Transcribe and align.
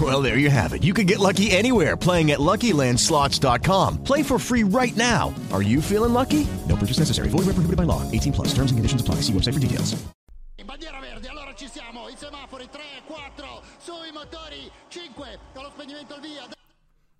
Well, 0.00 0.20
there 0.20 0.38
you 0.38 0.50
have 0.50 0.72
it. 0.72 0.82
You 0.82 0.92
can 0.92 1.06
get 1.06 1.20
lucky 1.20 1.52
anywhere 1.52 1.96
playing 1.96 2.32
at 2.32 2.40
LuckyLandSlots.com. 2.40 4.02
Play 4.02 4.24
for 4.24 4.40
free 4.40 4.64
right 4.64 4.96
now. 4.96 5.32
Are 5.52 5.62
you 5.62 5.80
feeling 5.80 6.12
lucky? 6.12 6.48
No 6.68 6.74
purchase 6.74 6.98
necessary. 6.98 7.28
Void 7.28 7.46
where 7.46 7.54
prohibited 7.54 7.76
by 7.76 7.84
law. 7.84 8.02
18 8.10 8.32
plus. 8.32 8.48
Terms 8.48 8.72
and 8.72 8.78
conditions 8.78 9.00
apply. 9.00 9.22
See 9.22 9.32
website 9.32 9.54
for 9.54 9.60
details. 9.60 9.94
In 10.56 10.66
bandiera 10.66 10.98
verde, 10.98 11.28
allora 11.28 11.54
ci 11.54 11.68
siamo, 11.68 12.08
i 12.08 12.16
semafori 12.16 12.68
3, 12.70 12.80
4, 13.06 13.62
sui 13.78 14.10
motori 14.12 14.70
5, 14.88 15.38
con 15.52 15.62
lo 15.62 15.70
spegnimento 15.70 16.14
al 16.14 16.20
via. 16.20 16.48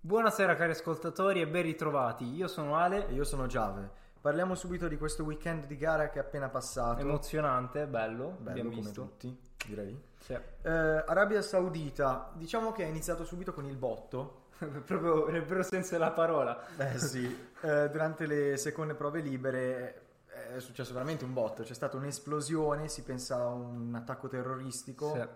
Buonasera 0.00 0.56
cari 0.56 0.72
ascoltatori 0.72 1.40
e 1.40 1.46
ben 1.46 1.62
ritrovati. 1.62 2.24
Io 2.34 2.48
sono 2.48 2.74
Ale. 2.76 3.08
E 3.08 3.14
io 3.14 3.24
sono 3.24 3.46
Giave. 3.46 4.02
Parliamo 4.24 4.54
subito 4.54 4.88
di 4.88 4.96
questo 4.96 5.22
weekend 5.22 5.66
di 5.66 5.76
gara 5.76 6.08
che 6.08 6.18
è 6.18 6.22
appena 6.22 6.48
passato. 6.48 6.98
Emozionante, 6.98 7.86
bello, 7.86 8.38
Bello 8.38 8.48
abbiamo 8.48 8.70
visto. 8.70 9.02
tutti, 9.02 9.38
direi. 9.66 10.00
Sì. 10.18 10.32
Eh, 10.32 10.70
Arabia 10.70 11.42
Saudita, 11.42 12.32
diciamo 12.32 12.72
che 12.72 12.84
è 12.84 12.86
iniziato 12.86 13.22
subito 13.22 13.52
con 13.52 13.66
il 13.66 13.76
botto. 13.76 14.46
Proprio 14.56 15.28
nel 15.28 15.44
vero 15.44 15.62
senso 15.62 15.90
della 15.90 16.12
parola. 16.12 16.58
Beh 16.74 16.96
sì, 16.96 17.26
eh, 17.60 17.90
durante 17.90 18.24
le 18.24 18.56
seconde 18.56 18.94
prove 18.94 19.20
libere 19.20 20.06
è 20.54 20.58
successo 20.58 20.94
veramente 20.94 21.26
un 21.26 21.34
botto, 21.34 21.62
c'è 21.62 21.74
stata 21.74 21.98
un'esplosione, 21.98 22.88
si 22.88 23.02
pensa 23.02 23.36
a 23.42 23.48
un 23.48 23.94
attacco 23.94 24.28
terroristico. 24.28 25.12
Sì. 25.12 25.28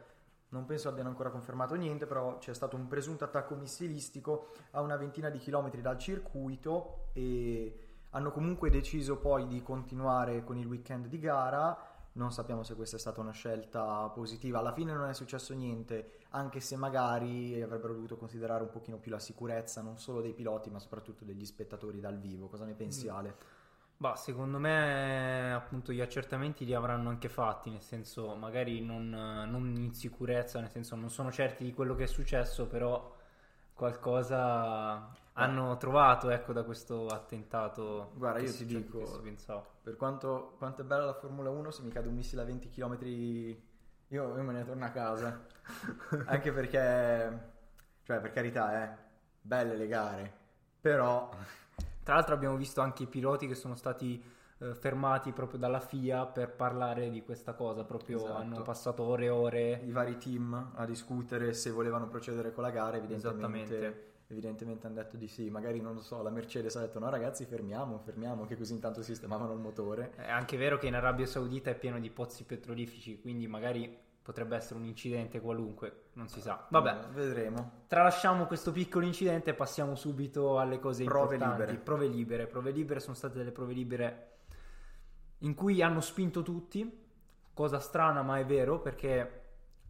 Non 0.50 0.64
penso 0.64 0.88
abbiano 0.88 1.10
ancora 1.10 1.28
confermato 1.28 1.74
niente, 1.74 2.06
però 2.06 2.38
c'è 2.38 2.54
stato 2.54 2.74
un 2.74 2.88
presunto 2.88 3.24
attacco 3.24 3.54
missilistico 3.54 4.52
a 4.70 4.80
una 4.80 4.96
ventina 4.96 5.28
di 5.28 5.36
chilometri 5.36 5.82
dal 5.82 5.98
circuito 5.98 7.10
e 7.12 7.87
hanno 8.10 8.30
comunque 8.30 8.70
deciso 8.70 9.16
poi 9.18 9.46
di 9.46 9.62
continuare 9.62 10.44
con 10.44 10.56
il 10.56 10.66
weekend 10.66 11.06
di 11.06 11.18
gara. 11.18 11.76
Non 12.12 12.32
sappiamo 12.32 12.62
se 12.62 12.74
questa 12.74 12.96
è 12.96 12.98
stata 12.98 13.20
una 13.20 13.32
scelta 13.32 14.08
positiva. 14.08 14.58
Alla 14.58 14.72
fine 14.72 14.92
non 14.92 15.08
è 15.08 15.14
successo 15.14 15.54
niente, 15.54 16.18
anche 16.30 16.60
se 16.60 16.76
magari 16.76 17.60
avrebbero 17.60 17.92
dovuto 17.92 18.16
considerare 18.16 18.62
un 18.62 18.70
pochino 18.70 18.96
più 18.96 19.10
la 19.10 19.18
sicurezza 19.18 19.82
non 19.82 19.98
solo 19.98 20.20
dei 20.20 20.32
piloti, 20.32 20.70
ma 20.70 20.80
soprattutto 20.80 21.24
degli 21.24 21.44
spettatori 21.44 22.00
dal 22.00 22.18
vivo. 22.18 22.48
Cosa 22.48 22.64
ne 22.64 22.74
pensi, 22.74 23.08
Ale? 23.08 23.56
Bah, 24.00 24.14
secondo 24.14 24.58
me 24.58 25.52
appunto 25.52 25.92
gli 25.92 26.00
accertamenti 26.00 26.64
li 26.64 26.72
avranno 26.72 27.08
anche 27.08 27.28
fatti, 27.28 27.68
nel 27.68 27.82
senso 27.82 28.34
magari 28.36 28.80
non, 28.80 29.08
non 29.10 29.74
in 29.76 29.92
sicurezza, 29.92 30.60
nel 30.60 30.70
senso 30.70 30.94
non 30.94 31.10
sono 31.10 31.32
certi 31.32 31.64
di 31.64 31.72
quello 31.72 31.96
che 31.96 32.04
è 32.04 32.06
successo, 32.06 32.68
però 32.68 33.12
qualcosa 33.78 35.08
hanno 35.34 35.76
trovato 35.76 36.30
ecco 36.30 36.52
da 36.52 36.64
questo 36.64 37.06
attentato. 37.06 38.10
Guarda, 38.14 38.40
io 38.40 38.48
si- 38.48 38.66
ti 38.66 38.74
dico- 38.74 38.98
che 38.98 39.06
si. 39.06 39.64
Per 39.80 39.94
quanto, 39.94 40.54
quanto 40.58 40.82
è 40.82 40.84
bella 40.84 41.04
la 41.04 41.14
Formula 41.14 41.48
1, 41.48 41.70
se 41.70 41.82
mi 41.82 41.90
cade 41.90 42.08
un 42.08 42.14
missile 42.14 42.42
a 42.42 42.44
20 42.44 42.68
km, 42.70 42.98
io, 43.04 43.56
io 44.08 44.42
me 44.42 44.52
ne 44.52 44.64
torno 44.64 44.84
a 44.84 44.88
casa. 44.88 45.40
Anche 46.26 46.50
perché, 46.52 47.50
cioè, 48.02 48.18
per 48.20 48.32
carità, 48.32 48.82
eh, 48.82 48.96
belle 49.40 49.76
le 49.76 49.86
gare, 49.86 50.32
però 50.80 51.30
Tra 52.02 52.14
l'altro 52.16 52.34
abbiamo 52.34 52.56
visto 52.56 52.80
anche 52.80 53.02
i 53.02 53.06
piloti 53.06 53.46
che 53.46 53.54
sono 53.54 53.74
stati 53.76 54.20
eh, 54.60 54.74
fermati 54.74 55.32
proprio 55.32 55.58
dalla 55.58 55.80
FIA 55.80 56.26
per 56.26 56.50
parlare 56.54 57.10
di 57.10 57.22
questa 57.22 57.54
cosa, 57.54 57.84
proprio 57.84 58.16
Esatto. 58.18 58.32
hanno 58.36 58.62
passato 58.62 59.02
ore 59.04 59.24
e 59.26 59.28
ore. 59.30 59.80
i 59.84 59.90
vari 59.92 60.18
team 60.18 60.72
a 60.74 60.84
discutere 60.84 61.52
se 61.52 61.70
volevano 61.70 62.08
procedere 62.08 62.52
con 62.52 62.62
la 62.64 62.70
gara, 62.70 62.96
evidentemente, 62.96 64.04
evidentemente 64.28 64.86
hanno 64.86 64.96
detto 64.96 65.16
di 65.16 65.28
sì. 65.28 65.48
Magari, 65.50 65.80
non 65.80 65.94
lo 65.94 66.00
so, 66.00 66.22
la 66.22 66.30
Mercedes 66.30 66.76
ha 66.76 66.80
detto 66.80 66.98
no 66.98 67.08
ragazzi 67.08 67.44
fermiamo, 67.44 67.98
fermiamo, 67.98 68.44
che 68.46 68.56
così 68.56 68.72
intanto 68.74 69.02
sistemavano 69.02 69.52
il 69.52 69.60
motore. 69.60 70.12
È 70.16 70.28
anche 70.28 70.56
vero 70.56 70.76
che 70.78 70.86
in 70.86 70.94
Arabia 70.94 71.26
Saudita 71.26 71.70
è 71.70 71.74
pieno 71.76 71.98
di 71.98 72.10
pozzi 72.10 72.44
petroliferi, 72.44 73.20
quindi 73.20 73.46
magari 73.46 74.06
potrebbe 74.28 74.56
essere 74.56 74.78
un 74.78 74.84
incidente 74.84 75.40
qualunque, 75.40 76.08
non 76.14 76.28
si 76.28 76.42
sa. 76.42 76.66
Vabbè, 76.68 76.90
Eh, 76.90 77.12
vedremo. 77.14 77.70
tralasciamo 77.86 78.44
questo 78.44 78.72
piccolo 78.72 79.06
incidente 79.06 79.50
e 79.50 79.54
passiamo 79.54 79.94
subito 79.94 80.58
alle 80.58 80.78
cose 80.78 81.04
Prove 81.04 81.36
importanti. 81.36 81.60
libere. 81.62 81.78
Prove 81.82 82.06
libere. 82.08 82.46
Prove 82.46 82.70
libere 82.70 83.00
sono 83.00 83.14
state 83.14 83.38
delle 83.38 83.52
prove 83.52 83.72
libere 83.72 84.27
in 85.38 85.54
cui 85.54 85.82
hanno 85.82 86.00
spinto 86.00 86.42
tutti, 86.42 87.06
cosa 87.52 87.78
strana 87.78 88.22
ma 88.22 88.38
è 88.38 88.44
vero 88.44 88.80
perché 88.80 89.42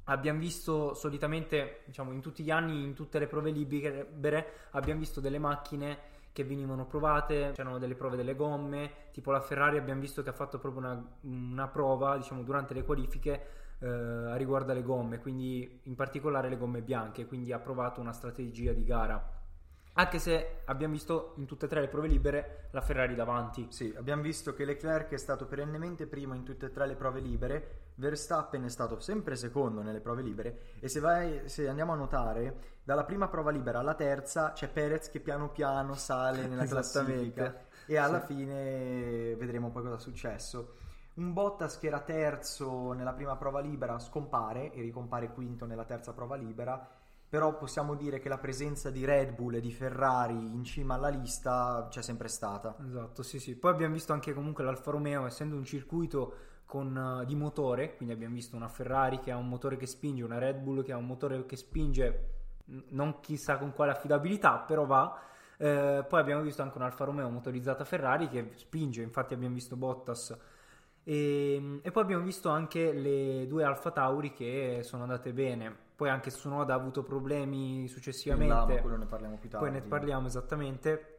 abbiamo 0.04 0.38
visto 0.38 0.94
solitamente, 0.94 1.82
diciamo, 1.84 2.12
in 2.12 2.20
tutti 2.20 2.42
gli 2.42 2.50
anni, 2.50 2.82
in 2.82 2.94
tutte 2.94 3.18
le 3.18 3.26
prove 3.26 3.50
libere, 3.50 4.68
abbiamo 4.70 5.00
visto 5.00 5.20
delle 5.20 5.38
macchine 5.38 6.16
che 6.32 6.44
venivano 6.44 6.86
provate, 6.86 7.52
c'erano 7.54 7.78
delle 7.78 7.94
prove 7.94 8.16
delle 8.16 8.34
gomme, 8.34 9.08
tipo 9.12 9.30
la 9.30 9.40
Ferrari 9.40 9.76
abbiamo 9.76 10.00
visto 10.00 10.22
che 10.22 10.30
ha 10.30 10.34
fatto 10.34 10.58
proprio 10.58 10.82
una, 10.82 11.06
una 11.22 11.68
prova, 11.68 12.16
diciamo, 12.16 12.42
durante 12.42 12.74
le 12.74 12.84
qualifiche 12.84 13.46
eh, 13.80 14.36
riguardo 14.36 14.72
alle 14.72 14.82
gomme, 14.82 15.18
quindi 15.18 15.80
in 15.84 15.94
particolare 15.94 16.48
le 16.48 16.56
gomme 16.56 16.80
bianche, 16.80 17.26
quindi 17.26 17.52
ha 17.52 17.58
provato 17.58 18.00
una 18.00 18.12
strategia 18.12 18.72
di 18.72 18.84
gara. 18.84 19.36
Anche 19.98 20.20
se 20.20 20.60
abbiamo 20.66 20.92
visto 20.92 21.32
in 21.38 21.46
tutte 21.46 21.66
e 21.66 21.68
tre 21.68 21.80
le 21.80 21.88
prove 21.88 22.06
libere 22.06 22.68
la 22.70 22.80
Ferrari 22.80 23.16
davanti. 23.16 23.66
Sì, 23.70 23.92
abbiamo 23.98 24.22
visto 24.22 24.54
che 24.54 24.64
Leclerc 24.64 25.10
è 25.10 25.16
stato 25.16 25.46
perennemente 25.46 26.06
primo 26.06 26.34
in 26.34 26.44
tutte 26.44 26.66
e 26.66 26.70
tre 26.70 26.86
le 26.86 26.94
prove 26.94 27.18
libere, 27.18 27.88
Verstappen 27.96 28.62
è 28.62 28.68
stato 28.68 29.00
sempre 29.00 29.34
secondo 29.34 29.82
nelle 29.82 29.98
prove 29.98 30.22
libere 30.22 30.60
e 30.78 30.88
se, 30.88 31.00
vai- 31.00 31.48
se 31.48 31.66
andiamo 31.66 31.94
a 31.94 31.96
notare, 31.96 32.76
dalla 32.84 33.02
prima 33.02 33.26
prova 33.26 33.50
libera 33.50 33.80
alla 33.80 33.94
terza 33.94 34.52
c'è 34.52 34.68
Perez 34.68 35.10
che 35.10 35.18
piano 35.18 35.50
piano 35.50 35.94
sale 35.94 36.46
nella 36.48 36.66
classifica 36.66 37.66
e 37.84 37.96
alla 37.96 38.20
fine 38.20 39.34
vedremo 39.34 39.72
poi 39.72 39.82
cosa 39.82 39.96
è 39.96 39.98
successo. 39.98 40.74
Un 41.14 41.32
Bottas 41.32 41.76
che 41.76 41.88
era 41.88 41.98
terzo 42.02 42.92
nella 42.92 43.14
prima 43.14 43.34
prova 43.34 43.58
libera 43.58 43.98
scompare 43.98 44.70
e 44.70 44.80
ricompare 44.80 45.32
quinto 45.32 45.66
nella 45.66 45.84
terza 45.84 46.12
prova 46.12 46.36
libera, 46.36 46.88
però 47.28 47.56
possiamo 47.56 47.94
dire 47.94 48.20
che 48.20 48.28
la 48.28 48.38
presenza 48.38 48.90
di 48.90 49.04
Red 49.04 49.34
Bull 49.34 49.56
e 49.56 49.60
di 49.60 49.70
Ferrari 49.70 50.34
in 50.34 50.64
cima 50.64 50.94
alla 50.94 51.08
lista 51.08 51.86
c'è 51.90 52.00
sempre 52.00 52.28
stata. 52.28 52.74
Esatto, 52.86 53.22
sì, 53.22 53.38
sì. 53.38 53.54
Poi 53.54 53.70
abbiamo 53.70 53.92
visto 53.92 54.14
anche 54.14 54.32
comunque 54.32 54.64
l'Alfa 54.64 54.92
Romeo, 54.92 55.26
essendo 55.26 55.54
un 55.54 55.64
circuito 55.64 56.34
con, 56.64 57.20
eh, 57.22 57.26
di 57.26 57.34
motore, 57.34 57.96
quindi 57.96 58.14
abbiamo 58.14 58.34
visto 58.34 58.56
una 58.56 58.68
Ferrari 58.68 59.18
che 59.20 59.30
ha 59.30 59.36
un 59.36 59.48
motore 59.48 59.76
che 59.76 59.86
spinge, 59.86 60.24
una 60.24 60.38
Red 60.38 60.58
Bull 60.60 60.82
che 60.82 60.92
ha 60.92 60.96
un 60.96 61.06
motore 61.06 61.44
che 61.44 61.56
spinge, 61.56 62.36
non 62.90 63.20
chissà 63.20 63.58
con 63.58 63.72
quale 63.72 63.92
affidabilità, 63.92 64.58
però 64.58 64.86
va. 64.86 65.20
Eh, 65.58 66.04
poi 66.08 66.20
abbiamo 66.20 66.42
visto 66.42 66.62
anche 66.62 66.78
un'Alfa 66.78 67.04
Romeo 67.04 67.28
motorizzata 67.28 67.84
Ferrari 67.84 68.28
che 68.28 68.52
spinge, 68.54 69.02
infatti 69.02 69.34
abbiamo 69.34 69.54
visto 69.54 69.76
Bottas. 69.76 70.36
E, 71.04 71.80
e 71.82 71.90
poi 71.90 72.02
abbiamo 72.02 72.24
visto 72.24 72.48
anche 72.48 72.92
le 72.92 73.46
due 73.46 73.64
Alfa 73.64 73.90
Tauri 73.90 74.32
che 74.32 74.80
sono 74.82 75.02
andate 75.02 75.32
bene. 75.34 75.87
Poi 75.98 76.08
anche 76.08 76.30
Tsunoda 76.30 76.74
ha 76.74 76.76
avuto 76.76 77.02
problemi 77.02 77.88
successivamente. 77.88 78.54
là, 78.54 78.64
ma 78.64 78.80
quello 78.80 78.96
ne 78.98 79.06
parliamo 79.06 79.36
più 79.36 79.48
tardi. 79.48 79.66
Poi 79.66 79.74
ne 79.74 79.82
parliamo 79.84 80.28
esattamente. 80.28 81.18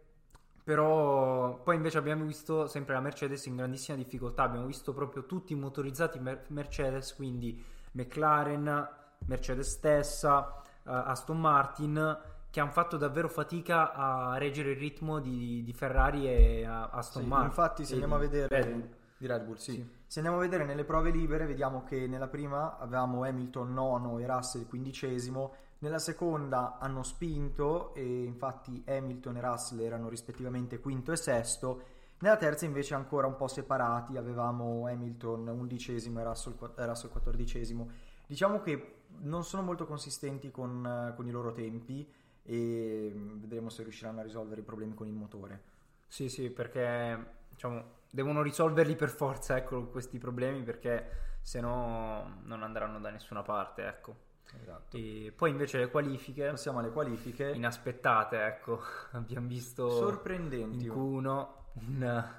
Però 0.64 1.58
poi 1.64 1.76
invece 1.76 1.98
abbiamo 1.98 2.24
visto 2.24 2.66
sempre 2.66 2.94
la 2.94 3.02
Mercedes 3.02 3.46
in 3.48 3.58
grandissima 3.58 3.98
difficoltà. 3.98 4.44
Abbiamo 4.44 4.68
visto 4.68 4.94
proprio 4.94 5.26
tutti 5.26 5.54
motorizzati 5.54 6.18
Mer- 6.20 6.46
Mercedes, 6.48 7.14
quindi 7.14 7.62
McLaren, 7.92 8.90
Mercedes 9.26 9.68
stessa, 9.70 10.62
eh, 10.86 10.92
Aston 10.92 11.42
Martin, 11.42 12.18
che 12.50 12.60
hanno 12.62 12.72
fatto 12.72 12.96
davvero 12.96 13.28
fatica 13.28 13.92
a 13.92 14.38
reggere 14.38 14.72
il 14.72 14.78
ritmo 14.78 15.20
di, 15.20 15.62
di 15.62 15.74
Ferrari 15.74 16.26
e 16.26 16.66
Aston 16.66 17.24
Sì, 17.24 17.28
Martin. 17.28 17.48
infatti, 17.48 17.84
se 17.86 17.94
andiamo 17.96 18.16
a 18.16 18.20
vedere. 18.20 18.90
Di 19.20 19.28
Red 19.28 19.44
Bull, 19.44 19.56
sì. 19.56 19.74
Sì. 19.74 19.88
Se 20.08 20.20
andiamo 20.20 20.40
a 20.40 20.42
vedere 20.42 20.64
nelle 20.64 20.86
prove 20.86 21.12
libere, 21.12 21.46
vediamo 21.46 21.84
che 21.84 22.08
nella 22.08 22.30
prima 22.30 22.78
avevamo 22.78 23.24
Hamilton 23.26 23.74
nono 23.74 24.18
e 24.18 24.26
Russell 24.26 24.66
quindicesimo. 24.66 25.54
Nella 25.80 26.00
seconda 26.00 26.78
hanno 26.80 27.04
spinto 27.04 27.94
e 27.94 28.24
infatti 28.24 28.84
Hamilton 28.88 29.38
e 29.38 29.42
Russell 29.42 29.82
erano 29.82 30.08
rispettivamente 30.08 30.80
quinto 30.80 31.12
e 31.12 31.18
sesto. 31.18 31.82
Nella 32.20 32.38
terza 32.38 32.66
invece 32.66 32.96
ancora 32.96 33.28
un 33.28 33.36
po' 33.36 33.48
separati, 33.48 34.18
avevamo 34.18 34.88
Hamilton 34.88 35.48
undicesimo 35.48 36.20
e 36.20 36.24
Russell, 36.24 36.56
Russell 36.76 37.12
quattordicesimo. 37.12 37.90
Diciamo 38.26 38.62
che 38.62 39.02
non 39.20 39.44
sono 39.44 39.64
molto 39.64 39.86
consistenti 39.86 40.50
con, 40.50 41.14
con 41.16 41.28
i 41.28 41.32
loro 41.32 41.52
tempi 41.52 42.08
e 42.44 43.12
mm, 43.14 43.40
vedremo 43.40 43.70
se 43.70 43.84
riusciranno 43.84 44.22
a 44.22 44.24
risolvere 44.24 44.62
i 44.62 44.64
problemi 44.64 44.94
con 44.94 45.08
il 45.08 45.14
motore. 45.14 45.62
Sì, 46.08 46.30
sì, 46.30 46.50
perché 46.50 47.38
diciamo, 47.50 47.98
devono 48.12 48.42
risolverli 48.42 48.96
per 48.96 49.10
forza, 49.10 49.56
ecco, 49.58 49.88
questi 49.88 50.18
problemi, 50.18 50.64
perché 50.64 51.38
se 51.42 51.60
no 51.62 52.42
non 52.44 52.64
andranno 52.64 53.00
da 53.00 53.10
nessuna 53.10 53.42
parte, 53.42 53.88
ecco. 53.88 54.28
Esatto. 54.62 54.98
E 54.98 55.32
poi 55.36 55.52
invece 55.52 55.78
le 55.78 55.90
qualifiche, 55.90 56.50
Passiamo 56.50 56.80
alle 56.80 56.90
qualifiche. 56.90 57.52
inaspettate, 57.52 58.46
ecco, 58.46 58.82
abbiamo 59.12 59.48
visto 59.48 59.90
Sorprendenti. 59.90 60.86
in 60.86 60.92
Q1 60.92 61.48
un... 61.74 62.34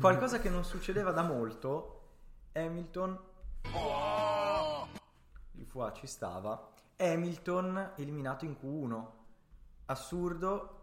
Qualcosa 0.00 0.38
che 0.38 0.48
non 0.48 0.64
succedeva 0.64 1.10
da 1.10 1.22
molto, 1.22 1.94
Hamilton, 2.52 3.18
il 5.52 5.66
FUA 5.66 5.92
ci 5.92 6.06
stava, 6.06 6.72
Hamilton 6.96 7.92
eliminato 7.96 8.44
in 8.44 8.56
Q1, 8.60 9.06
assurdo, 9.86 10.77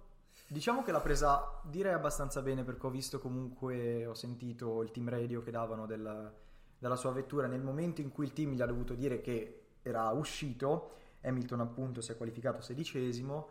diciamo 0.47 0.83
che 0.83 0.91
l'ha 0.91 1.01
presa 1.01 1.59
direi 1.63 1.93
abbastanza 1.93 2.41
bene 2.41 2.63
perché 2.63 2.85
ho 2.85 2.89
visto 2.89 3.19
comunque, 3.19 4.05
ho 4.05 4.13
sentito 4.13 4.81
il 4.83 4.91
team 4.91 5.09
radio 5.09 5.41
che 5.41 5.51
davano 5.51 5.85
della, 5.85 6.31
della 6.77 6.95
sua 6.95 7.11
vettura 7.11 7.47
nel 7.47 7.61
momento 7.61 8.01
in 8.01 8.11
cui 8.11 8.25
il 8.25 8.33
team 8.33 8.51
gli 8.53 8.61
ha 8.61 8.65
dovuto 8.65 8.93
dire 8.93 9.21
che 9.21 9.61
era 9.81 10.09
uscito, 10.09 10.91
Hamilton 11.21 11.61
appunto 11.61 12.01
si 12.01 12.11
è 12.11 12.17
qualificato 12.17 12.61
sedicesimo, 12.61 13.49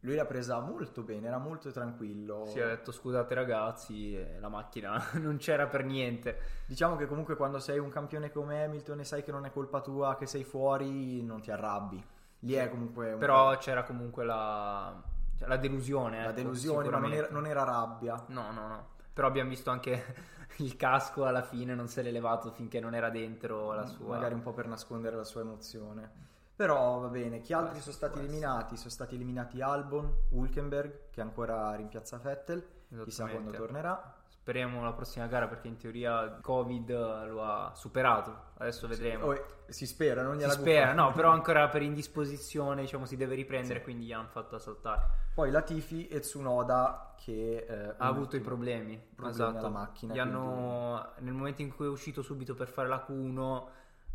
lui 0.00 0.16
l'ha 0.16 0.26
presa 0.26 0.60
molto 0.60 1.02
bene, 1.02 1.28
era 1.28 1.38
molto 1.38 1.70
tranquillo. 1.70 2.44
Si 2.46 2.58
è 2.58 2.66
detto 2.66 2.92
scusate 2.92 3.32
ragazzi, 3.34 4.22
la 4.38 4.48
macchina 4.48 5.02
non 5.18 5.38
c'era 5.38 5.66
per 5.66 5.84
niente. 5.84 6.38
Diciamo 6.66 6.96
che 6.96 7.06
comunque 7.06 7.36
quando 7.36 7.58
sei 7.58 7.78
un 7.78 7.88
campione 7.88 8.30
come 8.30 8.64
Hamilton 8.64 9.00
e 9.00 9.04
sai 9.04 9.22
che 9.22 9.32
non 9.32 9.46
è 9.46 9.50
colpa 9.50 9.80
tua, 9.80 10.16
che 10.16 10.26
sei 10.26 10.44
fuori, 10.44 11.22
non 11.22 11.40
ti 11.40 11.50
arrabbi. 11.50 12.04
Lì 12.40 12.52
è 12.52 12.68
comunque 12.68 13.12
un 13.14 13.18
Però 13.18 13.52
po' 13.52 13.56
c'era 13.56 13.82
comunque 13.84 14.24
la, 14.24 15.02
cioè, 15.38 15.48
la 15.48 15.56
delusione. 15.56 16.18
la 16.18 16.24
ecco, 16.24 16.32
delusione, 16.32 16.88
ma 16.88 16.98
non 16.98 17.12
era, 17.12 17.28
non 17.30 17.46
era 17.46 17.64
rabbia. 17.64 18.24
No, 18.28 18.50
no, 18.52 18.66
no. 18.66 18.88
Però 19.12 19.26
abbiamo 19.26 19.50
visto 19.50 19.70
anche 19.70 20.14
il 20.58 20.76
casco 20.76 21.24
alla 21.24 21.42
fine, 21.42 21.74
non 21.74 21.88
se 21.88 22.02
l'è 22.02 22.10
levato 22.10 22.50
finché 22.50 22.80
non 22.80 22.94
era 22.94 23.10
dentro 23.10 23.72
la 23.72 23.86
sua... 23.86 24.14
Magari 24.14 24.34
un 24.34 24.42
po' 24.42 24.52
per 24.52 24.66
nascondere 24.66 25.16
la 25.16 25.24
sua 25.24 25.42
emozione. 25.42 26.32
Però 26.56 27.00
va 27.00 27.08
bene, 27.08 27.40
chi 27.40 27.52
altri 27.52 27.80
sono 27.80 27.94
stati 27.94 28.20
eliminati? 28.20 28.76
Sono 28.76 28.90
stati 28.90 29.16
eliminati 29.16 29.60
Albon, 29.60 30.12
Hulkenberg, 30.30 31.10
che 31.10 31.20
ancora 31.20 31.74
rimpiazza 31.74 32.16
Vettel, 32.18 32.64
chissà 33.02 33.26
quando 33.26 33.50
tornerà. 33.50 34.14
Speriamo 34.44 34.84
la 34.84 34.92
prossima 34.92 35.26
gara 35.26 35.48
perché 35.48 35.68
in 35.68 35.78
teoria 35.78 36.20
il 36.20 36.38
Covid 36.42 36.90
lo 37.28 37.42
ha 37.42 37.72
superato. 37.74 38.50
Adesso 38.58 38.86
vedremo. 38.86 39.28
Oh, 39.28 39.46
si 39.66 39.86
spera, 39.86 40.20
non 40.20 40.34
si 40.34 40.40
gliela 40.40 40.52
spera, 40.52 40.90
guffa. 40.90 41.02
no, 41.02 41.12
però 41.12 41.30
ancora 41.32 41.66
per 41.70 41.80
indisposizione, 41.80 42.82
diciamo, 42.82 43.06
si 43.06 43.16
deve 43.16 43.36
riprendere, 43.36 43.80
quindi 43.80 44.04
gli 44.04 44.12
hanno 44.12 44.28
fatto 44.28 44.58
saltare. 44.58 45.06
Poi 45.32 45.50
Latifi 45.50 46.08
e 46.08 46.20
Tsunoda 46.20 47.14
che 47.16 47.64
eh, 47.66 47.94
Ha 47.96 48.06
avuto 48.06 48.36
i 48.36 48.40
problemi, 48.40 49.02
problemi 49.14 49.34
esatto. 49.34 49.56
alla 49.56 49.70
macchina, 49.70 50.12
Gli 50.12 50.18
hanno, 50.18 51.12
nel 51.20 51.32
momento 51.32 51.62
in 51.62 51.74
cui 51.74 51.86
è 51.86 51.88
uscito 51.88 52.20
subito 52.20 52.52
per 52.52 52.68
fare 52.68 52.88
la 52.88 53.02
Q1 53.08 53.62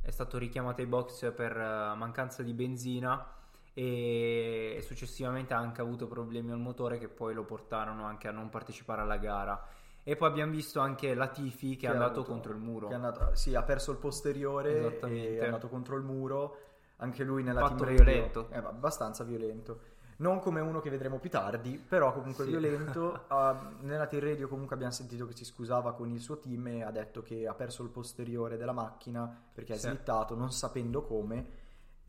è 0.03 0.11
stato 0.11 0.37
richiamato 0.37 0.81
ai 0.81 0.87
box 0.87 1.33
per 1.33 1.57
eh, 1.57 1.95
mancanza 1.95 2.43
di 2.43 2.53
benzina 2.53 3.25
e 3.73 4.79
successivamente 4.85 5.55
ha 5.55 5.57
anche 5.57 5.81
avuto 5.81 6.05
problemi 6.05 6.51
al 6.51 6.59
motore 6.59 6.99
che 6.99 7.07
poi 7.07 7.33
lo 7.33 7.45
portarono 7.45 8.05
anche 8.05 8.27
a 8.27 8.31
non 8.31 8.49
partecipare 8.49 9.01
alla 9.01 9.17
gara. 9.17 9.77
E 10.03 10.15
poi 10.15 10.27
abbiamo 10.29 10.51
visto 10.51 10.79
anche 10.79 11.13
Latifi 11.13 11.75
che, 11.75 11.85
è 11.85 11.89
ha 11.89 11.93
andato 11.93 12.19
avuto- 12.21 12.31
contro 12.31 12.51
il 12.53 12.57
muro. 12.59 12.87
che 12.87 12.93
è 12.93 12.95
andato- 12.95 13.29
sì, 13.35 13.53
ha 13.55 13.61
perso 13.63 13.91
il 13.91 13.97
posteriore 13.97 14.99
e 15.01 15.37
è 15.39 15.43
andato 15.45 15.67
contro 15.69 15.95
il 15.95 16.03
muro. 16.03 16.57
Anche 16.97 17.23
lui 17.23 17.43
nella 17.43 17.61
Fatto 17.61 17.83
team 17.85 17.95
violento. 17.95 18.47
eh, 18.49 18.57
abbastanza 18.57 19.23
violento. 19.23 19.79
Non 20.17 20.39
come 20.41 20.59
uno 20.59 20.81
che 20.81 20.89
vedremo 20.89 21.17
più 21.17 21.29
tardi, 21.29 21.77
però 21.77 22.11
comunque 22.11 22.43
Sì. 22.43 22.49
violento. 22.49 23.21
Ah, 23.31 23.71
nella 23.81 24.05
team 24.07 24.21
radio 24.23 24.49
comunque 24.49 24.75
abbiamo 24.75 24.91
sentito 24.91 25.25
che 25.25 25.33
si 25.33 25.45
scusava 25.45 25.93
con 25.93 26.09
il 26.09 26.19
suo 26.19 26.39
team 26.39 26.67
e 26.67 26.83
ha 26.83 26.91
detto 26.91 27.21
che 27.21 27.47
ha 27.47 27.53
perso 27.53 27.83
il 27.83 27.89
posteriore 27.89 28.57
della 28.57 28.73
macchina 28.73 29.33
perché 29.53 29.73
è 29.73 29.77
Sì. 29.77 29.87
slittato, 29.87 30.35
non 30.35 30.51
sapendo 30.51 31.03
come. 31.03 31.58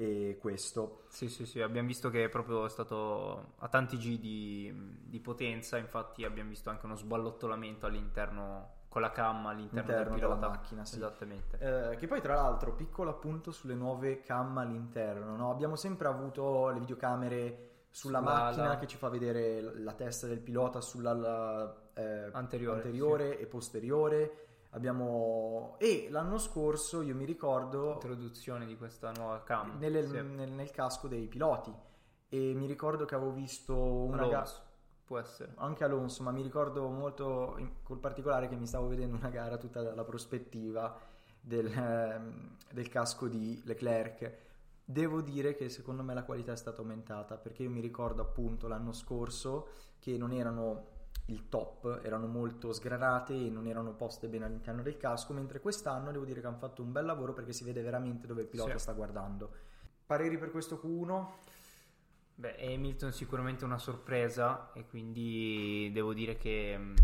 E 0.00 0.38
questo. 0.40 1.02
Sì, 1.08 1.28
sì, 1.28 1.44
sì, 1.44 1.60
abbiamo 1.60 1.86
visto 1.86 2.08
che 2.08 2.24
è 2.24 2.28
proprio 2.30 2.68
stato 2.68 3.52
a 3.58 3.68
tanti 3.68 3.98
G 3.98 4.18
di, 4.18 4.72
di 5.04 5.20
potenza, 5.20 5.76
infatti 5.76 6.24
abbiamo 6.24 6.48
visto 6.48 6.70
anche 6.70 6.86
uno 6.86 6.96
sballottolamento 6.96 7.84
all'interno, 7.84 8.76
con 8.88 9.02
la 9.02 9.10
cam 9.10 9.44
all'interno 9.44 9.80
Interno 9.92 10.16
del 10.16 10.20
della 10.20 10.48
macchina, 10.48 10.84
sì. 10.86 10.96
Esattamente. 10.96 11.58
Eh, 11.90 11.96
che 11.96 12.06
poi 12.06 12.22
tra 12.22 12.34
l'altro 12.34 12.72
piccolo 12.72 13.10
appunto 13.10 13.52
sulle 13.52 13.74
nuove 13.74 14.22
cam 14.22 14.56
all'interno, 14.56 15.36
no? 15.36 15.50
abbiamo 15.50 15.76
sempre 15.76 16.08
avuto 16.08 16.70
le 16.70 16.78
videocamere 16.78 17.68
sulla 17.90 18.20
Sulla 18.20 18.30
macchina 18.32 18.64
ala. 18.70 18.78
che 18.78 18.86
ci 18.86 18.96
fa 18.96 19.10
vedere 19.10 19.60
la 19.60 19.92
testa 19.92 20.26
del 20.26 20.40
pilota 20.40 20.80
sulla 20.80 21.12
la, 21.12 21.76
eh, 21.92 22.30
Anteriore, 22.32 22.76
anteriore 22.76 23.38
e 23.38 23.44
posteriore. 23.46 24.46
Abbiamo... 24.70 25.74
E 25.78 26.06
l'anno 26.10 26.38
scorso 26.38 27.02
io 27.02 27.14
mi 27.14 27.24
ricordo 27.24 27.92
Introduzione 27.94 28.66
di 28.66 28.76
questa 28.76 29.10
nuova 29.12 29.42
cam. 29.42 29.78
nelle- 29.78 30.06
Sì. 30.06 30.12
nel, 30.22 30.50
nel 30.52 30.70
casco 30.70 31.08
dei 31.08 31.26
piloti 31.26 31.72
e 32.28 32.52
mi 32.54 32.66
ricordo 32.66 33.04
che 33.04 33.14
avevo 33.16 33.32
visto 33.32 33.74
una 33.74 34.18
gara 34.18 34.36
Alonso, 34.38 34.62
può 35.04 35.18
essere. 35.18 35.52
anche 35.56 35.82
Alonso, 35.82 36.22
ma 36.22 36.30
mi 36.30 36.42
ricordo 36.42 36.88
molto 36.88 37.54
in- 37.58 37.82
col 37.82 37.98
particolare 37.98 38.48
che 38.48 38.54
mi 38.54 38.66
stavo 38.66 38.86
vedendo 38.86 39.16
una 39.16 39.28
gara 39.30 39.56
tutta 39.56 39.82
dalla 39.82 40.04
prospettiva 40.04 40.96
del, 41.40 41.66
ehm, 41.66 42.56
del 42.72 42.88
casco 42.88 43.26
di 43.26 43.60
Leclerc. 43.64 44.48
Devo 44.84 45.20
dire 45.20 45.54
che 45.56 45.68
secondo 45.68 46.02
me 46.04 46.14
la 46.14 46.22
qualità 46.24 46.52
è 46.52 46.56
stata 46.56 46.80
aumentata 46.80 47.36
perché 47.36 47.64
io 47.64 47.70
mi 47.70 47.80
ricordo 47.80 48.22
appunto 48.22 48.68
l'anno 48.68 48.92
scorso 48.92 49.68
che 49.98 50.16
non 50.16 50.32
erano 50.32 50.98
il 51.30 51.48
top, 51.48 52.00
erano 52.02 52.26
molto 52.26 52.72
sgranate 52.72 53.32
e 53.34 53.50
non 53.50 53.66
erano 53.66 53.92
poste 53.94 54.28
bene 54.28 54.44
all'interno 54.46 54.82
del 54.82 54.96
casco, 54.96 55.32
mentre 55.32 55.60
quest'anno 55.60 56.10
devo 56.12 56.24
dire 56.24 56.40
che 56.40 56.46
hanno 56.46 56.58
fatto 56.58 56.82
un 56.82 56.92
bel 56.92 57.04
lavoro 57.04 57.32
perché 57.32 57.52
si 57.52 57.64
vede 57.64 57.82
veramente 57.82 58.26
dove 58.26 58.42
il 58.42 58.48
pilota 58.48 58.72
Sì. 58.72 58.78
sta 58.78 58.92
guardando. 58.92 59.50
Pareri 60.06 60.38
per 60.38 60.50
questo 60.50 60.80
Q1? 60.84 61.26
Beh, 62.34 62.56
Hamilton 62.74 63.12
sicuramente 63.12 63.64
una 63.64 63.78
sorpresa 63.78 64.72
e 64.72 64.86
quindi 64.86 65.90
devo 65.92 66.14
dire 66.14 66.36
che 66.36 66.76
mh, 66.78 66.94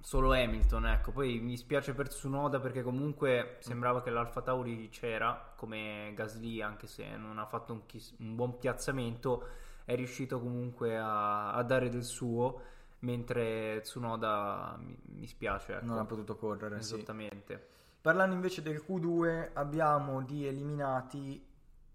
solo 0.00 0.32
Hamilton, 0.32 0.86
ecco, 0.86 1.10
poi 1.10 1.40
mi 1.40 1.56
spiace 1.56 1.92
per 1.92 2.08
Tsunoda 2.08 2.60
perché 2.60 2.82
comunque 2.82 3.56
sembrava 3.58 4.02
che 4.02 4.10
l'Alfa 4.10 4.40
Tauri 4.42 4.88
c'era 4.90 5.52
come 5.56 6.12
Gasly, 6.14 6.62
anche 6.62 6.86
se 6.86 7.16
non 7.16 7.38
ha 7.38 7.46
fatto 7.46 7.72
un, 7.72 7.84
chis- 7.86 8.14
un 8.20 8.36
buon 8.36 8.56
piazzamento, 8.58 9.48
è 9.84 9.96
riuscito 9.96 10.38
comunque 10.40 10.96
a, 10.96 11.52
a 11.52 11.62
dare 11.64 11.88
del 11.88 12.04
suo, 12.04 12.60
mentre 13.00 13.80
Tsunoda 13.82 14.76
mi, 14.78 14.98
mi 15.18 15.26
spiace, 15.26 15.76
ecco. 15.76 15.86
Non 15.86 15.98
ha 15.98 16.04
potuto 16.04 16.36
correre, 16.36 16.80
sì. 16.82 16.94
Esattamente. 16.94 17.68
Parlando 18.00 18.34
invece 18.34 18.62
del 18.62 18.84
Q2 18.86 19.50
abbiamo 19.54 20.22
di 20.22 20.46
eliminati 20.46 21.44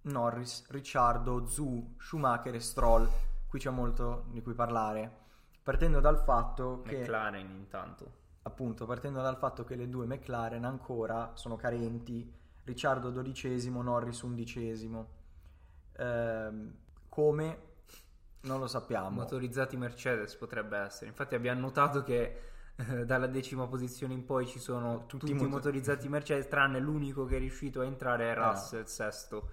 Norris, 0.04 0.68
Ricciardo, 0.70 1.46
Zu, 1.46 1.96
Schumacher 1.98 2.56
e 2.56 2.60
Stroll. 2.60 3.08
Qui 3.48 3.60
c'è 3.60 3.70
molto 3.70 4.26
di 4.30 4.42
cui 4.42 4.54
parlare. 4.54 5.20
Partendo 5.64 6.00
dal 6.00 6.18
fatto 6.18 6.82
che 6.82 7.02
McLaren 7.02 7.50
intanto. 7.52 8.20
appunto 8.42 8.86
partendo 8.88 9.22
dal 9.22 9.38
fatto 9.38 9.64
che 9.64 9.76
le 9.76 9.88
due 9.88 10.08
McLaren 10.08 10.66
ancora 10.66 11.32
sono 11.36 11.56
carenti, 11.56 12.40
Ricciardo 12.64 13.10
dodicesimo, 13.10 13.82
Norris 13.82 14.22
undicesimo. 14.22 15.08
Ehm, 15.98 16.76
come? 17.10 17.70
Non 18.42 18.60
lo 18.60 18.68
sappiamo. 18.68 19.10
Motorizzati 19.10 19.78
Mercedes 19.78 20.36
potrebbe 20.36 20.78
essere. 20.78 21.08
Infatti 21.10 21.36
abbiamo 21.36 21.60
notato 21.62 22.02
che 22.04 22.42
eh, 22.76 23.06
dalla 23.06 23.28
decima 23.28 23.68
posizione 23.68 24.14
in 24.14 24.26
poi 24.26 24.48
ci 24.48 24.60
sono 24.60 25.06
Tutti 25.06 25.28
tutti, 25.28 25.34
moto- 25.34 25.50
motorizzati 25.50 26.10
Mercedes, 26.10 26.48
tranne 26.48 26.80
l'unico 26.80 27.26
che 27.26 27.36
è 27.36 27.40
riuscito 27.40 27.82
a 27.82 27.86
entrare 27.86 28.26
è 28.26 28.32
Eh. 28.32 28.34
Russell, 28.34 28.84
sesto. 28.86 29.50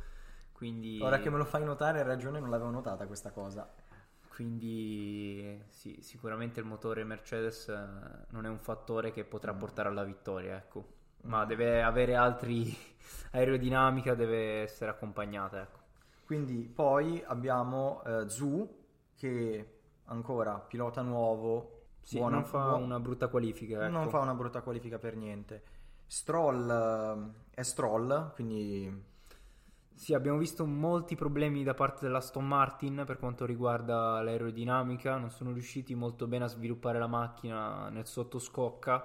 Quindi, 0.52 0.98
Ora 1.02 1.18
che 1.20 1.30
me 1.30 1.36
lo 1.36 1.44
fai 1.44 1.64
notare, 1.64 2.00
hai 2.00 2.04
ragione, 2.06 2.40
non 2.40 2.50
l'avevo 2.50 2.70
notata 2.70 3.06
questa 3.06 3.30
cosa. 3.30 3.68
quindi 4.28 5.60
sì, 5.68 5.98
sicuramente 6.00 6.60
il 6.60 6.66
motore 6.66 7.02
Mercedes 7.04 7.68
eh, 7.68 8.26
non 8.30 8.46
è 8.46 8.48
un 8.48 8.58
fattore 8.58 9.12
che 9.12 9.24
potrà 9.24 9.52
portare 9.54 9.88
alla 9.88 10.04
vittoria, 10.04 10.56
ecco. 10.56 10.96
Ma 11.22 11.44
deve 11.44 11.82
avere 11.82 12.14
altri 12.14 12.76
aerodinamica, 13.32 14.14
deve 14.14 14.62
essere 14.62 14.90
accompagnata, 14.90 15.60
ecco. 15.62 15.78
Quindi 16.24 16.70
poi 16.72 17.22
abbiamo 17.26 18.02
eh, 18.04 18.28
Zu 18.28 18.77
che 19.18 19.80
ancora 20.06 20.54
pilota 20.60 21.02
nuovo, 21.02 21.82
Sì, 22.00 22.18
buona- 22.18 22.36
non 22.36 22.44
fa 22.46 22.62
buon- 22.70 22.82
una 22.84 23.00
brutta 23.00 23.28
qualifica, 23.28 23.82
ecco. 23.84 23.92
non 23.92 24.08
fa 24.08 24.20
una 24.20 24.34
brutta 24.34 24.62
qualifica 24.62 24.98
per 24.98 25.16
niente. 25.16 25.62
Stroll 26.06 26.70
eh, 26.70 27.56
è 27.60 27.62
Stroll, 27.62 28.32
quindi 28.34 29.04
Sì, 29.94 30.14
abbiamo 30.14 30.38
visto 30.38 30.64
molti 30.64 31.16
problemi 31.16 31.64
da 31.64 31.74
parte 31.74 32.04
della 32.06 32.18
Aston 32.18 32.46
Martin 32.46 33.02
per 33.04 33.18
quanto 33.18 33.44
riguarda 33.44 34.22
l'aerodinamica, 34.22 35.16
non 35.18 35.28
sono 35.30 35.52
riusciti 35.52 35.94
molto 35.96 36.28
bene 36.28 36.44
a 36.44 36.48
sviluppare 36.48 37.00
la 37.00 37.08
macchina 37.08 37.88
nel 37.90 38.06
sottoscocca 38.06 39.04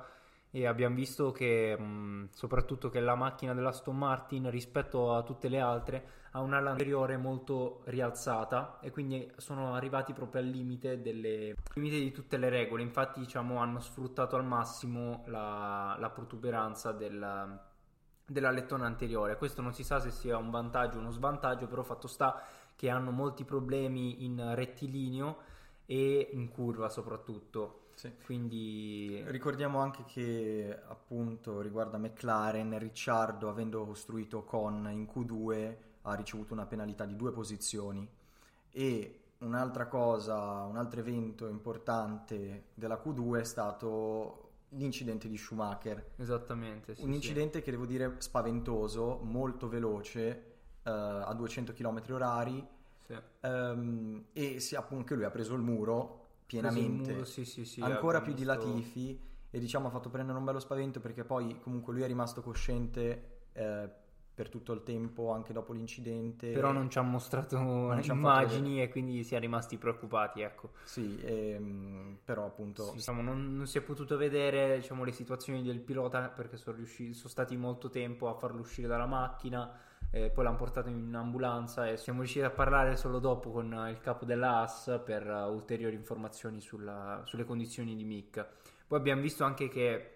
e 0.55 0.67
abbiamo 0.67 0.93
visto 0.93 1.31
che 1.31 1.75
mh, 1.75 2.29
soprattutto 2.31 2.89
che 2.89 2.99
la 2.99 3.15
macchina 3.15 3.55
della 3.55 3.69
Aston 3.69 3.97
Martin 3.97 4.51
rispetto 4.51 5.11
a 5.15 5.23
tutte 5.23 5.49
le 5.49 5.59
altre 5.59 6.07
ha 6.33 6.41
un'ala 6.41 6.69
anteriore 6.69 7.17
molto 7.17 7.81
rialzata 7.85 8.77
e 8.79 8.91
quindi 8.91 9.31
sono 9.37 9.73
arrivati 9.73 10.13
proprio 10.13 10.41
al 10.41 10.47
limite, 10.47 11.01
delle, 11.01 11.55
limite 11.73 11.97
di 11.97 12.11
tutte 12.11 12.37
le 12.37 12.49
regole, 12.49 12.83
infatti 12.83 13.19
diciamo 13.19 13.57
hanno 13.57 13.79
sfruttato 13.79 14.35
al 14.35 14.45
massimo 14.45 15.23
la, 15.25 15.95
la 15.99 16.09
protuberanza 16.11 16.91
del 16.91 17.59
dell'alettone 18.25 18.85
anteriore. 18.85 19.37
Questo 19.37 19.61
non 19.61 19.73
si 19.73 19.83
sa 19.83 19.99
se 19.99 20.11
sia 20.11 20.37
un 20.37 20.49
vantaggio 20.49 20.97
o 20.97 21.01
uno 21.01 21.11
svantaggio, 21.11 21.67
però 21.67 21.83
fatto 21.83 22.07
sta 22.07 22.41
che 22.75 22.89
hanno 22.89 23.11
molti 23.11 23.43
problemi 23.43 24.23
in 24.23 24.53
rettilineo 24.55 25.37
e 25.85 26.29
in 26.31 26.47
curva 26.49 26.89
soprattutto. 26.89 27.82
Sì. 27.95 28.11
Quindi 28.25 29.23
Ricordiamo 29.27 29.79
anche 29.79 30.03
che 30.05 30.79
appunto 30.87 31.61
riguarda 31.61 31.97
McLaren, 31.97 32.77
Ricciardo 32.77 33.49
avendo 33.49 33.85
costruito 33.85 34.43
con 34.43 34.89
in 34.91 35.07
Q2 35.13 35.75
ha 36.01 36.13
ricevuto 36.15 36.53
una 36.53 36.65
penalità 36.65 37.05
di 37.05 37.15
due 37.15 37.31
posizioni 37.31 38.07
e 38.71 39.19
un'altra 39.39 39.87
cosa, 39.87 40.63
un 40.63 40.77
altro 40.77 40.99
evento 40.99 41.47
importante 41.47 42.65
della 42.73 43.01
Q2 43.03 43.39
è 43.39 43.43
stato 43.43 44.39
l'incidente 44.69 45.27
di 45.27 45.37
Schumacher. 45.37 46.11
esattamente, 46.17 46.95
sì, 46.95 47.03
un 47.03 47.13
incidente 47.13 47.61
che 47.61 47.71
devo 47.71 47.85
dire 47.85 48.15
spaventoso, 48.17 49.19
molto 49.21 49.67
veloce, 49.69 50.53
eh, 50.83 50.89
a 50.89 51.33
200 51.33 51.73
km 51.73 52.01
orari 52.09 52.65
sì. 53.05 53.15
ehm, 53.41 54.25
e 54.33 54.59
si, 54.59 54.75
appunto 54.75 55.01
anche 55.01 55.15
lui 55.15 55.23
ha 55.25 55.29
preso 55.29 55.53
il 55.53 55.61
muro 55.61 56.22
pienamente, 56.61 57.11
muro, 57.13 57.25
sì, 57.25 57.45
sì, 57.45 57.65
sì, 57.65 57.81
ancora 57.81 58.21
più 58.21 58.33
di 58.33 58.43
Latifi 58.43 59.19
e 59.49 59.59
diciamo 59.59 59.87
ha 59.87 59.91
fatto 59.91 60.09
prendere 60.09 60.37
un 60.37 60.43
bello 60.43 60.59
spavento 60.59 60.99
perché 60.99 61.23
poi 61.23 61.59
comunque 61.59 61.93
lui 61.93 62.01
è 62.01 62.07
rimasto 62.07 62.41
cosciente 62.41 63.41
eh, 63.53 63.89
per 64.33 64.49
tutto 64.49 64.73
il 64.73 64.81
tempo 64.81 65.31
anche 65.31 65.53
dopo 65.53 65.73
l'incidente. 65.73 66.51
Però 66.51 66.71
non 66.71 66.89
ci 66.89 66.97
ha 66.97 67.03
mostrato 67.03 67.57
fatto 67.57 68.11
immagini 68.11 68.81
e 68.81 68.89
quindi 68.89 69.23
si 69.23 69.35
è 69.35 69.39
rimasti 69.39 69.77
preoccupati, 69.77 70.41
ecco. 70.41 70.71
Sì, 70.83 71.19
ehm, 71.21 72.17
però 72.23 72.45
appunto... 72.45 72.85
Sì, 72.85 72.95
diciamo, 72.95 73.21
non, 73.21 73.55
non 73.55 73.67
si 73.67 73.77
è 73.77 73.81
potuto 73.81 74.17
vedere 74.17 74.77
diciamo, 74.77 75.03
le 75.03 75.11
situazioni 75.11 75.61
del 75.61 75.79
pilota 75.79 76.29
perché 76.29 76.57
sono, 76.57 76.77
riusciti, 76.77 77.13
sono 77.13 77.29
stati 77.29 77.55
molto 77.55 77.89
tempo 77.89 78.27
a 78.27 78.33
farlo 78.33 78.61
uscire 78.61 78.87
dalla 78.87 79.05
macchina, 79.05 79.71
eh, 80.15 80.29
poi 80.29 80.43
l'hanno 80.43 80.57
portato 80.57 80.89
in 80.89 81.11
ambulanza 81.15 81.87
e 81.87 81.97
siamo 81.97 82.19
riusciti 82.19 82.45
a 82.45 82.51
parlare 82.51 82.95
solo 82.97 83.17
dopo 83.17 83.49
con 83.49 83.87
il 83.89 83.99
capo 83.99 84.25
della 84.25 84.59
AS 84.61 85.01
per 85.03 85.27
eh, 85.27 85.43
ulteriori 85.45 85.95
informazioni 85.95 86.61
sulla- 86.61 87.21
sulle 87.25 87.45
condizioni 87.45 87.95
di 87.95 88.03
Mick. 88.03 88.45
Poi 88.85 88.99
abbiamo 88.99 89.21
visto 89.21 89.43
anche 89.43 89.69
che 89.69 90.09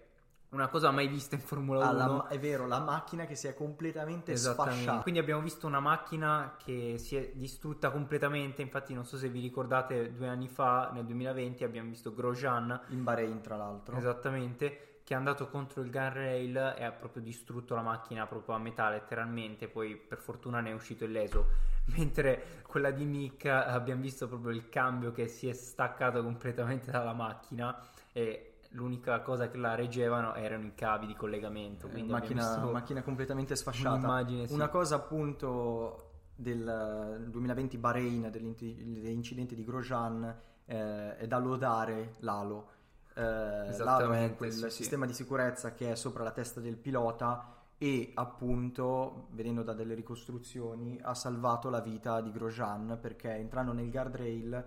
una 0.50 0.68
cosa 0.68 0.90
mai 0.92 1.08
vista 1.08 1.34
in 1.34 1.40
Formula 1.42 1.90
1 1.90 2.02
Ah, 2.02 2.06
la- 2.06 2.26
è 2.28 2.38
vero, 2.38 2.66
la 2.68 2.78
macchina 2.78 3.26
che 3.26 3.34
si 3.34 3.48
è 3.48 3.54
completamente 3.54 4.32
sfasciata. 4.36 5.02
Quindi 5.02 5.20
abbiamo 5.20 5.42
visto 5.42 5.66
una 5.66 5.80
macchina 5.80 6.54
che 6.64 6.94
si 6.98 7.16
è 7.16 7.32
distrutta 7.34 7.90
completamente. 7.90 8.62
Infatti, 8.62 8.94
non 8.94 9.04
so 9.04 9.16
se 9.18 9.28
vi 9.28 9.40
ricordate, 9.40 10.14
due 10.14 10.28
anni 10.28 10.48
fa, 10.48 10.90
nel 10.94 11.04
2020, 11.06 11.64
abbiamo 11.64 11.88
visto 11.90 12.14
Grosjean 12.14 12.80
In 12.90 13.02
Bahrain, 13.02 13.40
tra 13.42 13.56
l'altro. 13.56 13.96
Esattamente, 13.96 14.87
che 15.08 15.14
è 15.14 15.16
andato 15.16 15.48
contro 15.48 15.80
il 15.80 15.90
guardrail 15.90 16.74
e 16.76 16.84
ha 16.84 16.92
proprio 16.92 17.22
distrutto 17.22 17.74
la 17.74 17.80
macchina 17.80 18.26
proprio 18.26 18.56
a 18.56 18.58
metà 18.58 18.90
letteralmente, 18.90 19.66
poi 19.66 19.96
per 19.96 20.18
fortuna 20.18 20.60
ne 20.60 20.68
è 20.68 20.74
uscito 20.74 21.04
illeso. 21.04 21.46
Mentre 21.96 22.60
quella 22.66 22.90
di 22.90 23.06
Mick 23.06 23.46
abbiamo 23.46 24.02
visto 24.02 24.28
proprio 24.28 24.52
il 24.52 24.68
cambio 24.68 25.10
che 25.10 25.26
si 25.26 25.48
è 25.48 25.54
staccato 25.54 26.22
completamente 26.22 26.90
dalla 26.90 27.14
macchina 27.14 27.74
e 28.12 28.58
l'unica 28.72 29.22
cosa 29.22 29.48
che 29.48 29.56
la 29.56 29.74
reggevano 29.74 30.34
erano 30.34 30.66
i 30.66 30.74
cavi 30.74 31.06
di 31.06 31.14
collegamento. 31.14 31.86
Eh, 31.86 31.90
Quindi 31.90 32.12
macchina, 32.12 32.58
macchina 32.66 33.02
completamente 33.02 33.56
sfasciata. 33.56 34.26
sì. 34.26 34.52
Una 34.52 34.68
cosa 34.68 34.96
appunto 34.96 36.10
del 36.36 37.24
2020 37.30 37.78
Bahrain, 37.78 38.28
dell'incidente 38.30 39.54
di 39.54 39.64
Grosjean, 39.64 40.36
eh, 40.66 41.16
è 41.16 41.26
da 41.26 41.38
lodare 41.38 42.16
l'alo. 42.18 42.76
Eh, 43.18 43.68
Esattamente, 43.68 44.36
quel 44.36 44.52
sì, 44.52 44.60
sì. 44.60 44.70
sistema 44.70 45.04
di 45.04 45.12
sicurezza 45.12 45.72
che 45.72 45.90
è 45.92 45.94
sopra 45.96 46.22
la 46.22 46.30
testa 46.30 46.60
del 46.60 46.76
pilota 46.76 47.52
e 47.76 48.12
appunto, 48.14 49.26
vedendo 49.30 49.62
da 49.62 49.72
delle 49.72 49.94
ricostruzioni, 49.94 50.98
ha 51.02 51.14
salvato 51.14 51.68
la 51.68 51.80
vita 51.80 52.20
di 52.20 52.30
Grosjean 52.30 52.98
perché 53.00 53.30
entrando 53.34 53.72
nel 53.72 53.90
guardrail 53.90 54.64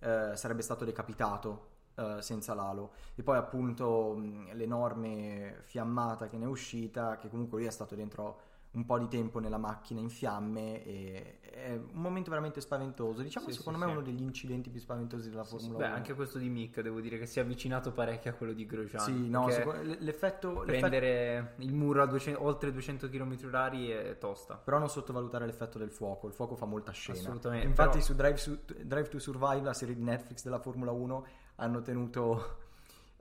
eh, 0.00 0.32
sarebbe 0.34 0.62
stato 0.62 0.84
decapitato 0.84 1.68
eh, 1.94 2.16
senza 2.20 2.54
l'alo. 2.54 2.92
E 3.14 3.22
poi 3.22 3.38
appunto 3.38 4.14
mh, 4.14 4.52
l'enorme 4.54 5.58
fiammata 5.62 6.26
che 6.26 6.36
ne 6.36 6.44
è 6.44 6.48
uscita, 6.48 7.16
che 7.16 7.28
comunque 7.28 7.58
lui 7.58 7.66
è 7.66 7.70
stato 7.70 7.94
dentro 7.94 8.40
un 8.74 8.84
po' 8.84 8.98
di 8.98 9.06
tempo 9.08 9.38
nella 9.38 9.56
macchina 9.58 10.00
in 10.00 10.08
fiamme 10.08 10.84
e 10.84 11.38
è 11.40 11.70
un 11.74 12.00
momento 12.00 12.28
veramente 12.30 12.60
spaventoso. 12.60 13.22
Diciamo 13.22 13.46
Sì, 13.48 13.52
secondo 13.54 13.78
sì, 13.78 13.84
me 13.84 13.90
sì. 13.90 13.96
uno 13.96 14.06
degli 14.06 14.22
incidenti 14.22 14.70
più 14.70 14.80
spaventosi 14.80 15.30
della. 15.30 15.44
Formula 15.44 15.78
Beh, 15.78 15.86
1. 15.86 15.94
anche 15.94 16.14
questo 16.14 16.38
di 16.38 16.48
Mick 16.48 16.80
devo 16.80 17.00
dire 17.00 17.18
che 17.18 17.26
si 17.26 17.38
è 17.38 17.42
avvicinato 17.42 17.92
parecchio 17.92 18.30
a 18.30 18.34
quello 18.34 18.52
di 18.52 18.66
Grosjean. 18.66 19.02
Sì, 19.04 19.28
no, 19.28 19.48
secondo- 19.50 19.82
l'effetto, 19.82 19.98
l'effetto- 20.00 20.64
prendere 20.64 21.54
il 21.58 21.72
muro 21.72 22.02
a 22.02 22.06
200 22.06 22.42
oltre 22.44 22.72
200 22.72 23.08
km 23.08 23.36
orari 23.46 23.88
è 23.90 24.18
tosta. 24.18 24.56
Però 24.56 24.78
non 24.78 24.88
sottovalutare 24.88 25.46
l'effetto 25.46 25.78
del 25.78 25.90
fuoco, 25.90 26.26
il 26.26 26.32
fuoco 26.32 26.56
fa 26.56 26.66
molta 26.66 26.90
scena. 26.92 27.18
Assolutamente, 27.18 27.66
Infatti 27.66 27.90
però- 27.98 28.04
su 28.04 28.14
Drive, 28.14 28.36
su- 28.36 28.58
Drive 28.84 29.08
to 29.08 29.18
Survive, 29.20 29.62
la 29.62 29.74
serie 29.74 29.94
di 29.94 30.02
Netflix 30.02 30.42
della 30.42 30.58
Formula 30.58 30.90
1, 30.90 31.26
hanno 31.56 31.80
tenuto 31.82 32.56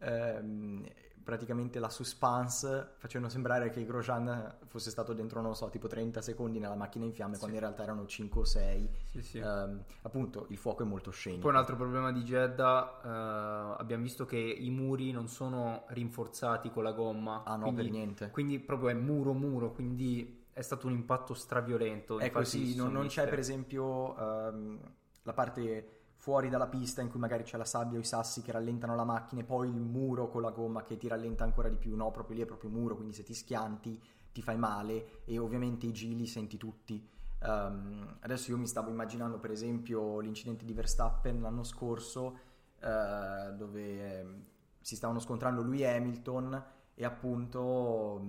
ehm, 0.03 0.85
praticamente 1.23 1.79
la 1.79 1.89
suspense 1.89 2.95
facendo 2.97 3.29
sembrare 3.29 3.69
che 3.69 3.85
Grosjean 3.85 4.57
fosse 4.67 4.89
stato 4.89 5.13
dentro, 5.13 5.39
non 5.39 5.51
lo 5.51 5.55
so, 5.55 5.69
tipo 5.69 5.87
30 5.87 6.21
secondi 6.21 6.59
nella 6.59 6.75
macchina 6.75 7.05
in 7.05 7.13
fiamme, 7.13 7.37
quando 7.37 7.55
in 7.55 7.61
realtà 7.61 7.83
erano 7.83 8.05
5 8.05 8.41
o 8.41 8.43
6. 8.43 8.89
Sì, 9.11 9.21
sì. 9.21 9.37
Ehm, 9.39 9.83
appunto, 10.01 10.45
il 10.49 10.57
fuoco 10.57 10.83
è 10.83 10.85
molto 10.85 11.11
scenico. 11.11 11.43
Poi 11.43 11.51
un 11.51 11.57
altro 11.57 11.75
problema 11.75 12.11
di 12.11 12.23
Jeddah, 12.23 13.01
eh, 13.03 13.81
abbiamo 13.81 14.03
visto 14.03 14.25
che 14.25 14.37
i 14.37 14.69
muri 14.69 15.11
non 15.11 15.27
sono 15.27 15.85
rinforzati 15.87 16.69
con 16.69 16.83
la 16.83 16.91
gomma. 16.91 17.43
Ah, 17.45 17.55
no, 17.55 17.63
quindi, 17.63 17.81
per 17.81 17.91
niente. 17.91 18.29
Quindi 18.31 18.59
proprio 18.59 18.89
è 18.89 18.93
muro 18.93 19.33
muro, 19.33 19.71
quindi 19.71 20.45
è 20.51 20.61
stato 20.61 20.87
un 20.87 20.93
impatto 20.93 21.33
straviolento. 21.33 22.19
È 22.19 22.29
così, 22.29 22.75
non, 22.75 22.91
non 22.91 23.07
c'è 23.07 23.27
per 23.27 23.39
esempio 23.39 24.17
ehm, 24.17 24.79
la 25.23 25.33
parte 25.33 26.02
fuori 26.23 26.47
dalla 26.47 26.67
pista 26.67 27.01
in 27.01 27.09
cui 27.09 27.19
magari 27.19 27.43
c'è 27.43 27.57
la 27.57 27.65
sabbia 27.65 27.97
o 27.97 28.01
i 28.01 28.05
sassi 28.05 28.41
che 28.41 28.53
rallentano 28.53 28.95
la 28.95 29.03
macchina 29.03 29.41
e 29.41 29.43
poi 29.43 29.67
il 29.67 29.81
muro 29.81 30.29
con 30.29 30.41
la 30.41 30.51
gomma 30.51 30.81
che 30.81 30.95
ti 30.95 31.09
rallenta 31.09 31.43
ancora 31.43 31.67
di 31.67 31.75
più, 31.75 31.97
no, 31.97 32.11
proprio 32.11 32.37
lì 32.37 32.43
è 32.43 32.45
proprio 32.45 32.69
muro, 32.69 32.95
quindi 32.95 33.13
se 33.13 33.23
ti 33.23 33.33
schianti 33.33 34.01
ti 34.31 34.41
fai 34.41 34.55
male 34.57 35.25
e 35.25 35.37
ovviamente 35.37 35.85
i 35.85 35.91
giri 35.91 36.15
li 36.15 36.25
senti 36.25 36.55
tutti. 36.55 37.05
Ehm, 37.41 38.19
adesso 38.21 38.51
io 38.51 38.57
mi 38.57 38.67
stavo 38.67 38.89
immaginando 38.89 39.37
per 39.37 39.51
esempio 39.51 40.21
l'incidente 40.21 40.63
di 40.63 40.71
Verstappen 40.71 41.41
l'anno 41.41 41.65
scorso 41.65 42.39
eh, 42.79 43.53
dove 43.57 44.19
ehm, 44.19 44.43
si 44.79 44.95
stavano 44.95 45.19
scontrando 45.19 45.61
lui 45.61 45.81
e 45.81 45.87
Hamilton 45.87 46.63
e 46.93 47.03
appunto 47.03 48.25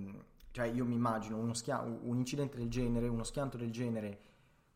cioè 0.51 0.67
io 0.67 0.85
mi 0.85 0.95
immagino 0.97 1.55
schia- 1.55 1.81
un 1.83 2.17
incidente 2.17 2.57
del 2.57 2.69
genere, 2.69 3.07
uno 3.07 3.23
schianto 3.23 3.57
del 3.57 3.71
genere 3.71 4.19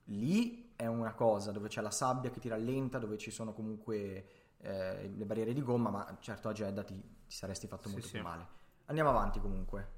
lì 0.04 0.67
è 0.78 0.86
una 0.86 1.12
cosa 1.12 1.50
dove 1.50 1.66
c'è 1.66 1.80
la 1.80 1.90
sabbia 1.90 2.30
che 2.30 2.38
ti 2.38 2.48
rallenta, 2.48 2.98
dove 3.00 3.18
ci 3.18 3.32
sono 3.32 3.52
comunque 3.52 4.28
eh, 4.58 5.08
le 5.12 5.24
barriere 5.24 5.52
di 5.52 5.60
gomma, 5.60 5.90
ma 5.90 6.16
certo 6.20 6.48
a 6.48 6.52
Jeddah 6.52 6.84
ti, 6.84 6.94
ti 7.26 7.34
saresti 7.34 7.66
fatto 7.66 7.88
Sì, 7.88 7.90
molto 7.90 8.06
sì. 8.06 8.12
più 8.12 8.22
male. 8.22 8.46
Andiamo 8.86 9.10
avanti 9.10 9.40
comunque. 9.40 9.96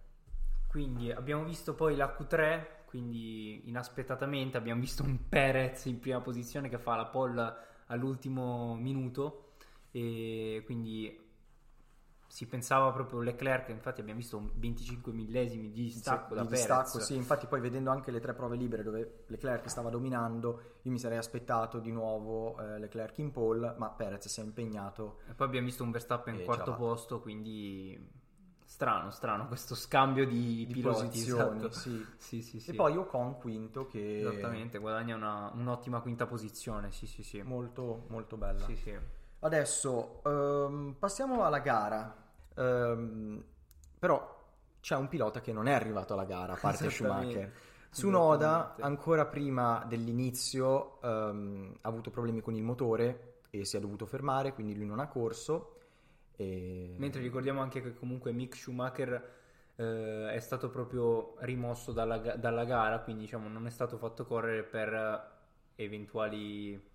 Quindi 0.67 1.11
abbiamo 1.13 1.45
visto 1.45 1.75
poi 1.75 1.97
la 1.97 2.17
Q3, 2.19 2.85
quindi 2.87 3.69
inaspettatamente 3.69 4.57
abbiamo 4.57 4.81
visto 4.81 5.03
un 5.03 5.29
Perez 5.29 5.85
in 5.87 5.99
prima 5.99 6.21
posizione 6.21 6.69
che 6.71 6.79
fa 6.79 6.97
la 6.97 7.07
pole 7.07 7.55
all'ultimo 7.87 8.75
minuto 8.77 9.51
e 9.91 10.63
quindi 10.65 11.30
si 12.31 12.47
pensava 12.47 12.93
proprio 12.93 13.19
Leclerc, 13.21 13.71
infatti 13.71 14.01
abbiamo 14.01 14.21
visto 14.21 14.37
un 14.37 14.49
25 14.55 15.13
millesimi 15.13 15.73
di 15.73 15.83
distacco 15.83 16.37
da 16.37 16.43
di 16.43 16.47
Perez. 16.47 16.61
distacco, 16.61 17.01
sì, 17.01 17.17
infatti 17.17 17.47
poi 17.49 17.61
vedendo 17.61 17.91
anche 17.91 18.13
le 18.13 18.21
tre 18.21 18.35
prove 18.35 18.55
libere 18.57 18.85
dove 18.85 19.25
Leclerc 19.27 19.69
stava 19.69 19.91
dominando, 19.91 20.79
io 20.83 20.93
mi 20.93 20.99
sarei 21.01 21.19
aspettato 21.19 21.81
di 21.81 21.91
nuovo 21.91 22.57
eh, 22.61 22.79
Leclerc 22.79 23.19
in 23.19 23.33
pole, 23.33 23.75
ma 23.77 23.91
Perez 23.91 24.29
si 24.29 24.41
è 24.41 24.45
impegnato. 24.45 25.19
E 25.29 25.35
poi 25.35 25.49
abbiamo 25.49 25.67
visto 25.67 25.83
un 25.83 25.91
Verstappen 25.91 26.37
in 26.37 26.45
quarto 26.45 26.73
posto, 26.75 27.21
quindi 27.21 27.99
strano, 28.65 29.11
strano 29.11 29.49
questo 29.49 29.75
scambio 29.75 30.25
di, 30.25 30.67
Di 30.69 30.73
piloti. 30.73 31.07
posizioni, 31.09 31.59
esatto. 31.59 31.73
sì. 31.73 32.07
sì, 32.17 32.43
sì, 32.43 32.61
sì. 32.61 32.71
E 32.71 32.75
poi 32.75 32.97
Ocon 32.97 33.39
quinto 33.39 33.89
che 33.89 34.21
Esattamente, 34.21 34.79
guadagna 34.79 35.17
una- 35.17 35.51
un'ottima 35.53 36.01
quinta 36.01 36.27
posizione, 36.27 36.93
sì, 36.93 37.09
sì, 37.09 37.25
sì. 37.25 37.43
molto 37.43 38.05
molto 38.07 38.37
bella. 38.37 38.65
Sì, 38.67 38.77
sì. 38.77 38.97
Adesso 39.41 40.23
ehm, 40.23 40.95
passiamo 40.99 41.45
alla 41.45 41.59
gara. 41.59 42.20
Ehm, 42.57 43.45
però 43.99 44.38
c'è 44.80 44.97
un 44.97 45.09
pilota 45.09 45.40
che 45.40 45.52
non 45.52 45.66
è 45.69 45.73
arrivato 45.73 46.14
alla 46.14 46.25
gara, 46.25 46.54
a 46.54 46.57
parte. 46.57 46.90
Schumacher. 46.90 47.52
Tsunoda, 47.90 48.76
ancora 48.78 49.26
prima 49.26 49.85
dell'inizio, 49.88 51.00
ehm, 51.02 51.78
ha 51.80 51.88
avuto 51.88 52.11
problemi 52.11 52.40
con 52.40 52.54
il 52.54 52.62
motore 52.62 53.38
e 53.50 53.64
si 53.64 53.76
è 53.76 53.80
dovuto 53.80 54.07
fermare, 54.07 54.54
quindi 54.54 54.76
lui 54.76 54.87
non 54.87 55.00
ha 55.00 55.09
corso. 55.09 55.76
E... 56.37 56.95
Mentre 56.97 57.21
ricordiamo 57.21 57.61
anche 57.61 57.83
che 57.83 57.95
comunque 57.95 58.33
Mick 58.33 58.57
Schumacher 58.57 59.38
eh, 59.75 60.30
è 60.33 60.38
stato 60.38 60.71
proprio 60.71 61.35
rimosso 61.40 61.92
dalla, 61.92 62.19
dalla 62.19 62.64
gara, 62.64 63.00
quindi 63.00 63.23
diciamo 63.23 63.49
non 63.49 63.66
è 63.66 63.71
stato 63.71 63.99
fatto 63.99 64.25
correre 64.25 64.62
per 64.62 64.92
eh, 64.95 65.83
eventuali 65.85 66.89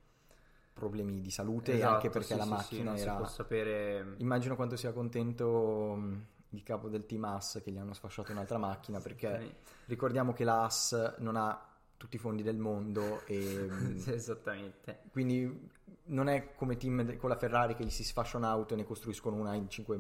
problemi 0.75 1.21
di 1.21 1.31
salute 1.31 1.71
e 1.71 1.75
Esatto, 1.75 1.95
anche 1.95 2.09
perché 2.09 2.33
sì, 2.33 2.37
la 2.37 2.43
sì, 2.43 2.49
macchina 2.49 2.95
sì, 2.95 3.01
era... 3.01 3.11
si 3.11 3.17
può 3.17 3.25
sapere 3.27 4.15
Immagino 4.17 4.55
quanto 4.55 4.75
sia 4.75 4.91
contento 4.91 5.95
mh, 5.95 6.25
il 6.49 6.63
capo 6.63 6.89
del 6.89 7.05
team 7.05 7.23
AS 7.23 7.61
che 7.63 7.71
gli 7.71 7.77
hanno 7.77 7.93
sfasciato 7.93 8.31
un'altra 8.33 8.57
macchina 8.57 8.99
perché 8.99 9.55
ricordiamo 9.85 10.33
che 10.33 10.43
la 10.43 10.63
AS 10.65 11.15
non 11.19 11.37
ha 11.37 11.59
tutti 11.97 12.17
i 12.17 12.19
fondi 12.19 12.43
del 12.43 12.57
mondo 12.57 13.25
e 13.25 13.67
Sì, 13.95 14.11
esattamente. 14.11 14.99
quindi 15.11 15.69
non 16.07 16.27
è 16.27 16.53
come 16.55 16.75
team 16.77 17.15
con 17.17 17.29
la 17.29 17.37
Ferrari 17.37 17.73
che 17.75 17.85
gli 17.85 17.89
si 17.89 18.03
sfascia 18.03 18.37
un'auto 18.37 18.73
e 18.73 18.77
ne 18.77 18.83
costruiscono 18.83 19.37
una 19.37 19.53
in 19.55 19.69
5 19.69 19.97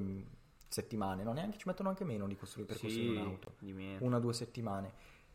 settimane, 0.67 1.23
no, 1.23 1.31
neanche 1.31 1.57
ci 1.57 1.67
mettono 1.67 1.89
anche 1.89 2.03
meno 2.03 2.27
di 2.27 2.35
costruire 2.35 2.67
per 2.73 2.81
costruire 2.81 3.11
Sì, 3.13 3.17
un'auto, 3.17 3.53
di 3.59 3.71
meno. 3.73 3.99
una 3.99 4.17
o 4.17 4.19
due 4.19 4.33
settimane. 4.33 4.91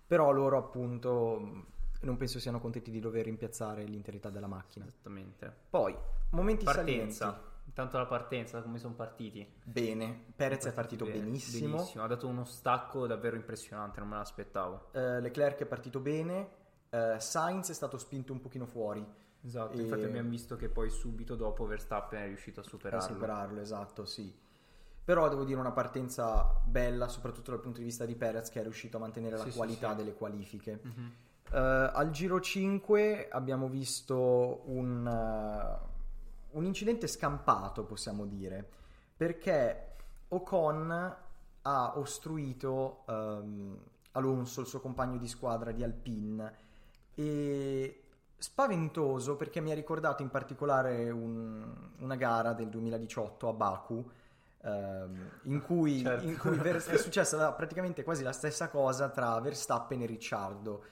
Però 0.06 0.30
loro 0.32 0.58
appunto 0.58 1.64
non 2.00 2.16
penso 2.16 2.38
siano 2.38 2.60
contenti 2.60 2.90
di 2.90 3.00
dover 3.00 3.24
rimpiazzare 3.24 3.84
l'interità 3.84 4.30
della 4.30 4.46
macchina. 4.46 4.84
Esattamente. 4.86 5.52
Poi, 5.70 5.94
momenti 6.30 6.64
Partenza. 6.64 7.24
salienti. 7.26 7.48
Intanto 7.66 7.98
la 7.98 8.06
partenza, 8.06 8.62
come 8.62 8.78
sono 8.78 8.94
partiti? 8.94 9.46
Bene, 9.62 10.24
Perez 10.34 10.64
è 10.66 10.72
partito 10.72 11.04
Bene, 11.04 11.20
benissimo. 11.20 11.88
Ha 11.96 12.06
dato 12.08 12.26
uno 12.26 12.44
stacco 12.44 13.06
davvero 13.06 13.36
impressionante, 13.36 14.00
non 14.00 14.08
me 14.08 14.16
l'aspettavo. 14.16 14.88
Eh, 14.92 15.20
Leclerc 15.20 15.60
è 15.60 15.66
partito 15.66 16.00
bene, 16.00 16.48
eh, 16.90 17.16
Sainz 17.20 17.70
è 17.70 17.74
stato 17.74 17.96
spinto 17.96 18.32
un 18.32 18.40
pochino 18.40 18.66
fuori 18.66 19.06
Esatto, 19.42 19.78
E- 19.78 19.82
infatti 19.82 20.04
abbiamo 20.04 20.28
visto 20.28 20.56
che 20.56 20.68
poi 20.68 20.90
subito 20.90 21.34
dopo 21.34 21.64
Verstappen 21.64 22.20
è 22.22 22.26
riuscito 22.26 22.60
a 22.60 22.62
per 22.62 22.70
superarlo. 22.72 23.06
superarlo, 23.14 23.60
esatto, 23.60 24.04
sì. 24.04 24.36
Però 25.02 25.28
devo 25.30 25.44
dire 25.44 25.58
una 25.58 25.72
partenza 25.72 26.60
bella, 26.64 27.08
soprattutto 27.08 27.50
dal 27.52 27.60
punto 27.60 27.78
di 27.78 27.84
vista 27.84 28.04
di 28.04 28.14
Perez 28.16 28.50
che 28.50 28.60
è 28.60 28.62
riuscito 28.62 28.98
a 28.98 29.00
mantenere 29.00 29.36
la 29.38 29.44
Sì, 29.44 29.50
sì, 29.52 29.56
qualità 29.56 29.90
sì. 29.90 29.96
delle 29.96 30.14
qualifiche. 30.14 30.80
Mhm. 30.82 31.12
Eh, 31.52 31.58
al 31.58 32.10
giro 32.10 32.40
5 32.40 33.28
abbiamo 33.30 33.68
visto 33.68 34.62
un, 34.66 35.06
eh, 35.06 35.88
un 36.52 36.64
incidente 36.64 37.06
scampato, 37.06 37.84
possiamo 37.84 38.24
dire, 38.26 38.68
perché 39.16 39.86
Ocon 40.28 41.16
ha 41.62 41.92
ostruito 41.98 43.02
ehm, 43.08 43.78
Alonso, 44.12 44.60
il 44.60 44.66
suo 44.66 44.80
compagno 44.80 45.18
di 45.18 45.28
squadra 45.28 45.72
di 45.72 45.82
Alpine, 45.82 46.54
e 47.14 48.02
spaventoso 48.38 49.36
perché 49.36 49.60
mi 49.60 49.70
ha 49.70 49.74
ricordato 49.74 50.22
in 50.22 50.30
particolare 50.30 51.10
un- 51.10 51.62
una 51.98 52.14
gara 52.16 52.52
del 52.54 52.68
2018 52.68 53.48
a 53.48 53.52
Baku. 53.52 54.10
ehm, 54.62 55.30
in 55.44 55.62
cui, 55.62 56.02
Certo. 56.02 56.26
in 56.26 56.36
cui 56.36 56.56
Ver- 56.58 56.86
è 56.86 56.96
successa 56.98 57.50
praticamente 57.52 58.04
quasi 58.04 58.22
la 58.22 58.32
stessa 58.32 58.68
cosa 58.68 59.08
tra 59.08 59.40
Verstappen 59.40 60.02
e 60.02 60.06
Ricciardo. 60.06 60.84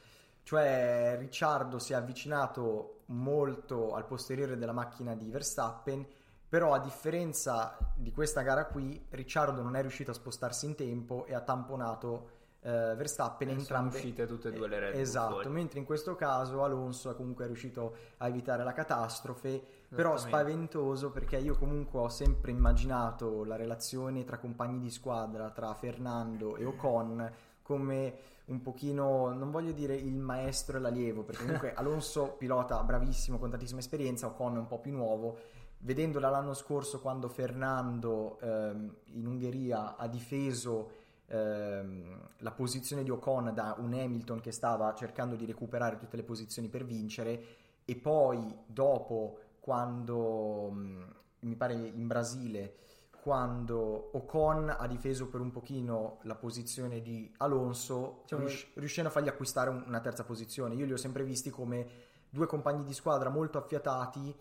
Cioè 0.49 1.17
Ricciardo 1.19 1.79
si 1.79 1.93
è 1.93 1.97
avvicinato 1.97 3.01
molto 3.09 3.93
al 3.93 4.07
posteriore 4.07 4.57
della 4.57 4.73
macchina 4.73 5.15
di 5.15 5.29
Verstappen, 5.29 6.07
però 6.49 6.73
a 6.73 6.79
differenza 6.79 7.77
di 7.95 8.11
questa 8.13 8.41
gara 8.41 8.65
qui, 8.65 8.99
Ricciardo 9.11 9.61
non 9.61 9.77
è 9.77 9.83
riuscito 9.83 10.11
a 10.11 10.15
spostarsi 10.15 10.65
in 10.65 10.75
tempo 10.75 11.27
e 11.27 11.35
ha 11.35 11.43
tamponato 11.43 12.31
eh, 12.63 12.95
Verstappen 12.97 13.49
e 13.49 13.51
E 13.51 13.55
sono 13.57 13.61
entrambe 13.61 13.97
uscite 13.97 14.27
tutte 14.27 14.49
e 14.49 14.53
due 14.53 14.69
le 14.69 14.79
Red 14.79 14.93
Bull 14.93 15.01
Esatto, 15.03 15.33
fuori. 15.33 15.49
mentre 15.51 15.81
in 15.81 15.85
questo 15.85 16.15
caso 16.15 16.65
Alonso 16.65 17.11
è 17.11 17.15
comunque 17.15 17.45
riuscito 17.47 17.95
a 18.17 18.27
evitare 18.29 18.65
la 18.65 18.73
catastrofe, 18.73 19.63
però 19.91 20.17
spaventoso 20.17 21.11
perché 21.11 21.37
io 21.37 21.57
comunque 21.59 22.01
ho 22.01 22.09
sempre 22.09 22.53
immaginato 22.53 23.45
la 23.45 23.57
relazione 23.57 24.25
tra 24.25 24.39
compagni 24.39 24.79
di 24.79 24.91
squadra, 24.91 25.51
tra 25.51 25.75
Fernando 25.75 26.57
e 26.57 26.65
Ocon 26.65 27.33
come 27.69 28.15
un 28.47 28.63
pochino, 28.63 29.31
non 29.35 29.51
voglio 29.51 29.73
dire 29.73 29.95
il 29.95 30.17
maestro 30.17 30.79
e 30.79 30.81
l'allievo, 30.81 31.23
perché 31.23 31.43
comunque 31.43 31.75
Alonso 31.77 32.35
pilota 32.39 32.83
bravissimo 32.83 33.39
con 33.39 33.51
tantissima 33.51 33.81
esperienza, 33.81 34.27
Ocon 34.27 34.55
è 34.55 34.59
un 34.59 34.67
po' 34.67 34.79
più 34.79 34.93
nuovo. 34.93 35.37
Vedendola 35.81 36.31
l'anno 36.31 36.55
scorso 36.55 36.99
quando 37.01 37.29
Fernando 37.29 38.41
ehm, 38.41 38.95
in 39.13 39.27
Ungheria 39.27 39.97
ha 39.97 40.09
difeso 40.09 40.91
ehm, 41.27 42.31
la 42.39 42.53
posizione 42.53 43.03
di 43.03 43.11
Ocon 43.11 43.53
da 43.53 43.77
un 43.79 43.93
Hamilton 43.93 44.41
che 44.41 44.51
stava 44.51 44.95
cercando 44.95 45.37
di 45.37 45.45
recuperare 45.45 45.99
tutte 45.99 46.17
le 46.17 46.25
posizioni 46.25 46.69
per 46.69 46.87
vincere 46.87 47.45
e 47.85 47.97
poi 47.97 48.57
dopo 48.65 49.41
quando 49.61 50.71
mh, 50.71 51.15
mi 51.41 51.55
pare 51.55 51.75
in 51.75 52.07
Brasile 52.07 52.77
quando 53.23 54.11
Ocon 54.17 54.75
ha 54.79 54.87
difeso 54.87 55.29
per 55.29 55.41
un 55.41 55.51
pochino 55.51 56.19
la 56.23 56.35
posizione 56.35 57.01
di 57.01 57.33
Alonso 57.39 58.23
Cioè, 58.27 58.39
rius- 58.39 58.67
riuscendo 58.75 59.09
a 59.09 59.13
fargli 59.13 59.29
acquistare 59.29 59.71
un- 59.71 59.85
una 59.87 60.01
terza 60.01 60.25
posizione. 60.25 60.75
Io 60.75 60.87
li 60.87 60.93
ho 60.93 60.97
sempre 60.97 61.25
visti 61.25 61.51
come 61.51 61.87
due 62.31 62.47
compagni 62.47 62.85
di 62.85 62.93
squadra 62.95 63.29
molto 63.31 63.59
affiatati 63.59 64.35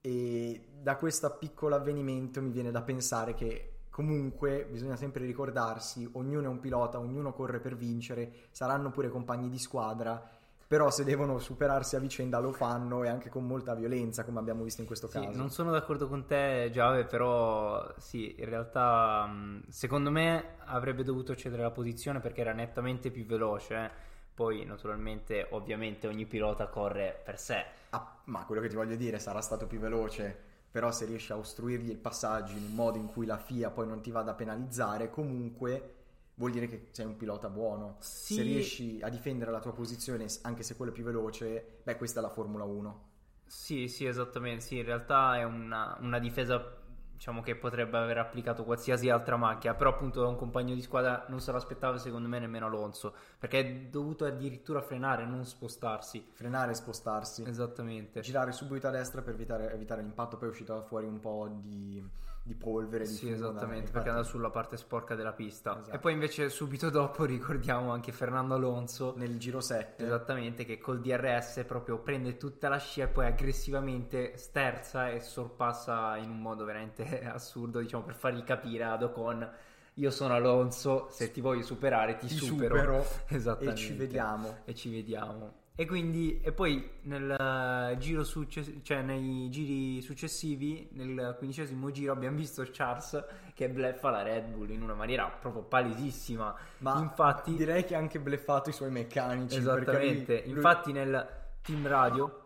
e 0.00 0.68
da 0.80 0.96
questo 0.96 1.36
piccolo 1.38 1.74
avvenimento 1.74 2.40
mi 2.42 2.50
viene 2.50 2.70
da 2.70 2.82
pensare 2.82 3.34
che 3.34 3.70
comunque 3.90 4.66
bisogna 4.70 4.96
sempre 4.96 5.24
ricordarsi, 5.24 6.08
ognuno 6.14 6.46
è 6.46 6.48
un 6.48 6.58
pilota, 6.60 6.98
ognuno 6.98 7.32
corre 7.32 7.60
per 7.60 7.76
vincere, 7.76 8.48
saranno 8.50 8.90
pure 8.90 9.08
compagni 9.08 9.48
di 9.48 9.58
squadra, 9.58 10.20
però 10.66 10.90
se 10.90 11.04
devono 11.04 11.38
superarsi 11.38 11.96
a 11.96 11.98
vicenda 11.98 12.38
lo 12.38 12.52
fanno 12.52 13.04
e 13.04 13.08
anche 13.08 13.28
con 13.28 13.46
molta 13.46 13.74
violenza, 13.74 14.24
come 14.24 14.38
abbiamo 14.38 14.62
visto 14.64 14.80
in 14.80 14.86
questo 14.86 15.06
Sì, 15.08 15.20
caso. 15.20 15.36
non 15.36 15.50
sono 15.50 15.70
d'accordo 15.70 16.08
con 16.08 16.26
te, 16.26 16.70
Giave, 16.72 17.04
però 17.04 17.92
sì, 17.98 18.34
in 18.38 18.48
realtà 18.48 19.28
secondo 19.68 20.10
me 20.10 20.56
avrebbe 20.64 21.02
dovuto 21.04 21.34
cedere 21.36 21.62
la 21.62 21.70
posizione 21.70 22.20
perché 22.20 22.40
era 22.40 22.52
nettamente 22.52 23.10
più 23.10 23.24
veloce. 23.26 24.12
Poi, 24.34 24.64
naturalmente, 24.64 25.46
ovviamente 25.50 26.08
ogni 26.08 26.26
pilota 26.26 26.66
corre 26.66 27.20
per 27.24 27.38
sé. 27.38 27.64
Ah, 27.90 28.16
ma 28.24 28.44
quello 28.44 28.60
che 28.60 28.68
ti 28.68 28.74
voglio 28.74 28.96
dire 28.96 29.20
sarà 29.20 29.40
stato 29.40 29.68
più 29.68 29.78
veloce, 29.78 30.36
però 30.72 30.90
se 30.90 31.04
riesci 31.04 31.30
a 31.30 31.36
ostruirgli 31.36 31.90
il 31.90 31.98
passaggio 31.98 32.56
in 32.56 32.64
un 32.64 32.74
modo 32.74 32.98
in 32.98 33.06
cui 33.06 33.26
la 33.26 33.36
FIA 33.38 33.70
poi 33.70 33.86
non 33.86 34.00
ti 34.00 34.10
vada 34.10 34.32
a 34.32 34.34
penalizzare, 34.34 35.08
comunque 35.08 35.94
vuol 36.34 36.50
dire 36.50 36.66
che 36.66 36.88
sei 36.90 37.06
un 37.06 37.16
pilota 37.16 37.48
buono. 37.48 37.96
Sì. 38.00 38.34
Se 38.34 38.42
riesci 38.42 38.98
a 39.02 39.08
difendere 39.08 39.50
la 39.50 39.60
tua 39.60 39.72
posizione, 39.72 40.26
anche 40.42 40.62
se 40.62 40.76
quello 40.76 40.90
è 40.90 40.94
più 40.94 41.04
veloce, 41.04 41.80
beh, 41.82 41.96
questa 41.96 42.20
è 42.20 42.22
la 42.22 42.30
Formula 42.30 42.64
1. 42.64 43.12
Sì, 43.46 43.88
sì, 43.88 44.06
esattamente. 44.06 44.64
Sì, 44.64 44.78
in 44.78 44.84
realtà 44.84 45.36
è 45.36 45.44
una, 45.44 45.96
una 46.00 46.18
difesa, 46.18 46.76
diciamo, 47.12 47.40
che 47.42 47.54
potrebbe 47.54 47.98
aver 47.98 48.18
applicato 48.18 48.64
qualsiasi 48.64 49.10
altra 49.10 49.36
macchina. 49.36 49.74
Però, 49.74 49.90
appunto, 49.90 50.20
da 50.20 50.28
un 50.28 50.36
compagno 50.36 50.74
di 50.74 50.82
squadra 50.82 51.26
non 51.28 51.40
se 51.40 51.52
l'aspettava, 51.52 51.98
secondo 51.98 52.28
me, 52.28 52.38
nemmeno 52.40 52.66
Alonso. 52.66 53.14
Perché 53.38 53.60
è 53.60 53.74
dovuto 53.90 54.24
addirittura 54.24 54.80
frenare, 54.80 55.24
non 55.24 55.44
spostarsi. 55.44 56.26
Frenare 56.32 56.72
e 56.72 56.74
spostarsi. 56.74 57.44
Esattamente. 57.46 58.20
Girare 58.22 58.50
subito 58.52 58.88
a 58.88 58.90
destra 58.90 59.22
per 59.22 59.34
evitare, 59.34 59.72
evitare 59.72 60.02
l'impatto, 60.02 60.36
poi 60.36 60.48
è 60.48 60.50
uscito 60.50 60.82
fuori 60.82 61.06
un 61.06 61.20
po' 61.20 61.48
di, 61.60 62.02
di 62.46 62.54
polvere. 62.54 63.04
Di 63.04 63.10
Sì, 63.10 63.20
fumo 63.32 63.34
esattamente, 63.36 63.90
perché 63.90 64.08
andava 64.10 64.26
sulla 64.26 64.50
parte 64.50 64.76
sporca 64.76 65.14
della 65.14 65.32
pista. 65.32 65.78
Esatto. 65.78 65.96
E 65.96 65.98
poi 65.98 66.12
invece 66.12 66.50
subito 66.50 66.90
dopo 66.90 67.24
ricordiamo 67.24 67.90
anche 67.90 68.12
Fernando 68.12 68.54
Alonso, 68.54 69.14
nel 69.16 69.38
giro 69.38 69.60
7. 69.60 70.04
esattamente, 70.04 70.64
che 70.66 70.78
col 70.78 71.00
DRS 71.00 71.64
proprio 71.66 71.98
prende 71.98 72.36
tutta 72.36 72.68
la 72.68 72.78
scia 72.78 73.04
e 73.04 73.08
poi 73.08 73.26
aggressivamente 73.26 74.36
sterza 74.36 75.08
e 75.10 75.20
sorpassa 75.20 76.16
in 76.18 76.28
un 76.28 76.40
modo 76.40 76.64
veramente 76.64 77.24
assurdo, 77.26 77.80
diciamo, 77.80 78.04
per 78.04 78.14
fargli 78.14 78.44
capire 78.44 78.84
ad 78.84 79.02
Ocon 79.02 79.50
io 79.98 80.10
sono 80.10 80.34
Alonso, 80.34 81.06
se 81.10 81.30
ti 81.30 81.40
voglio 81.40 81.62
superare 81.62 82.16
ti, 82.16 82.26
Ti 82.26 82.34
supero. 82.34 82.76
supero 82.76 83.06
Esattamente. 83.28 83.80
e 83.80 83.84
ci 83.84 83.92
vediamo. 83.94 84.56
E 84.64 84.74
ci 84.74 84.90
vediamo. 84.90 85.62
E 85.76 85.86
quindi, 85.86 86.40
e 86.40 86.52
poi 86.52 86.88
nel 87.02 87.28
eh, 87.32 87.98
giro 87.98 88.22
successivo, 88.22 88.78
cioè 88.84 89.02
nei 89.02 89.48
giri 89.50 90.00
successivi, 90.02 90.88
nel 90.92 91.34
quindicesimo 91.36 91.90
giro 91.90 92.12
abbiamo 92.12 92.36
visto 92.36 92.64
Charles 92.70 93.24
che 93.54 93.68
bleffa 93.68 94.10
la 94.10 94.22
Red 94.22 94.52
Bull 94.52 94.70
in 94.70 94.82
una 94.82 94.94
maniera 94.94 95.26
proprio 95.28 95.62
palesissima. 95.64 96.54
Ma 96.78 97.00
infatti, 97.00 97.56
direi 97.56 97.84
che 97.84 97.96
ha 97.96 97.98
anche 97.98 98.20
bleffato 98.20 98.70
i 98.70 98.72
suoi 98.72 98.92
meccanici. 98.92 99.56
esattamente, 99.56 100.34
lui- 100.34 100.46
lui- 100.46 100.54
infatti 100.54 100.92
nel 100.92 101.28
team 101.62 101.88
radio 101.88 102.40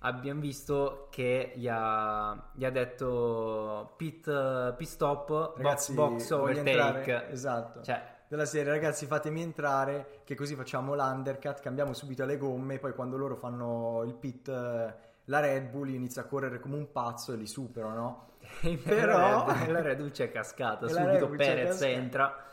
abbiamo 0.00 0.40
visto 0.40 1.08
che 1.10 1.52
gli 1.56 1.68
ha, 1.70 2.50
gli 2.52 2.66
ha 2.66 2.70
detto 2.70 3.94
pit, 3.96 4.74
pit 4.76 4.88
stop, 4.88 5.54
Ragazzi, 5.56 5.94
box, 5.94 6.10
box 6.10 6.30
overtake. 6.32 6.70
entrare- 6.70 7.30
esatto. 7.30 7.82
Cioè, 7.82 8.14
della 8.28 8.44
serie 8.44 8.72
ragazzi 8.72 9.06
fatemi 9.06 9.40
entrare 9.42 10.20
che 10.24 10.34
così 10.34 10.54
facciamo 10.54 10.94
l'undercut 10.94 11.60
cambiamo 11.60 11.92
subito 11.92 12.24
le 12.24 12.36
gomme 12.36 12.78
poi 12.78 12.92
quando 12.92 13.16
loro 13.16 13.36
fanno 13.36 14.02
il 14.04 14.14
pit 14.14 14.48
eh, 14.48 14.94
la 15.24 15.40
Red 15.40 15.68
Bull 15.70 15.88
io 15.90 15.96
inizio 15.96 16.20
a 16.22 16.24
correre 16.24 16.58
come 16.60 16.76
un 16.76 16.90
pazzo 16.90 17.32
e 17.32 17.36
li 17.36 17.46
supero 17.46 17.90
no? 17.90 18.28
Però- 18.84 19.46
la 19.46 19.52
Red, 19.58 19.70
la 19.70 19.82
Red 19.82 19.98
Bull 19.98 20.10
c'è 20.10 20.30
cascata, 20.30 20.86
subito 20.88 21.28
Perez 21.28 21.80
entra 21.82 22.44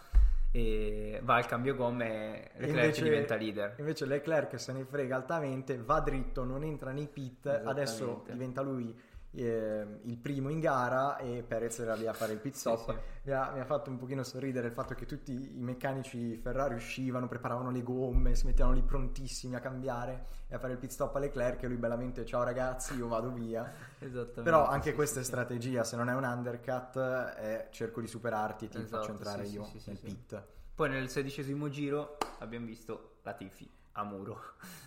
e 0.52 1.20
va 1.24 1.36
al 1.36 1.48
cambio 1.48 1.74
gomme 1.76 2.52
e 2.54 2.60
Leclerc 2.60 2.70
Invece- 2.84 3.04
diventa 3.04 3.36
leader. 3.36 3.76
Invece 3.80 4.06
Leclerc 4.06 4.60
se 4.60 4.72
ne 4.74 4.86
frega 4.86 5.16
altamente, 5.16 5.78
va 5.78 6.00
dritto, 6.00 6.44
non 6.44 6.64
entra 6.64 6.92
nei 6.92 7.08
pit, 7.08 7.48
adesso 7.48 8.24
diventa 8.30 8.62
lui 8.62 8.96
eh, 9.36 9.86
il 10.04 10.18
primo 10.18 10.50
in 10.50 10.60
gara 10.60 11.18
e 11.18 11.44
Perez 11.48 11.80
era 11.80 11.96
lì 11.96 12.08
a 12.08 12.14
fare 12.14 12.34
il 12.34 12.40
pit 12.40 12.54
stop. 12.54 12.92
sì. 12.92 12.98
Mi, 13.24 13.32
ha, 13.34 13.52
mi 13.52 13.60
ha 13.60 13.66
fatto 13.66 13.90
un 13.90 13.98
pochino 13.98 14.24
sorridere 14.24 14.68
il 14.68 14.74
fatto 14.74 14.94
che 14.94 15.06
tutti 15.06 15.32
i 15.32 15.60
meccanici 15.60 16.36
Ferrari 16.38 16.76
uscivano, 16.76 17.28
preparavano 17.28 17.72
le 17.72 17.82
gomme, 17.82 18.36
si 18.36 18.46
mettevano 18.46 18.76
lì 18.76 18.82
prontissimi 18.84 19.56
a 19.56 19.60
cambiare 19.60 20.26
e 20.48 20.56
a 20.56 20.60
fare 20.60 20.74
il 20.74 20.80
pit 20.80 20.92
stop 20.92 21.16
a 21.16 21.20
Leclerc 21.20 21.64
e 21.64 21.68
lui 21.68 21.78
bellamente 21.78 22.26
ciao 22.26 22.44
ragazzi 22.44 22.96
io 22.96 23.08
vado 23.08 23.32
via. 23.32 23.72
Esattamente. 24.00 24.42
Però 24.42 24.68
anche 24.68 24.90
sì, 24.90 24.96
questa 24.96 25.16
sì, 25.16 25.22
è 25.22 25.24
sì. 25.24 25.30
strategia, 25.30 25.84
se 25.84 25.96
non 25.96 26.10
è 26.10 26.14
un 26.14 26.24
undercut 26.24 26.98
è 26.98 27.68
cerco 27.72 28.02
di 28.02 28.08
superarti 28.08 28.66
e 28.66 28.70
ti 28.70 28.78
Esatto, 28.78 28.98
faccio 28.98 29.12
entrare 29.12 29.46
sì, 29.46 29.54
io 29.56 29.64
sì, 29.64 29.80
sì, 29.80 29.90
nel 29.90 29.98
sì. 29.98 30.06
pit. 30.06 30.44
Poi 30.76 30.90
nel 30.90 31.10
sedicesimo 31.10 31.70
giro 31.70 32.18
abbiamo 32.40 32.66
visto 32.66 33.18
la 33.24 33.34
Tifi 33.34 33.70
a 33.94 34.04
muro. 34.04 34.40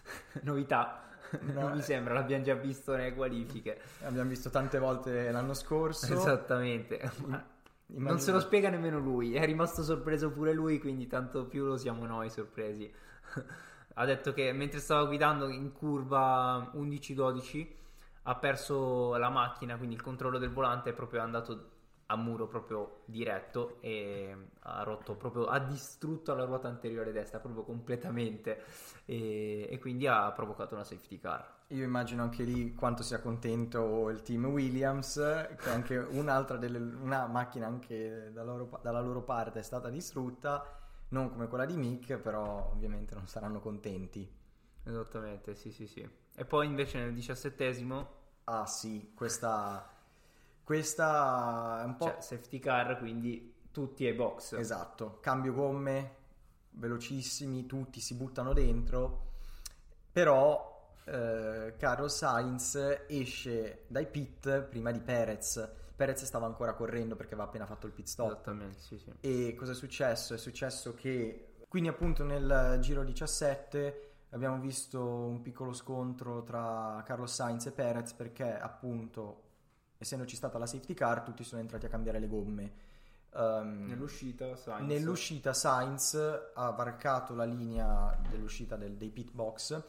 Novità. 0.43 1.03
No, 1.41 1.61
non 1.61 1.73
mi 1.73 1.83
sembra, 1.83 2.15
l'abbiamo 2.15 2.45
già 2.45 2.55
visto 2.55 2.95
nelle 2.95 3.15
qualifiche. 3.15 3.81
Abbiamo 4.03 4.29
visto 4.29 4.51
tante 4.51 4.79
volte 4.79 5.31
l'anno 5.31 5.55
scorso. 5.55 6.13
Esattamente. 6.13 6.99
Immagino- 7.89 8.11
Non 8.11 8.19
se 8.19 8.33
lo 8.33 8.41
spiega 8.41 8.69
nemmeno 8.69 8.99
lui, 8.99 9.35
è 9.35 9.45
rimasto 9.45 9.83
sorpreso 9.83 10.31
pure 10.31 10.53
lui, 10.53 10.81
quindi 10.81 11.07
tanto 11.07 11.47
più 11.47 11.65
lo 11.65 11.77
siamo 11.77 12.05
noi 12.05 12.31
sorpresi. 12.31 12.93
ha 13.99 14.05
detto 14.05 14.33
che 14.33 14.53
mentre 14.53 14.81
stava 14.81 15.05
guidando 15.05 15.49
in 15.49 15.73
curva 15.73 16.73
11-12 16.75 17.67
ha 18.25 18.35
perso 18.35 19.17
la 19.17 19.29
macchina, 19.29 19.77
quindi 19.77 19.95
il 19.95 20.03
controllo 20.03 20.39
del 20.39 20.51
volante 20.51 20.91
è 20.91 20.93
proprio 20.93 21.23
andato 21.23 21.71
a 22.07 22.17
muro 22.17 22.47
proprio 22.47 23.03
diretto 23.05 23.79
e 23.81 24.35
ha 24.61 24.83
rotto 24.83 25.15
proprio, 25.17 25.47
ha 25.47 25.59
distrutto 25.59 26.35
la 26.35 26.45
ruota 26.45 26.69
anteriore 26.69 27.13
destra 27.13 27.39
proprio 27.41 27.65
completamente 27.65 28.63
e, 29.05 29.67
e 29.71 29.79
quindi 29.79 30.07
ha 30.07 30.31
provocato 30.33 30.75
una 30.75 30.85
safety 30.85 31.19
car. 31.19 31.55
Io 31.71 31.83
immagino 31.83 32.23
anche 32.23 32.45
lì 32.45 32.75
quanto 32.75 33.03
sia 33.03 33.21
contento 33.21 34.09
il 34.11 34.23
team 34.23 34.47
Williams, 34.47 35.15
che 35.59 35.71
anche 35.71 35.97
un'altra 35.97 36.57
delle, 36.57 36.79
una 36.79 37.27
macchina 37.27 37.67
anche 37.67 38.31
da 38.33 38.45
loro- 38.45 38.79
dalla 38.83 39.01
loro 39.01 39.23
parte 39.23 39.59
è 39.59 39.63
stata 39.63 39.91
distrutta, 39.91 40.65
non 41.09 41.29
come 41.31 41.49
quella 41.49 41.67
di 41.67 41.77
Mick, 41.77 42.19
però 42.19 42.71
ovviamente 42.73 43.15
non 43.15 43.27
saranno 43.27 43.59
contenti. 43.61 44.33
Esattamente, 44.85 45.57
sì, 45.57 45.73
sì, 45.73 45.89
sì. 45.89 46.09
E 46.37 46.45
poi 46.45 46.67
invece 46.67 46.99
nel 46.99 47.13
diciassettesimo 47.13 48.15
Ah 48.49 48.65
sì, 48.67 49.13
questa, 49.17 49.85
questa 50.67 51.81
è 51.81 51.85
un 51.85 51.95
po'... 51.95 52.07
Cioè, 52.07 52.21
safety 52.21 52.59
car, 52.59 52.99
quindi 52.99 53.55
tutti 53.71 54.05
ai 54.05 54.15
box. 54.15 54.55
Esatto, 54.55 55.19
cambio 55.21 55.53
gomme, 55.53 56.15
velocissimi, 56.71 57.67
tutti 57.67 58.01
si 58.01 58.17
buttano 58.17 58.53
dentro, 58.53 59.35
però 60.11 60.91
eh, 61.05 61.75
Carlos 61.79 62.17
Sainz 62.17 63.05
esce 63.07 63.85
dai 63.87 64.09
pit 64.09 64.63
prima 64.63 64.91
di 64.91 64.99
Perez. 64.99 65.71
Perez 65.95 66.25
stava 66.25 66.47
ancora 66.47 66.75
correndo 66.75 67.15
perché 67.15 67.35
aveva 67.35 67.47
appena 67.49 67.67
fatto 67.67 67.87
il 67.87 67.93
pit 67.93 68.09
stop. 68.09 68.33
Esattamente, 68.33 68.81
sì, 68.81 68.99
sì. 68.99 69.13
E 69.21 69.55
cosa 69.55 69.71
è 69.71 69.75
successo? 69.77 70.35
È 70.35 70.39
successo 70.39 70.95
che 70.95 71.59
quindi 71.69 71.89
appunto 71.89 72.25
nel 72.25 72.79
giro 72.81 73.05
17 73.05 74.15
abbiamo 74.31 74.59
visto 74.59 75.01
un 75.01 75.43
piccolo 75.43 75.73
scontro 75.73 76.43
tra 76.43 77.05
Carlos 77.07 77.33
Sainz 77.33 77.67
e 77.67 77.71
Perez 77.71 78.15
perché 78.15 78.53
appunto 78.53 79.45
essendoci 79.99 80.37
stata 80.37 80.59
la 80.59 80.67
safety 80.67 80.95
car 80.95 81.23
tutti 81.23 81.45
sono 81.45 81.61
entrati 81.61 81.87
a 81.87 81.89
cambiare 81.89 82.19
le 82.19 82.29
gomme. 82.29 82.73
Ehm, 83.35 83.87
Nell'uscita, 83.87 84.55
Sainz. 84.57 84.87
Nell'uscita 84.89 85.53
Sainz 85.53 86.15
ha 86.55 86.71
varcato 86.71 87.35
la 87.35 87.45
linea 87.45 88.17
dell'uscita 88.31 88.77
del- 88.77 88.97
dei 88.97 89.11
pit 89.11 89.31
box 89.33 89.83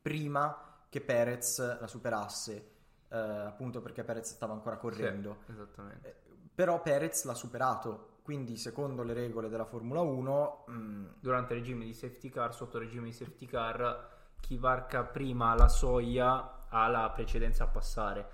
prima 0.00 0.84
che 0.88 1.00
Perez 1.00 1.78
la 1.80 1.86
superasse, 1.86 2.70
eh, 3.08 3.16
appunto 3.18 3.80
perché 3.80 4.02
Perez 4.04 4.32
stava 4.32 4.52
ancora 4.52 4.76
Sì, 4.76 4.80
correndo. 4.82 5.36
esattamente. 5.48 6.08
Eh, 6.08 6.28
Però 6.54 6.82
Perez 6.82 7.24
l'ha 7.24 7.34
superato, 7.34 8.18
quindi 8.22 8.56
secondo 8.56 9.02
le 9.02 9.14
regole 9.14 9.48
della 9.48 9.64
Formula 9.64 10.00
1, 10.00 10.64
mm, 10.70 11.06
Durante 11.20 11.54
il 11.54 11.60
regime 11.60 11.84
di 11.84 11.94
safety 11.94 12.28
car, 12.28 12.54
sotto 12.54 12.76
il 12.78 12.84
regime 12.84 13.06
di 13.06 13.12
safety 13.12 13.46
car, 13.46 14.08
chi 14.40 14.56
varca 14.58 15.04
prima 15.04 15.54
la 15.54 15.68
soglia 15.68 16.66
ha 16.68 16.88
la 16.88 17.08
precedenza 17.10 17.64
a 17.64 17.66
passare. 17.68 18.28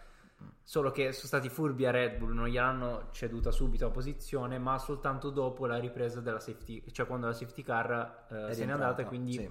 Solo 0.63 0.91
che 0.91 1.13
sono 1.13 1.27
stati 1.29 1.49
furbi 1.49 1.87
a 1.87 1.91
Red 1.93 2.19
Bull, 2.19 2.33
non 2.33 2.49
gliel'hanno 2.49 3.09
ceduta 3.13 3.51
subito 3.53 3.85
la 3.87 3.93
posizione, 3.93 4.59
ma 4.59 4.79
soltanto 4.79 5.31
dopo 5.31 5.65
la 5.67 5.79
ripresa 5.79 6.21
della 6.21 6.41
safety, 6.41 6.83
cioè 6.91 7.07
quando 7.07 7.27
la 7.29 7.33
safety 7.33 7.63
car 7.63 8.27
eh, 8.49 8.53
se 8.53 8.65
n'è 8.65 8.73
andata 8.73 9.03
e 9.03 9.05
quindi 9.05 9.33
sì. 9.33 9.51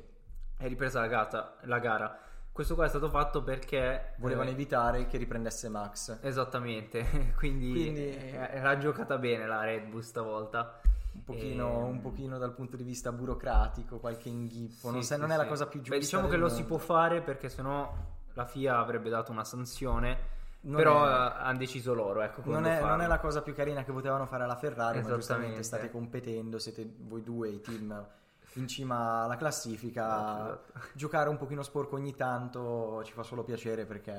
è 0.58 0.68
ripresa 0.68 1.00
la, 1.00 1.08
gata- 1.08 1.56
la 1.62 1.80
gara. 1.80 2.20
Questo 2.52 2.76
qua 2.76 2.86
è 2.86 2.90
stato 2.90 3.10
fatto 3.10 3.44
perché 3.44 4.14
volevano 4.18 4.50
eh, 4.50 4.54
evitare 4.54 5.08
che 5.08 5.18
riprendesse 5.18 5.70
Max. 5.70 6.20
Esattamente, 6.22 7.34
quindi, 7.38 7.72
Quindi- 7.72 8.02
eh, 8.10 8.36
era 8.52 8.78
giocata 8.78 9.18
bene 9.18 9.46
la 9.48 9.64
Red 9.64 9.88
Bull 9.90 10.02
stavolta. 10.02 10.80
Un 11.14 11.24
pochino, 11.24 11.68
Ehm, 11.80 11.84
un 11.88 12.02
pochino 12.02 12.38
dal 12.38 12.54
punto 12.54 12.76
di 12.76 12.84
vista 12.84 13.14
burocratico, 13.14 14.00
qualche 14.00 14.28
inghippo, 14.28 14.92
non, 14.92 15.02
Sì, 15.02 15.08
sai- 15.08 15.16
sì, 15.18 15.24
non 15.24 15.32
è 15.32 15.38
la 15.38 15.44
sì. 15.44 15.50
cosa 15.50 15.66
più 15.66 15.80
giusta. 15.80 15.96
Beh, 15.96 16.02
diciamo 16.02 16.26
che 16.26 16.32
del 16.32 16.40
lo 16.42 16.50
si 16.50 16.60
mondo. 16.62 16.68
può 16.68 16.78
fare 16.78 17.22
perché 17.22 17.48
sennò 17.48 17.94
la 18.34 18.46
FIA 18.46 18.78
avrebbe 18.78 19.10
dato 19.10 19.32
una 19.32 19.46
sanzione. 19.46 20.34
Non 20.66 20.76
però 20.78 21.06
è- 21.06 21.10
eh, 21.10 21.34
hanno 21.44 21.58
deciso 21.58 21.94
loro, 21.94 22.22
ecco, 22.22 22.42
Non 22.46 22.66
è, 22.66 22.80
non 22.82 23.02
è 23.02 23.08
la 23.08 23.20
cosa 23.20 23.42
più 23.42 23.54
carina 23.54 23.84
che 23.84 23.92
potevano 23.92 24.26
fare 24.26 24.44
alla 24.44 24.56
Ferrari, 24.56 25.02
ma 25.02 25.14
giustamente 25.14 25.64
state 25.64 25.92
competendo, 25.92 26.58
siete 26.60 26.88
voi 27.02 27.22
due 27.24 27.50
i 27.50 27.62
team 27.62 28.08
in 28.54 28.68
cima 28.68 29.24
alla 29.24 29.36
classifica. 29.36 30.06
Esatto, 30.06 30.70
esatto. 30.74 30.88
Giocare 30.94 31.30
un 31.30 31.38
pochino 31.38 31.62
sporco 31.62 31.96
ogni 31.96 32.16
tanto 32.16 33.02
ci 33.04 33.12
fa 33.14 33.22
solo 33.24 33.44
piacere 33.44 33.86
perché 33.86 34.12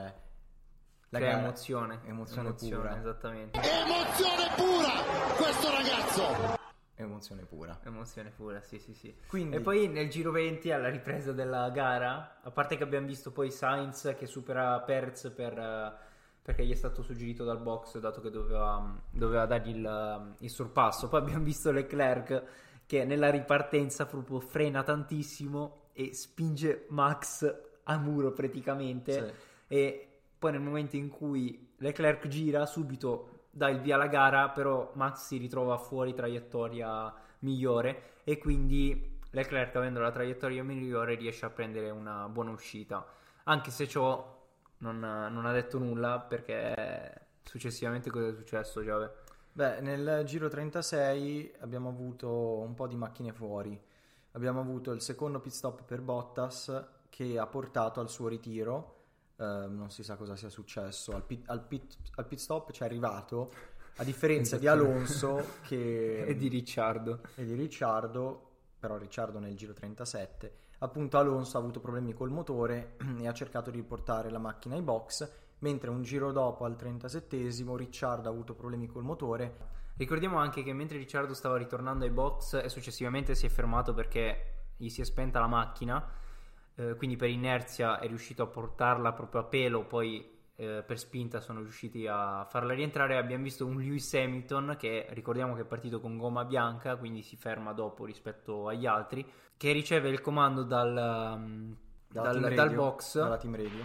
la 1.08 1.18
Crea 1.18 1.30
gara- 1.30 1.42
emozione. 1.42 2.00
emozione 2.04 2.52
pura. 2.52 2.96
Esattamente. 2.98 3.58
Emozione 3.60 4.46
pura 4.56 4.90
questo 5.36 5.70
ragazzo. 5.70 6.54
Emozione 6.98 7.42
pura. 7.44 7.78
Emozione 7.82 8.30
pura, 8.30 8.60
sì, 8.62 8.78
sì, 8.78 8.94
sì. 8.94 9.14
Quindi- 9.26 9.56
E 9.56 9.60
poi 9.60 9.86
nel 9.88 10.08
giro 10.08 10.30
20, 10.30 10.70
alla 10.72 10.88
ripresa 10.88 11.32
della 11.32 11.68
gara, 11.70 12.38
a 12.42 12.50
parte 12.50 12.76
che 12.76 12.82
abbiamo 12.84 13.06
visto 13.06 13.32
poi 13.32 13.50
Sainz 13.50 14.14
che 14.18 14.26
supera 14.26 14.80
Perez 14.80 15.30
per, 15.34 15.58
eh, 15.58 16.05
perché 16.46 16.64
gli 16.64 16.70
è 16.70 16.76
stato 16.76 17.02
suggerito 17.02 17.42
dal 17.42 17.58
box, 17.58 17.98
dato 17.98 18.20
che 18.20 18.30
doveva, 18.30 18.96
doveva 19.10 19.46
dargli 19.46 19.70
il, 19.70 20.34
il 20.38 20.48
sorpasso. 20.48 21.08
Poi 21.08 21.18
abbiamo 21.18 21.42
visto 21.42 21.72
Leclerc 21.72 22.44
che 22.86 23.04
nella 23.04 23.30
ripartenza 23.30 24.06
proprio 24.06 24.38
frena 24.38 24.84
tantissimo 24.84 25.88
e 25.92 26.14
spinge 26.14 26.86
Max 26.90 27.52
a 27.82 27.98
muro 27.98 28.30
praticamente. 28.30 29.12
Sì. 29.12 29.34
E 29.74 30.08
poi 30.38 30.52
nel 30.52 30.60
momento 30.60 30.94
in 30.94 31.08
cui 31.08 31.72
Leclerc 31.78 32.28
gira, 32.28 32.64
subito 32.64 33.46
dà 33.50 33.68
il 33.68 33.80
via 33.80 33.96
alla 33.96 34.06
gara, 34.06 34.48
però 34.50 34.92
Max 34.94 35.26
si 35.26 35.38
ritrova 35.38 35.76
fuori 35.78 36.14
traiettoria 36.14 37.12
migliore 37.40 38.20
e 38.22 38.38
quindi 38.38 39.18
Leclerc 39.30 39.74
avendo 39.74 39.98
la 39.98 40.12
traiettoria 40.12 40.62
migliore 40.62 41.16
riesce 41.16 41.44
a 41.44 41.50
prendere 41.50 41.90
una 41.90 42.28
buona 42.28 42.52
uscita. 42.52 43.04
Anche 43.42 43.72
se 43.72 43.88
ciò 43.88 44.34
non, 44.78 44.98
non 44.98 45.46
ha 45.46 45.52
detto 45.52 45.78
nulla 45.78 46.20
perché 46.20 47.28
successivamente 47.42 48.10
cosa 48.10 48.28
è 48.28 48.34
successo, 48.34 48.82
Giove? 48.82 49.12
Beh, 49.52 49.80
nel 49.80 50.22
giro 50.26 50.48
36 50.48 51.54
abbiamo 51.60 51.88
avuto 51.88 52.28
un 52.58 52.74
po' 52.74 52.86
di 52.86 52.96
macchine 52.96 53.32
fuori. 53.32 53.80
Abbiamo 54.32 54.60
avuto 54.60 54.92
il 54.92 55.00
secondo 55.00 55.40
pit 55.40 55.52
stop 55.52 55.82
per 55.84 56.02
Bottas 56.02 56.84
che 57.08 57.38
ha 57.38 57.46
portato 57.46 58.00
al 58.00 58.10
suo 58.10 58.28
ritiro. 58.28 59.04
Eh, 59.38 59.44
non 59.44 59.90
si 59.90 60.02
sa 60.02 60.16
cosa 60.16 60.36
sia 60.36 60.50
successo. 60.50 61.12
Al 61.14 61.22
pit, 61.24 61.48
al 61.48 61.62
pit- 61.66 61.96
al 62.16 62.26
pit 62.26 62.38
stop 62.38 62.70
ci 62.72 62.82
è 62.82 62.84
arrivato, 62.84 63.50
a 63.96 64.04
differenza 64.04 64.58
di 64.58 64.66
Alonso 64.66 65.42
che, 65.62 66.24
E 66.28 66.36
di 66.36 66.48
Ricciardo. 66.48 67.20
e 67.34 67.44
di 67.46 67.54
Ricciardo, 67.54 68.50
però 68.78 68.98
Ricciardo 68.98 69.38
nel 69.38 69.56
giro 69.56 69.72
37. 69.72 70.54
Appunto 70.78 71.18
Alonso 71.18 71.56
ha 71.56 71.60
avuto 71.60 71.80
problemi 71.80 72.12
col 72.12 72.30
motore 72.30 72.96
e 73.18 73.26
ha 73.26 73.32
cercato 73.32 73.70
di 73.70 73.78
riportare 73.78 74.30
la 74.30 74.38
macchina 74.38 74.74
ai 74.74 74.82
box, 74.82 75.30
mentre 75.60 75.90
un 75.90 76.02
giro 76.02 76.32
dopo 76.32 76.64
al 76.64 76.76
37esimo 76.78 77.76
Ricciardo 77.76 78.28
ha 78.28 78.32
avuto 78.32 78.54
problemi 78.54 78.86
col 78.86 79.02
motore. 79.02 79.74
Ricordiamo 79.96 80.36
anche 80.36 80.62
che 80.62 80.74
mentre 80.74 80.98
Ricciardo 80.98 81.32
stava 81.32 81.56
ritornando 81.56 82.04
ai 82.04 82.10
box 82.10 82.60
e 82.62 82.68
successivamente 82.68 83.34
si 83.34 83.46
è 83.46 83.48
fermato 83.48 83.94
perché 83.94 84.72
gli 84.76 84.88
si 84.90 85.00
è 85.00 85.04
spenta 85.04 85.40
la 85.40 85.46
macchina, 85.46 86.06
eh, 86.74 86.94
quindi 86.96 87.16
per 87.16 87.30
inerzia 87.30 87.98
è 87.98 88.06
riuscito 88.06 88.42
a 88.42 88.46
portarla 88.46 89.14
proprio 89.14 89.40
a 89.40 89.44
pelo, 89.44 89.86
poi 89.86 90.35
eh, 90.56 90.82
per 90.86 90.98
spinta 90.98 91.40
sono 91.40 91.60
riusciti 91.60 92.06
a 92.06 92.44
farla 92.48 92.72
rientrare. 92.72 93.18
Abbiamo 93.18 93.44
visto 93.44 93.66
un 93.66 93.76
Lewis 93.76 94.12
Hamilton 94.14 94.76
che 94.78 95.06
ricordiamo 95.10 95.54
che 95.54 95.62
è 95.62 95.66
partito 95.66 96.00
con 96.00 96.16
gomma 96.16 96.44
bianca, 96.44 96.96
quindi 96.96 97.22
si 97.22 97.36
ferma 97.36 97.72
dopo 97.72 98.04
rispetto 98.04 98.66
agli 98.66 98.86
altri, 98.86 99.24
che 99.56 99.72
riceve 99.72 100.08
il 100.08 100.20
comando 100.20 100.62
dal, 100.62 100.94
dalla 100.94 101.76
dal, 102.08 102.32
team 102.32 102.42
dal 102.42 102.54
radio, 102.54 102.76
box 102.76 103.18
dalla 103.18 103.36
team 103.36 103.56
radio. 103.56 103.84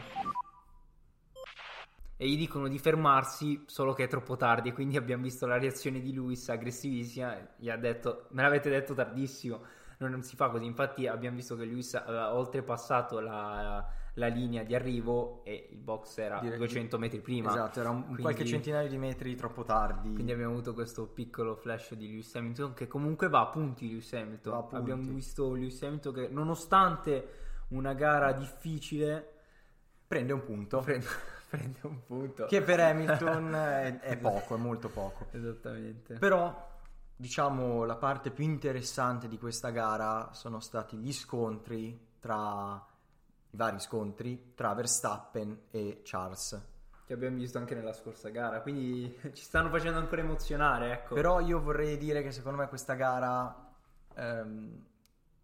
e 2.16 2.28
gli 2.28 2.38
dicono 2.38 2.70
di 2.70 2.80
fermarsi, 2.80 3.64
solo 3.66 3.94
che 3.94 4.06
è 4.06 4.08
troppo 4.08 4.38
tardi. 4.38 4.70
E 4.70 4.74
quindi 4.74 4.96
abbiamo 4.96 5.24
visto 5.24 5.46
la 5.46 5.58
reazione 5.58 6.00
di 6.00 6.14
Lewis 6.14 6.48
aggressivissima. 6.48 7.38
Gli 7.58 7.70
ha 7.70 7.78
detto: 7.78 8.28
Me 8.30 8.44
l'avete 8.44 8.70
detto 8.70 8.94
tardissimo. 8.94 9.62
No, 9.98 10.08
non 10.08 10.24
si 10.24 10.38
fa 10.38 10.50
così. 10.50 10.66
Infatti, 10.66 11.06
abbiamo 11.06 11.36
visto 11.36 11.58
che 11.58 11.66
Lewis 11.66 11.94
aveva 11.96 12.34
oltrepassato 12.34 13.20
la, 13.20 13.86
la 14.16 14.28
linea 14.28 14.64
di 14.64 14.76
arrivo 14.76 15.42
e 15.46 15.70
il 15.72 15.78
box 15.78 16.18
era 16.18 16.40
Direi- 16.40 16.58
200 16.58 16.98
metri 16.98 17.20
prima. 17.22 17.50
Esatto, 17.50 17.80
era 17.80 17.90
un, 17.90 18.04
Quindi- 18.04 18.22
qualche 18.22 18.46
centinaio 18.46 18.90
di 18.90 18.98
metri 18.98 19.36
troppo 19.36 19.64
tardi. 19.64 20.14
Quindi 20.14 20.32
abbiamo 20.32 20.52
avuto 20.52 20.74
questo 20.74 21.08
piccolo 21.08 21.56
flash 21.56 21.94
di 21.96 22.08
Lewis 22.08 22.36
Hamilton 22.36 22.74
che 22.74 22.88
comunque 22.88 23.30
va 23.30 23.42
a 23.42 23.46
punti 23.48 23.88
Lewis 23.88 24.12
Hamilton. 24.14 24.60
Punti. 24.60 24.76
Abbiamo 24.76 25.14
visto 25.14 25.54
Lewis 25.54 25.82
Hamilton 25.82 26.14
che 26.14 26.28
nonostante 26.30 27.30
una 27.70 27.94
gara 27.94 28.34
difficile 28.34 29.28
prende 30.06 30.34
un 30.34 30.44
punto. 30.44 30.80
prende, 30.82 31.06
prende 31.50 31.80
un 31.84 32.04
punto. 32.06 32.46
Che 32.48 32.62
per 32.62 32.80
Hamilton 32.82 33.56
è, 33.56 34.00
è 34.04 34.18
poco, 34.18 34.56
è 34.56 34.58
molto 34.58 34.90
poco. 34.90 35.28
Esattamente. 35.32 36.16
Però, 36.16 36.70
diciamo, 37.16 37.86
la 37.86 37.96
parte 37.96 38.30
più 38.30 38.44
interessante 38.44 39.30
di 39.30 39.38
questa 39.38 39.70
gara 39.70 40.34
sono 40.34 40.60
stati 40.60 40.98
gli 40.98 41.14
scontri 41.14 41.98
tra 42.20 42.86
i 43.52 43.58
vari 43.58 43.80
scontri 43.80 44.54
tra 44.56 44.74
Verstappen 44.74 45.64
e 45.70 46.02
Charles. 46.04 46.70
Che 47.06 47.14
abbiamo 47.14 47.38
visto 47.38 47.58
anche 47.58 47.76
nella 47.76 47.94
scorsa 47.94 48.30
gara, 48.30 48.62
quindi 48.62 49.14
ci 49.34 49.44
stanno 49.44 49.70
facendo 49.70 50.00
ancora 50.00 50.22
emozionare, 50.22 50.92
ecco. 50.94 51.16
Però 51.16 51.40
io 51.40 51.62
vorrei 51.62 51.98
dire 51.98 52.24
che 52.24 52.32
secondo 52.32 52.60
me 52.60 52.68
questa 52.68 52.94
gara 52.94 53.74
ehm, 54.16 54.86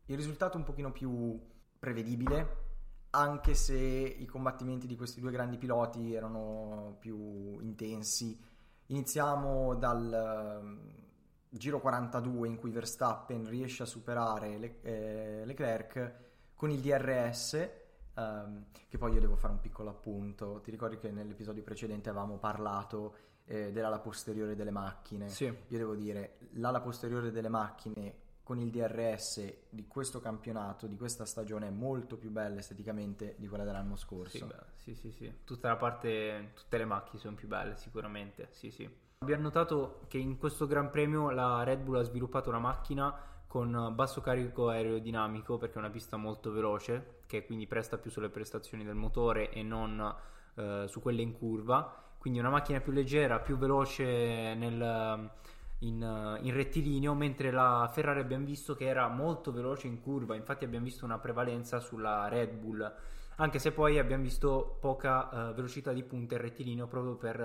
il 0.06 0.16
risultato 0.16 0.54
è 0.54 0.58
un 0.58 0.64
pochino 0.64 0.92
più 0.92 1.40
prevedibile, 1.78 2.66
anche 3.10 3.54
se 3.54 3.76
i 3.76 4.26
combattimenti 4.26 4.88
di 4.88 4.96
questi 4.96 5.20
due 5.20 5.32
grandi 5.32 5.58
piloti 5.58 6.14
erano 6.14 6.96
più 7.00 7.60
intensi. 7.60 8.40
Iniziamo 8.88 9.76
dal 9.76 10.60
ehm, 10.62 11.06
giro 11.50 11.82
42 11.82 12.48
in 12.48 12.56
cui 12.56 12.72
Verstappen 12.72 13.48
riesce 13.50 13.84
a 13.84 13.86
superare 13.86 14.58
Le- 14.58 14.80
eh, 14.82 15.46
Leclerc 15.46 16.14
con 16.56 16.70
il 16.70 16.80
DRS. 16.80 17.86
Ehm, 18.18 18.66
che 18.88 18.98
poi 18.98 19.14
io 19.14 19.20
devo 19.20 19.36
fare 19.36 19.54
un 19.54 19.60
piccolo 19.60 19.90
appunto. 19.90 20.60
Ti 20.64 20.72
ricordi 20.72 20.98
che 20.98 21.12
nell'episodio 21.12 21.64
precedente 21.64 22.10
avevamo 22.10 22.38
parlato 22.38 23.16
eh, 23.46 23.72
dell'ala 23.72 24.00
posteriore 24.00 24.56
delle 24.56 24.72
macchine? 24.72 25.30
Sì. 25.30 25.46
Io 25.46 25.78
devo 25.78 25.96
dire, 25.96 26.38
l'ala 26.54 26.82
posteriore 26.82 27.32
delle 27.32 27.50
macchine 27.50 28.26
con 28.48 28.60
il 28.60 28.70
DRS 28.70 29.68
di 29.70 29.88
questo 29.88 30.22
campionato, 30.22 30.88
di 30.88 30.96
questa 30.96 31.26
stagione, 31.26 31.68
è 31.68 31.70
molto 31.70 32.18
più 32.18 32.32
bella 32.32 32.60
esteticamente 32.60 33.36
di 33.38 33.48
quella 33.48 33.66
dell'anno 33.66 33.98
scorso. 33.98 34.38
Sì, 34.38 34.46
beh, 34.46 34.64
sì, 34.76 34.96
sì, 34.96 35.12
sì. 35.12 35.34
Tutta 35.44 35.68
la 35.68 35.76
parte, 35.76 36.52
tutte 36.56 36.78
le 36.78 36.86
macchine 36.86 37.20
sono 37.20 37.36
più 37.36 37.50
belle, 37.50 37.76
sicuramente. 37.76 38.48
Sì, 38.52 38.72
sì. 38.72 38.90
Abbiamo 39.20 39.44
notato 39.44 40.06
che 40.08 40.18
in 40.18 40.38
questo 40.38 40.66
Gran 40.66 40.90
Premio 40.92 41.30
la 41.32 41.64
Red 41.64 41.82
Bull 41.82 41.98
ha 41.98 42.04
sviluppato 42.04 42.48
una 42.48 42.60
macchina 42.60 43.14
con 43.48 43.92
basso 43.94 44.22
carico 44.22 44.70
aerodinamico 44.70 45.58
perché 45.58 45.76
è 45.76 45.80
una 45.80 45.90
pista 45.90 46.16
molto 46.18 46.52
veloce, 46.52 47.17
che 47.28 47.46
quindi 47.46 47.68
presta 47.68 47.98
più 47.98 48.10
sulle 48.10 48.30
prestazioni 48.30 48.84
del 48.84 48.96
motore 48.96 49.52
e 49.52 49.62
non 49.62 50.16
eh, 50.56 50.86
su 50.88 51.02
quelle 51.02 51.22
in 51.22 51.34
curva. 51.34 52.06
Quindi 52.18 52.40
una 52.40 52.50
macchina 52.50 52.80
più 52.80 52.92
leggera, 52.92 53.40
più 53.40 53.58
veloce 53.58 54.56
nel, 54.56 55.30
in, 55.80 56.40
in 56.42 56.54
rettilineo, 56.54 57.14
mentre 57.14 57.52
la 57.52 57.90
Ferrari 57.94 58.20
abbiamo 58.20 58.46
visto 58.46 58.76
che 58.76 58.86
era 58.86 59.08
molto 59.08 59.52
veloce 59.52 59.88
in 59.88 60.02
curva, 60.02 60.36
infatti 60.36 60.66
abbiamo 60.66 60.86
visto 60.86 61.06
una 61.06 61.20
prevalenza 61.20 61.80
sulla 61.80 62.28
Red 62.28 62.54
Bull, 62.54 62.92
anche 63.36 63.60
se 63.60 63.72
poi 63.72 64.00
abbiamo 64.00 64.24
visto 64.24 64.78
poca 64.82 65.30
eh, 65.30 65.54
velocità 65.54 65.94
di 65.94 66.04
punta 66.04 66.36
in 66.36 66.42
rettilineo 66.42 66.88
proprio 66.88 67.16
per 67.16 67.40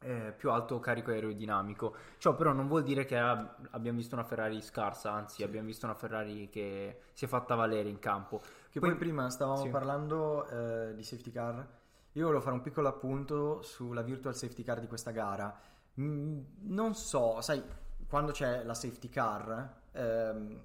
eh, 0.00 0.32
più 0.36 0.50
alto 0.50 0.78
carico 0.80 1.10
aerodinamico. 1.10 1.94
Ciò 2.18 2.34
però 2.34 2.52
non 2.52 2.68
vuol 2.68 2.82
dire 2.82 3.04
che 3.04 3.18
ab- 3.18 3.68
abbiamo 3.70 3.98
visto 3.98 4.14
una 4.14 4.24
Ferrari 4.24 4.60
scarsa, 4.60 5.12
anzi 5.12 5.42
abbiamo 5.42 5.66
visto 5.66 5.86
una 5.86 5.94
Ferrari 5.94 6.48
che 6.50 7.00
si 7.12 7.24
è 7.24 7.28
fatta 7.28 7.54
valere 7.54 7.88
in 7.88 7.98
campo. 7.98 8.40
Che 8.70 8.80
poi, 8.80 8.94
prima 8.96 9.30
stavamo 9.30 9.62
sì. 9.62 9.68
parlando 9.68 10.46
eh, 10.48 10.94
di 10.94 11.02
safety 11.02 11.30
car. 11.30 11.66
Io 12.12 12.24
volevo 12.24 12.42
fare 12.42 12.54
un 12.54 12.62
piccolo 12.62 12.88
appunto 12.88 13.62
sulla 13.62 14.02
virtual 14.02 14.34
safety 14.34 14.62
car 14.62 14.80
di 14.80 14.86
questa 14.86 15.10
gara. 15.10 15.54
Mm, 16.00 16.40
non 16.62 16.94
so, 16.94 17.40
sai, 17.40 17.62
quando 18.08 18.32
c'è 18.32 18.64
la 18.64 18.74
safety 18.74 19.08
car, 19.08 19.80
ehm, 19.92 20.62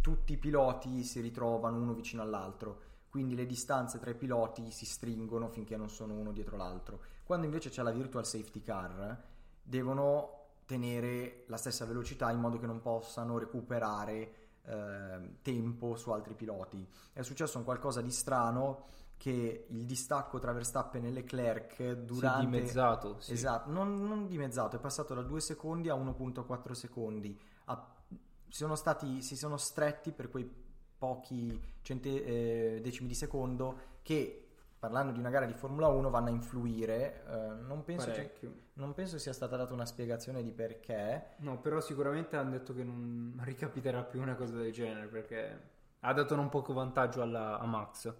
tutti 0.00 0.32
i 0.32 0.36
piloti 0.36 1.02
si 1.02 1.20
ritrovano 1.20 1.76
uno 1.76 1.92
vicino 1.92 2.22
all'altro, 2.22 2.80
quindi 3.18 3.34
le 3.34 3.46
distanze 3.46 3.98
tra 3.98 4.10
i 4.10 4.14
piloti 4.14 4.70
si 4.70 4.86
stringono 4.86 5.48
finché 5.48 5.76
non 5.76 5.90
sono 5.90 6.14
uno 6.14 6.30
dietro 6.30 6.56
l'altro. 6.56 7.00
Quando 7.24 7.46
invece 7.46 7.68
c'è 7.68 7.82
la 7.82 7.90
virtual 7.90 8.24
safety 8.24 8.62
car, 8.62 9.20
devono 9.60 10.50
tenere 10.66 11.42
la 11.48 11.56
stessa 11.56 11.84
velocità 11.84 12.30
in 12.30 12.38
modo 12.38 12.60
che 12.60 12.66
non 12.66 12.80
possano 12.80 13.36
recuperare 13.36 14.34
eh, 14.62 15.38
tempo 15.42 15.96
su 15.96 16.10
altri 16.10 16.34
piloti. 16.34 16.86
È 17.12 17.22
successo 17.22 17.58
un 17.58 17.64
qualcosa 17.64 18.00
di 18.00 18.12
strano 18.12 18.84
che 19.16 19.66
il 19.68 19.84
distacco 19.84 20.38
tra 20.38 20.52
Verstappen 20.52 21.04
e 21.04 21.10
Leclerc 21.10 21.94
durante... 21.94 22.38
Sì, 22.38 22.46
dimezzato, 22.46 23.16
sì. 23.18 23.32
Esatto, 23.32 23.68
non, 23.68 24.00
non 24.00 24.28
dimezzato, 24.28 24.76
è 24.76 24.78
passato 24.78 25.12
da 25.12 25.22
2 25.22 25.40
secondi 25.40 25.88
a 25.88 25.96
1.4 25.96 26.70
secondi. 26.70 27.36
A- 27.64 27.94
si, 28.06 28.58
sono 28.58 28.76
stati, 28.76 29.22
si 29.22 29.36
sono 29.36 29.56
stretti 29.56 30.12
per 30.12 30.30
quei 30.30 30.66
pochi 30.98 31.58
cente- 31.82 32.24
eh, 32.24 32.80
decimi 32.82 33.08
di 33.08 33.14
secondo 33.14 33.96
che 34.02 34.42
parlando 34.78 35.12
di 35.12 35.18
una 35.18 35.30
gara 35.30 35.46
di 35.46 35.54
Formula 35.54 35.88
1 35.88 36.10
vanno 36.10 36.28
a 36.28 36.30
influire. 36.30 37.22
Eh, 37.26 37.62
non, 37.66 37.84
penso 37.84 38.08
Parecchio. 38.10 38.52
non 38.74 38.94
penso 38.94 39.18
sia 39.18 39.32
stata 39.32 39.56
data 39.56 39.72
una 39.72 39.86
spiegazione 39.86 40.42
di 40.42 40.50
perché. 40.52 41.34
No, 41.38 41.58
però 41.60 41.80
sicuramente 41.80 42.36
hanno 42.36 42.50
detto 42.50 42.74
che 42.74 42.84
non 42.84 43.40
ricapiterà 43.44 44.02
più 44.02 44.20
una 44.20 44.34
cosa 44.34 44.56
del 44.56 44.72
genere 44.72 45.06
perché 45.06 45.60
ha 46.00 46.12
dato 46.12 46.36
non 46.36 46.48
poco 46.48 46.72
vantaggio 46.72 47.22
alla- 47.22 47.58
a 47.58 47.66
Max. 47.66 48.12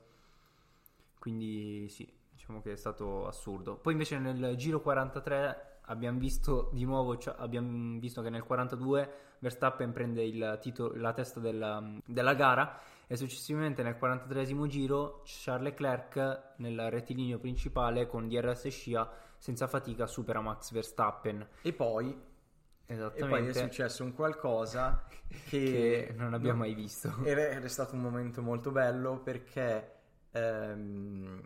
Quindi 1.19 1.89
sì, 1.89 2.11
diciamo 2.33 2.61
che 2.63 2.73
è 2.73 2.77
stato 2.77 3.27
assurdo. 3.27 3.77
Poi 3.77 3.93
invece 3.93 4.19
nel 4.19 4.57
giro 4.57 4.81
43 4.81 5.81
abbiamo 5.83 6.19
visto 6.19 6.71
di 6.73 6.85
nuovo, 6.85 7.17
cioè, 7.19 7.35
abbiamo 7.39 7.99
visto 7.99 8.23
che 8.23 8.31
nel 8.31 8.43
42 8.45 9.13
Verstappen 9.41 9.93
prende 9.93 10.23
il 10.25 10.59
titolo, 10.61 10.95
la 10.97 11.13
testa 11.13 11.41
della, 11.41 11.83
della 12.05 12.35
gara 12.35 12.79
e 13.07 13.17
successivamente 13.17 13.83
nel 13.83 13.97
43 13.97 14.67
giro 14.69 15.23
Charles 15.25 15.71
Leclerc 15.71 16.55
nel 16.57 16.91
rettilineo 16.91 17.39
principale 17.39 18.07
con 18.07 18.29
DRS 18.29 18.69
scia 18.69 19.11
senza 19.39 19.67
fatica 19.67 20.07
supera 20.07 20.41
Max 20.41 20.73
Verstappen. 20.73 21.47
E 21.63 21.73
poi, 21.73 22.17
e 22.85 23.27
poi 23.27 23.47
è 23.47 23.53
successo 23.53 24.05
un 24.05 24.13
qualcosa 24.13 25.05
che 25.49 26.09
che, 26.09 26.15
non 26.17 26.35
abbiamo 26.35 26.61
mai 26.61 26.75
visto. 26.75 27.15
Ed 27.25 27.39
è 27.39 27.69
stato 27.69 27.95
un 27.95 28.03
momento 28.03 28.43
molto 28.43 28.71
bello 28.71 29.21
perché 29.21 29.93
ehm, 30.33 31.43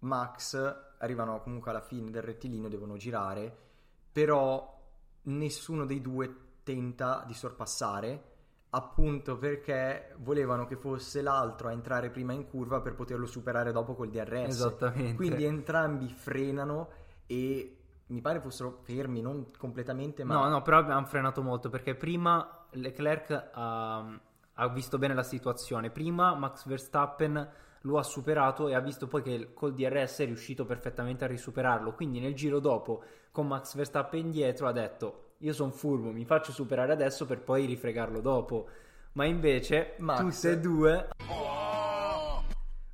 Max 0.00 0.76
arrivano 0.98 1.40
comunque 1.40 1.70
alla 1.70 1.80
fine 1.80 2.10
del 2.10 2.22
rettilineo, 2.22 2.68
devono 2.68 2.96
girare, 2.96 3.56
però 4.12 4.76
nessuno 5.22 5.86
dei 5.86 6.00
due 6.00 6.47
tenta 6.68 7.24
di 7.26 7.32
sorpassare, 7.32 8.22
appunto 8.70 9.38
perché 9.38 10.14
volevano 10.18 10.66
che 10.66 10.76
fosse 10.76 11.22
l'altro 11.22 11.68
a 11.68 11.72
entrare 11.72 12.10
prima 12.10 12.34
in 12.34 12.46
curva 12.46 12.82
per 12.82 12.94
poterlo 12.94 13.24
superare 13.24 13.72
dopo 13.72 13.94
col 13.94 14.10
DRS. 14.10 14.48
Esattamente. 14.48 15.14
Quindi 15.14 15.44
entrambi 15.44 16.08
frenano 16.08 16.90
e 17.24 17.78
mi 18.08 18.20
pare 18.20 18.40
fossero 18.40 18.80
fermi, 18.82 19.22
non 19.22 19.46
completamente, 19.56 20.24
ma 20.24 20.34
No, 20.34 20.48
no, 20.48 20.60
però 20.60 20.76
abbiamo 20.76 21.06
frenato 21.06 21.42
molto 21.42 21.70
perché 21.70 21.94
prima 21.94 22.66
Leclerc 22.72 23.48
ha, 23.52 24.20
ha 24.52 24.68
visto 24.68 24.98
bene 24.98 25.14
la 25.14 25.22
situazione. 25.22 25.88
Prima 25.88 26.34
Max 26.34 26.66
Verstappen 26.66 27.50
lo 27.82 27.96
ha 27.96 28.02
superato 28.02 28.68
e 28.68 28.74
ha 28.74 28.80
visto 28.80 29.06
poi 29.06 29.22
che 29.22 29.54
col 29.54 29.72
DRS 29.72 30.18
è 30.18 30.26
riuscito 30.26 30.66
perfettamente 30.66 31.24
a 31.24 31.28
risuperarlo. 31.28 31.94
Quindi 31.94 32.20
nel 32.20 32.34
giro 32.34 32.58
dopo, 32.58 33.02
con 33.30 33.46
Max 33.46 33.74
Verstappen 33.74 34.20
indietro, 34.20 34.66
ha 34.66 34.72
detto: 34.72 35.27
Io 35.38 35.52
sono 35.52 35.70
furbo, 35.70 36.10
mi 36.10 36.24
faccio 36.24 36.50
superare 36.50 36.92
adesso 36.92 37.24
per 37.24 37.40
poi 37.42 37.64
rifregarlo 37.64 38.20
dopo. 38.20 38.68
Ma 39.12 39.24
invece, 39.24 39.94
Max- 39.98 40.20
tutte 40.40 40.50
e 40.52 40.58
due 40.58 41.08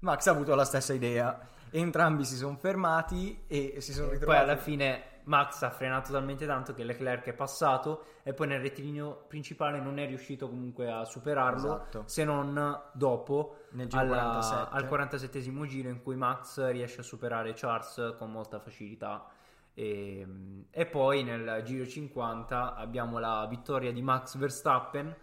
Max 0.00 0.26
ha 0.26 0.30
avuto 0.30 0.54
la 0.54 0.64
stessa 0.64 0.92
idea. 0.92 1.48
Entrambi 1.70 2.24
si 2.24 2.36
sono 2.36 2.56
fermati 2.56 3.44
e 3.46 3.76
si 3.80 3.92
sono 3.92 4.08
Poi 4.08 4.14
ritrovati. 4.16 4.42
alla 4.42 4.56
fine 4.56 5.02
Max 5.24 5.62
ha 5.62 5.70
frenato 5.70 6.12
talmente 6.12 6.44
tanto 6.46 6.74
che 6.74 6.84
Leclerc 6.84 7.24
è 7.24 7.32
passato 7.32 8.04
e 8.22 8.34
poi 8.34 8.46
nel 8.46 8.60
rettilineo 8.60 9.24
principale 9.26 9.80
non 9.80 9.98
è 9.98 10.06
riuscito 10.06 10.48
comunque 10.48 10.92
a 10.92 11.04
superarlo 11.04 11.56
Esatto. 11.76 12.02
se 12.04 12.24
non 12.24 12.80
dopo 12.92 13.62
Nel 13.70 13.88
giro 13.88 14.02
alla- 14.02 14.16
47. 14.18 14.76
al 14.76 14.86
47 14.86 15.40
giro 15.66 15.88
in 15.88 16.02
cui 16.02 16.14
Max 16.14 16.62
riesce 16.70 17.00
a 17.00 17.04
superare 17.04 17.54
Charles 17.54 18.14
con 18.18 18.30
molta 18.30 18.60
facilità. 18.60 19.26
E, 19.74 20.26
e 20.70 20.86
poi 20.86 21.24
nel 21.24 21.62
giro 21.64 21.86
50 21.86 22.74
abbiamo 22.74 23.18
la 23.18 23.46
vittoria 23.48 23.92
di 23.92 24.02
Max 24.02 24.36
Verstappen 24.36 25.14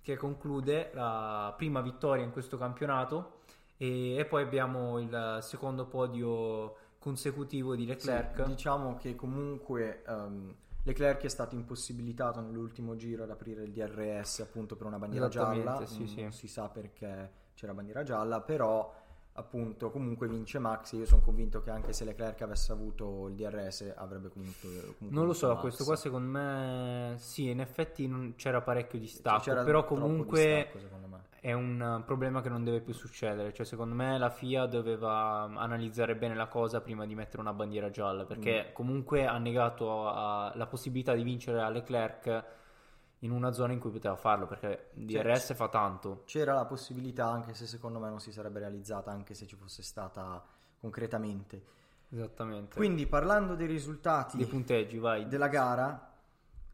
che 0.00 0.16
conclude 0.16 0.90
la 0.94 1.52
prima 1.56 1.80
vittoria 1.80 2.22
in 2.24 2.30
questo 2.30 2.56
campionato 2.56 3.40
e, 3.76 4.14
e 4.16 4.24
poi 4.24 4.42
abbiamo 4.42 5.00
il 5.00 5.38
secondo 5.42 5.86
podio 5.86 6.76
consecutivo 6.98 7.74
di 7.74 7.82
Sì, 7.82 7.88
Leclerc. 7.88 8.44
diciamo 8.46 8.96
che 8.96 9.14
comunque 9.16 10.02
ehm, 10.06 10.54
Leclerc 10.84 11.24
è 11.24 11.28
stato 11.28 11.56
impossibilitato 11.56 12.40
nell'ultimo 12.40 12.94
giro 12.94 13.24
ad 13.24 13.30
aprire 13.30 13.64
il 13.64 13.72
DRS 13.72 14.40
appunto 14.40 14.76
per 14.76 14.86
una 14.86 14.98
bandiera 14.98 15.26
gialla. 15.28 15.84
sì, 15.84 16.06
sì. 16.06 16.22
Non 16.22 16.32
si 16.32 16.46
sa 16.46 16.68
perché 16.68 17.30
c'era 17.54 17.74
bandiera 17.74 18.04
gialla, 18.04 18.40
però 18.40 18.92
appunto 19.36 19.90
comunque 19.90 20.26
vince 20.28 20.58
Max 20.58 20.92
io 20.92 21.06
sono 21.06 21.20
convinto 21.22 21.62
che 21.62 21.70
anche 21.70 21.92
se 21.92 22.04
Leclerc 22.04 22.40
avesse 22.42 22.72
avuto 22.72 23.28
il 23.28 23.34
DRS 23.34 23.92
avrebbe 23.96 24.28
comunque, 24.28 24.68
comunque 24.98 25.08
Non 25.10 25.26
lo 25.26 25.32
so, 25.32 25.46
vinto 25.48 25.60
questo 25.62 25.82
Max. 25.84 25.92
qua 25.92 25.96
secondo 26.02 26.28
me 26.38 27.14
sì, 27.18 27.50
in 27.50 27.60
effetti 27.60 28.06
non- 28.08 28.34
c'era 28.36 28.60
parecchio 28.60 28.98
distacco, 28.98 29.42
C'era 29.42 29.62
però 29.62 29.84
comunque 29.84 30.68
distacco, 30.72 31.04
è 31.40 31.52
un 31.52 32.02
problema 32.04 32.40
che 32.40 32.48
non 32.48 32.64
deve 32.64 32.80
più 32.80 32.92
succedere, 32.92 33.52
cioè 33.52 33.64
secondo 33.64 33.94
me 33.94 34.18
la 34.18 34.30
FIA 34.30 34.66
doveva 34.66 35.42
analizzare 35.54 36.16
bene 36.16 36.34
la 36.34 36.48
cosa 36.48 36.80
prima 36.80 37.06
di 37.06 37.14
mettere 37.14 37.40
una 37.40 37.52
bandiera 37.52 37.88
gialla, 37.90 38.24
Mm. 38.24 38.26
perché 38.26 38.70
comunque 38.72 39.26
ha 39.26 39.38
negato 39.38 40.08
a- 40.08 40.50
la 40.56 40.66
possibilità 40.66 41.14
di 41.14 41.22
vincere 41.22 41.60
a 41.62 41.68
Leclerc 41.68 42.44
in 43.20 43.30
una 43.30 43.52
zona 43.52 43.72
in 43.72 43.78
cui 43.78 43.90
poteva 43.90 44.16
farlo, 44.16 44.46
perché 44.46 44.90
Cioè, 44.94 45.22
DRS 45.22 45.54
fa 45.54 45.68
tanto. 45.68 46.22
C'era 46.26 46.54
la 46.54 46.66
possibilità, 46.66 47.26
anche 47.26 47.54
se 47.54 47.66
secondo 47.66 47.98
me 47.98 48.08
non 48.08 48.20
si 48.20 48.32
sarebbe 48.32 48.58
realizzata, 48.58 49.10
anche 49.10 49.34
se 49.34 49.46
ci 49.46 49.56
fosse 49.56 49.82
stata 49.82 50.44
concretamente. 50.78 51.74
Esattamente. 52.10 52.76
Quindi 52.76 53.06
parlando 53.06 53.54
dei 53.54 53.66
risultati 53.66 54.36
dei 54.36 54.46
punteggi, 54.46 54.98
vai. 54.98 55.26
della 55.26 55.48
gara, 55.48 56.12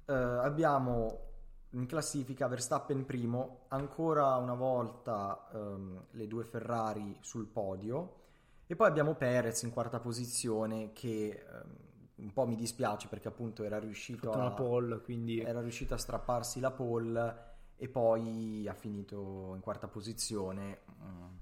eh, 0.05 0.13
abbiamo 0.13 1.31
in 1.71 1.87
classifica 1.87 2.49
Verstappen 2.49 3.07
primo, 3.07 3.65
ancora 3.69 4.37
una 4.37 4.55
volta 4.55 5.49
ehm, 5.53 6.05
le 6.11 6.27
due 6.27 6.45
Ferrari 6.45 7.17
sul 7.21 7.47
podio 7.47 8.21
e 8.67 8.77
poi 8.77 8.89
abbiamo 8.89 9.15
Perez 9.15 9.63
in 9.63 9.71
quarta 9.71 9.99
posizione 9.99 10.93
che 10.93 11.45
ehm, 11.47 11.77
un 12.23 12.33
po' 12.33 12.47
mi 12.47 12.57
dispiace 12.57 13.09
perché 13.09 13.29
appunto 13.29 13.65
era 13.65 13.79
riuscito 13.79 14.31
a, 14.31 14.51
pole, 14.53 15.01
quindi 15.01 15.41
era 15.41 15.61
riuscito 15.61 15.95
a 15.95 15.99
strapparsi 15.99 16.61
la 16.61 16.71
pole 16.71 17.51
e 17.77 17.89
poi 17.89 18.67
ha 18.69 18.75
finito 18.75 19.53
in 19.55 19.61
quarta 19.61 19.89
posizione. 19.89 20.81
Mm, 21.03 21.37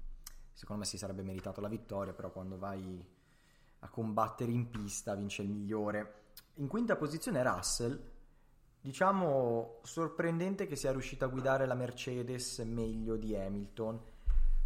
Secondo 0.61 0.83
me 0.83 0.87
si 0.87 0.99
sarebbe 0.99 1.23
meritato 1.23 1.59
la 1.59 1.67
vittoria, 1.67 2.13
però 2.13 2.29
quando 2.29 2.55
vai 2.55 3.03
a 3.79 3.89
combattere 3.89 4.51
in 4.51 4.69
pista 4.69 5.15
vince 5.15 5.41
il 5.41 5.49
migliore. 5.49 6.25
In 6.57 6.67
quinta 6.67 6.95
posizione 6.95 7.41
Russell, 7.41 7.99
diciamo 8.79 9.79
sorprendente 9.81 10.67
che 10.67 10.75
sia 10.75 10.91
riuscito 10.91 11.25
a 11.25 11.29
guidare 11.29 11.65
la 11.65 11.73
Mercedes 11.73 12.59
meglio 12.59 13.15
di 13.15 13.35
Hamilton. 13.35 13.99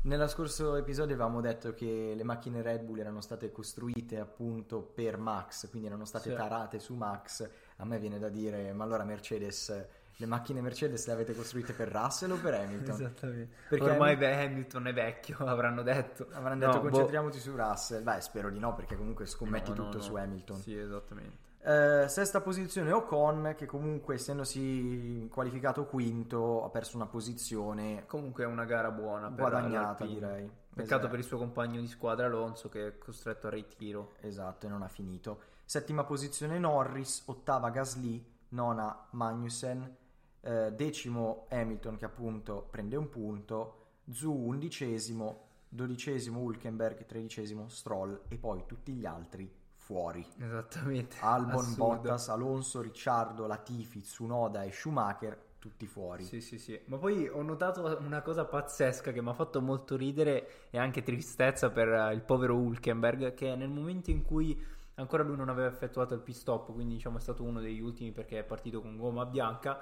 Nello 0.06 0.28
scorso 0.28 0.76
episodio 0.76 1.16
avevamo 1.16 1.42
detto 1.42 1.74
che 1.74 2.14
le 2.16 2.24
macchine 2.24 2.62
Red 2.62 2.84
Bull 2.84 3.00
erano 3.00 3.22
state 3.22 3.52
costruite 3.52 4.20
appunto 4.20 4.82
per 4.84 5.18
Max, 5.18 5.68
quindi 5.72 5.88
erano 5.88 6.06
state 6.06 6.30
Sì. 6.30 6.36
tarate 6.36 6.78
su 6.80 6.94
Max. 6.94 7.50
A 7.78 7.86
me 7.86 7.98
viene 7.98 8.20
da 8.20 8.30
dire, 8.30 8.72
ma 8.72 8.84
allora 8.84 9.04
Mercedes, 9.04 9.88
le 10.18 10.26
macchine 10.28 10.62
Mercedes 10.62 11.08
le 11.08 11.14
avete 11.14 11.34
costruite 11.34 11.74
per 11.74 11.92
Russell 11.92 12.30
o 12.32 12.36
per 12.38 12.54
Hamilton? 12.62 12.94
Esattamente. 12.94 13.56
Perché 13.68 13.90
Ormai 13.90 14.14
Ham- 14.14 14.20
beh, 14.20 14.44
Hamilton 14.46 14.88
è 14.88 14.94
vecchio, 14.94 15.38
avranno 15.44 15.82
detto. 15.82 16.28
Avranno 16.34 16.60
detto 16.60 16.72
No, 16.76 16.82
boh. 16.82 16.90
concentriamoci 16.90 17.40
su 17.40 17.56
Russell. 17.56 18.04
Beh, 18.04 18.22
spero 18.22 18.52
di 18.52 18.60
no, 18.60 18.76
perché 18.76 18.96
comunque 18.96 19.26
scommetti 19.26 19.72
No, 19.72 19.76
no, 19.76 19.84
tutto 19.90 20.04
su 20.04 20.14
Hamilton. 20.14 20.58
Sì, 20.62 20.78
esattamente. 20.78 21.45
Eh, 21.68 22.08
sesta 22.10 22.42
posizione 22.42 22.92
Ocon, 22.92 23.56
che 23.58 23.66
comunque 23.66 24.14
essendosi 24.14 25.28
qualificato 25.32 25.88
quinto 25.88 26.64
ha 26.64 26.70
perso 26.70 26.96
una 26.96 27.08
posizione 27.08 28.04
Comunque 28.06 28.44
è 28.44 28.48
una 28.48 28.66
gara 28.66 28.92
buona 28.92 29.30
guadagnata, 29.30 30.06
direi. 30.06 30.44
Peccato 30.46 30.84
Esatto. 30.84 31.08
per 31.08 31.18
il 31.18 31.26
suo 31.26 31.40
compagno 31.40 31.82
di 31.82 31.88
squadra 31.88 32.28
Alonso 32.28 32.70
che 32.70 32.86
è 32.86 32.98
costretto 33.00 33.48
al 33.48 33.54
ritiro. 33.54 34.14
Esatto, 34.20 34.68
e 34.68 34.70
non 34.70 34.84
ha 34.84 34.88
finito. 34.88 35.40
Settima 35.66 36.04
posizione 36.04 36.60
Norris, 36.60 37.24
ottava 37.26 37.72
Gasly, 37.72 38.24
nona 38.50 39.08
Magnussen, 39.12 39.96
eh, 40.42 40.72
decimo 40.72 41.48
Hamilton 41.50 41.98
che 41.98 42.06
appunto 42.06 42.68
prende 42.70 42.96
un 42.96 43.10
punto, 43.10 43.86
Zu 44.12 44.32
undicesimo, 44.32 45.48
dodicesimo 45.68 46.42
Hulkenberg, 46.42 47.08
tredicesimo 47.08 47.68
Stroll 47.70 48.22
e 48.28 48.38
poi 48.38 48.66
tutti 48.68 48.94
gli 48.94 49.08
altri 49.08 49.64
fuori. 49.86 50.26
Esattamente. 50.40 51.18
Albon, 51.20 51.60
Assurdo. 51.60 51.86
Bottas, 51.86 52.30
Alonso, 52.30 52.82
Ricciardo, 52.82 53.46
Latifi, 53.46 54.02
Tsunoda 54.02 54.64
e 54.64 54.72
Schumacher 54.72 55.38
tutti 55.60 55.86
fuori. 55.86 56.24
Sì, 56.24 56.42
sì, 56.42 56.58
sì. 56.58 56.80
Ma 56.86 56.98
poi 56.98 57.28
ho 57.28 57.42
notato 57.44 57.98
una 58.02 58.22
cosa 58.22 58.46
pazzesca 58.46 59.12
che 59.12 59.22
mi 59.22 59.30
ha 59.30 59.34
fatto 59.34 59.62
molto 59.62 59.96
ridere 59.96 60.70
e 60.72 60.80
anche 60.80 61.04
tristezza 61.04 61.70
per 61.70 61.88
eh, 61.88 62.14
il 62.14 62.22
povero 62.22 62.56
Hulkenberg, 62.56 63.34
che 63.36 63.56
nel 63.56 63.70
momento 63.70 64.10
in 64.10 64.24
cui 64.24 64.60
ancora 64.96 65.24
lui 65.24 65.36
non 65.36 65.50
aveva 65.50 65.68
effettuato 65.68 66.14
il 66.16 66.22
pit 66.22 66.36
stop, 66.36 66.74
quindi 66.74 66.96
diciamo 66.96 67.18
è 67.18 67.22
stato 67.22 67.44
uno 67.44 67.62
degli 67.62 67.82
ultimi 67.82 68.12
perché 68.12 68.40
è 68.40 68.44
partito 68.44 68.82
con 68.82 68.98
gomma 68.98 69.26
bianca, 69.26 69.82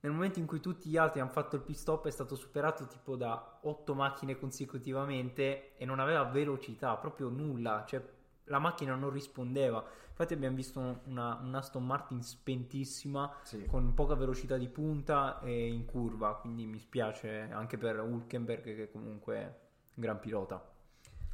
nel 0.00 0.12
momento 0.12 0.38
in 0.38 0.46
cui 0.46 0.60
tutti 0.60 0.88
gli 0.88 0.96
altri 0.96 1.20
hanno 1.20 1.30
fatto 1.30 1.56
il 1.56 1.62
pit 1.62 1.76
stop 1.76 2.06
è 2.06 2.10
stato 2.10 2.36
superato 2.36 2.86
tipo 2.86 3.16
da 3.16 3.58
otto 3.62 3.94
macchine 3.94 4.38
consecutivamente 4.38 5.76
e 5.76 5.84
non 5.84 5.98
aveva 5.98 6.24
velocità, 6.24 6.94
proprio 6.96 7.28
nulla, 7.28 7.84
cioè 7.86 8.02
la 8.46 8.58
macchina 8.58 8.94
non 8.94 9.10
rispondeva. 9.10 9.84
Infatti 10.08 10.32
abbiamo 10.32 10.56
visto 10.56 10.80
una, 11.04 11.38
una 11.42 11.58
Aston 11.58 11.84
Martin 11.84 12.22
spentissima 12.22 13.36
Sì. 13.42 13.66
con 13.66 13.92
poca 13.94 14.14
velocità 14.14 14.56
di 14.56 14.68
punta 14.68 15.40
e 15.40 15.68
in 15.68 15.84
curva, 15.84 16.36
quindi 16.36 16.64
mi 16.66 16.78
spiace 16.78 17.48
anche 17.52 17.76
per 17.76 18.00
Hulkenberg 18.00 18.62
che 18.62 18.90
comunque 18.90 19.36
è 19.36 19.44
un 19.44 20.02
gran 20.02 20.18
pilota. 20.18 20.72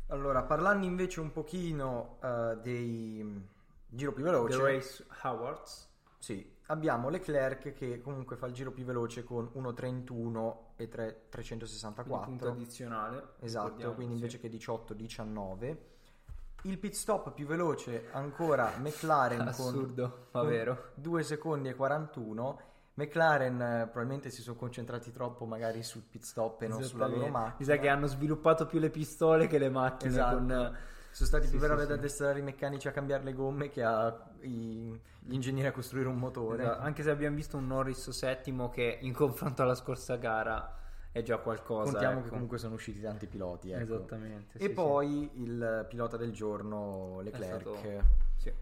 Allora, 0.09 0.43
parlando 0.43 0.85
invece 0.85 1.21
un 1.21 1.31
pochino 1.33 2.19
eh, 2.23 2.59
dei 2.61 3.21
mm, 3.23 3.37
giro 3.89 4.13
più 4.13 4.25
veloce, 4.25 4.57
The 4.59 4.63
Race 4.63 5.07
Awards. 5.23 5.89
sì, 6.19 6.55
abbiamo 6.67 7.09
Leclerc 7.09 7.73
che 7.73 8.01
comunque 8.01 8.37
fa 8.37 8.47
il 8.47 8.53
giro 8.53 8.73
più 8.73 8.85
veloce 8.85 9.23
con 9.25 9.51
1.31 9.55 10.57
e 10.77 10.89
3, 10.89 11.05
quindi 11.07 11.29
364. 11.31 12.25
punto 12.27 12.49
addizionale. 12.49 13.35
Esatto, 13.41 13.95
quindi 13.95 14.17
sì. 14.17 14.21
invece 14.21 14.39
che 14.39 14.51
18-19. 14.51 15.77
Il 16.63 16.79
pit 16.79 16.95
stop 16.95 17.33
più 17.33 17.47
veloce 17.47 18.09
ancora 18.13 18.73
McLaren 18.79 19.49
Assurdo, 19.49 20.27
con, 20.31 20.43
ma 20.43 20.49
vero. 20.49 20.91
2 20.95 21.23
secondi 21.23 21.69
e 21.69 21.75
41. 21.75 22.61
McLaren 22.95 23.61
eh, 23.61 23.83
probabilmente 23.91 24.31
si 24.31 24.43
sono 24.43 24.57
concentrati 24.57 25.11
troppo 25.11 25.45
magari 25.45 25.83
sul 25.83 26.03
pit 26.03 26.23
stop 26.23 26.63
e 26.63 26.69
non 26.69 26.83
sulla 26.83 27.07
loro 27.07 27.27
macchina. 27.29 27.57
Mi 27.59 27.65
sa 27.65 27.77
che 27.79 27.89
hanno 27.89 28.07
sviluppato 28.07 28.67
più 28.67 28.79
le 28.79 28.91
pistole 28.91 29.47
che 29.47 29.59
le 29.59 29.71
macchine 29.71 30.11
Esatto. 30.13 30.37
con... 30.37 30.77
Sono 31.11 31.29
stati 31.29 31.45
Sì, 31.45 31.51
più 31.51 31.61
sì, 31.61 31.67
bravi 31.67 31.83
ad 31.83 31.87
sì. 31.89 31.93
addestrare 31.95 32.39
i 32.39 32.43
meccanici 32.43 32.89
a 32.89 32.91
cambiare 32.93 33.23
le 33.25 33.33
gomme 33.35 33.69
che 33.69 33.83
a 33.83 34.17
i- 34.41 34.99
gli 35.19 35.35
ingegneri 35.35 35.67
a 35.69 35.73
costruire 35.73 36.09
un 36.09 36.17
motore. 36.17 36.63
Esatto, 36.63 36.83
Anche 36.83 37.03
se 37.03 37.11
abbiamo 37.11 37.37
visto 37.37 37.57
un 37.57 37.67
Norris 37.67 38.09
settimo 38.11 38.69
che 38.71 38.99
in 39.03 39.13
confronto 39.13 39.63
alla 39.63 39.75
scorsa 39.75 40.17
gara 40.17 40.75
è 41.13 41.23
già 41.23 41.37
qualcosa. 41.39 41.91
Contiamo 41.91 42.15
ecco. 42.17 42.25
che 42.25 42.31
comunque 42.31 42.59
sono 42.59 42.75
usciti 42.75 43.01
tanti 43.01 43.27
piloti. 43.27 43.71
ecco. 43.71 43.83
Esattamente. 43.83 44.59
E 44.59 44.63
sì, 44.63 44.71
poi 44.71 45.31
il 45.35 45.87
pilota 45.89 46.17
del 46.17 46.33
giorno, 46.33 47.19
sì. 47.23 47.29
È 47.29 47.31
Leclerc. 47.31 47.61
stato- 47.61 47.77
sì. 48.37 48.49
Ha- 48.49 48.55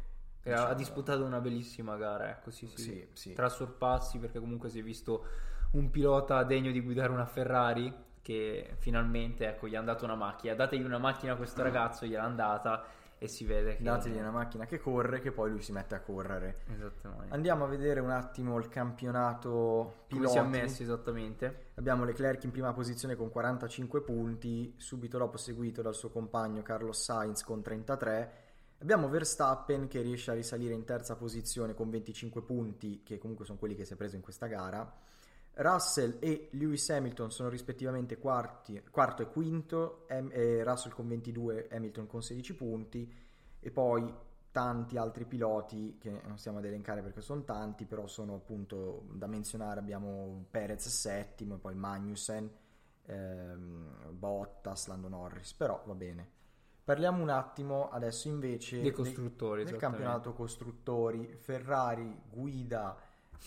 Diciamo- 0.42 0.68
ha 0.68 0.74
disputato 0.74 1.24
una 1.24 1.38
bellissima 1.40 1.96
gara, 1.96 2.30
ecco, 2.30 2.50
sì, 2.50 2.66
sì. 2.66 2.80
Sì, 2.82 3.08
sì. 3.12 3.32
Tra 3.34 3.48
sorpassi, 3.50 4.18
perché 4.18 4.38
comunque 4.40 4.68
si 4.70 4.78
è 4.78 4.82
visto 4.82 5.24
un 5.72 5.90
pilota 5.90 6.42
degno 6.44 6.70
di 6.72 6.80
guidare 6.80 7.12
una 7.12 7.26
Ferrari 7.26 7.92
che 8.22 8.74
finalmente, 8.78 9.46
ecco, 9.46 9.68
gli 9.68 9.74
hanno 9.76 9.86
dato 9.86 10.04
una 10.04 10.14
macchina. 10.14 10.54
Dategli 10.54 10.82
una 10.84 10.98
macchina 10.98 11.34
a 11.34 11.36
questo 11.36 11.62
ragazzo, 11.62 12.06
gliel'hanno 12.06 12.34
data 12.36 12.84
e 13.22 13.28
si 13.28 13.44
vede 13.44 13.76
che... 13.76 13.82
Dategli 13.82 14.16
una 14.16 14.30
macchina 14.30 14.64
che 14.64 14.78
corre, 14.78 15.20
che 15.20 15.30
poi 15.30 15.50
lui 15.50 15.60
si 15.60 15.72
mette 15.72 15.94
a 15.94 16.00
correre. 16.00 16.62
Esattamente. 16.72 17.34
Andiamo 17.34 17.64
a 17.64 17.68
vedere 17.68 18.00
un 18.00 18.08
attimo 18.08 18.56
il 18.56 18.68
campionato 18.68 19.50
Come 19.50 19.92
piloti. 20.06 20.32
si 20.32 20.38
è 20.38 20.42
messi 20.42 20.82
esattamente? 20.84 21.66
Abbiamo 21.74 22.04
Leclerc 22.04 22.42
in 22.44 22.50
prima 22.50 22.72
posizione 22.72 23.16
con 23.16 23.28
45 23.28 24.00
punti, 24.00 24.72
subito 24.78 25.18
dopo 25.18 25.36
seguito 25.36 25.82
dal 25.82 25.94
suo 25.94 26.08
compagno 26.08 26.62
Carlos 26.62 26.98
Sainz 26.98 27.44
con 27.44 27.60
33. 27.60 28.32
Abbiamo 28.78 29.10
Verstappen 29.10 29.86
che 29.86 30.00
riesce 30.00 30.30
a 30.30 30.34
risalire 30.34 30.72
in 30.72 30.84
terza 30.84 31.14
posizione 31.14 31.74
con 31.74 31.90
25 31.90 32.40
punti, 32.40 33.02
che 33.02 33.18
comunque 33.18 33.44
sono 33.44 33.58
quelli 33.58 33.74
che 33.74 33.84
si 33.84 33.92
è 33.92 33.96
preso 33.96 34.16
in 34.16 34.22
questa 34.22 34.46
gara. 34.46 34.90
Russell 35.62 36.16
e 36.20 36.48
Lewis 36.52 36.88
Hamilton 36.88 37.30
sono 37.30 37.50
rispettivamente 37.50 38.16
quarti- 38.18 38.82
quarto 38.90 39.22
e 39.22 39.26
quinto, 39.28 40.06
Ham- 40.08 40.30
eh, 40.32 40.64
Russell 40.64 40.92
con 40.92 41.06
22, 41.06 41.68
Hamilton 41.70 42.06
con 42.06 42.22
16 42.22 42.54
punti 42.54 43.12
e 43.60 43.70
poi 43.70 44.12
tanti 44.50 44.96
altri 44.96 45.26
piloti 45.26 45.98
che 45.98 46.10
non 46.24 46.38
stiamo 46.38 46.58
ad 46.58 46.64
elencare 46.64 47.02
perché 47.02 47.20
sono 47.20 47.44
tanti, 47.44 47.84
però 47.84 48.06
sono 48.06 48.34
appunto 48.34 49.04
da 49.12 49.26
menzionare, 49.26 49.80
abbiamo 49.80 50.46
Perez 50.50 50.88
settimo 50.88 51.56
e 51.56 51.58
poi 51.58 51.74
Magnussen, 51.74 52.50
ehm, 53.06 54.12
Bottas, 54.12 54.86
Lando 54.88 55.08
Norris, 55.08 55.52
però 55.52 55.82
va 55.86 55.94
bene. 55.94 56.38
Parliamo 56.82 57.22
un 57.22 57.28
attimo 57.28 57.90
adesso 57.90 58.28
invece 58.28 58.80
Dei 58.80 58.90
costruttori, 58.90 59.62
del 59.62 59.74
esattamente. 59.74 60.02
campionato 60.02 60.32
costruttori, 60.32 61.36
Ferrari 61.36 62.20
guida 62.28 62.96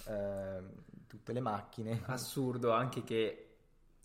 ehm, 0.07 0.69
tutte 1.13 1.31
le 1.31 1.41
macchine. 1.41 2.01
Assurdo 2.07 2.71
anche 2.71 3.03
che 3.03 3.47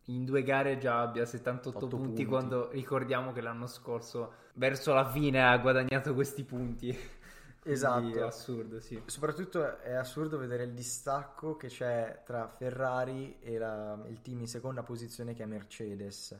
in 0.04 0.24
due 0.24 0.42
gare 0.42 0.78
già 0.78 1.00
abbia 1.00 1.24
78 1.24 1.86
8 1.86 1.88
punti, 1.88 2.06
punti. 2.06 2.24
quando 2.26 2.70
ricordiamo 2.70 3.32
che 3.32 3.40
l'anno 3.40 3.66
scorso 3.66 4.32
verso 4.54 4.92
la 4.92 5.08
fine 5.10 5.42
ha 5.42 5.56
guadagnato 5.58 6.14
questi 6.14 6.44
punti. 6.44 6.96
Esatto. 7.64 8.16
È 8.16 8.22
assurdo, 8.22 8.80
sì. 8.80 9.02
Soprattutto 9.04 9.78
è 9.80 9.92
assurdo 9.92 10.38
vedere 10.38 10.62
il 10.62 10.72
distacco 10.72 11.56
che 11.56 11.68
c'è 11.68 12.22
tra 12.24 12.48
Ferrari 12.48 13.36
e 13.40 13.58
la- 13.58 13.98
il 14.06 14.22
team 14.22 14.40
in 14.40 14.46
seconda 14.46 14.82
posizione 14.82 15.34
che 15.34 15.42
è 15.42 15.46
Mercedes. 15.46 16.38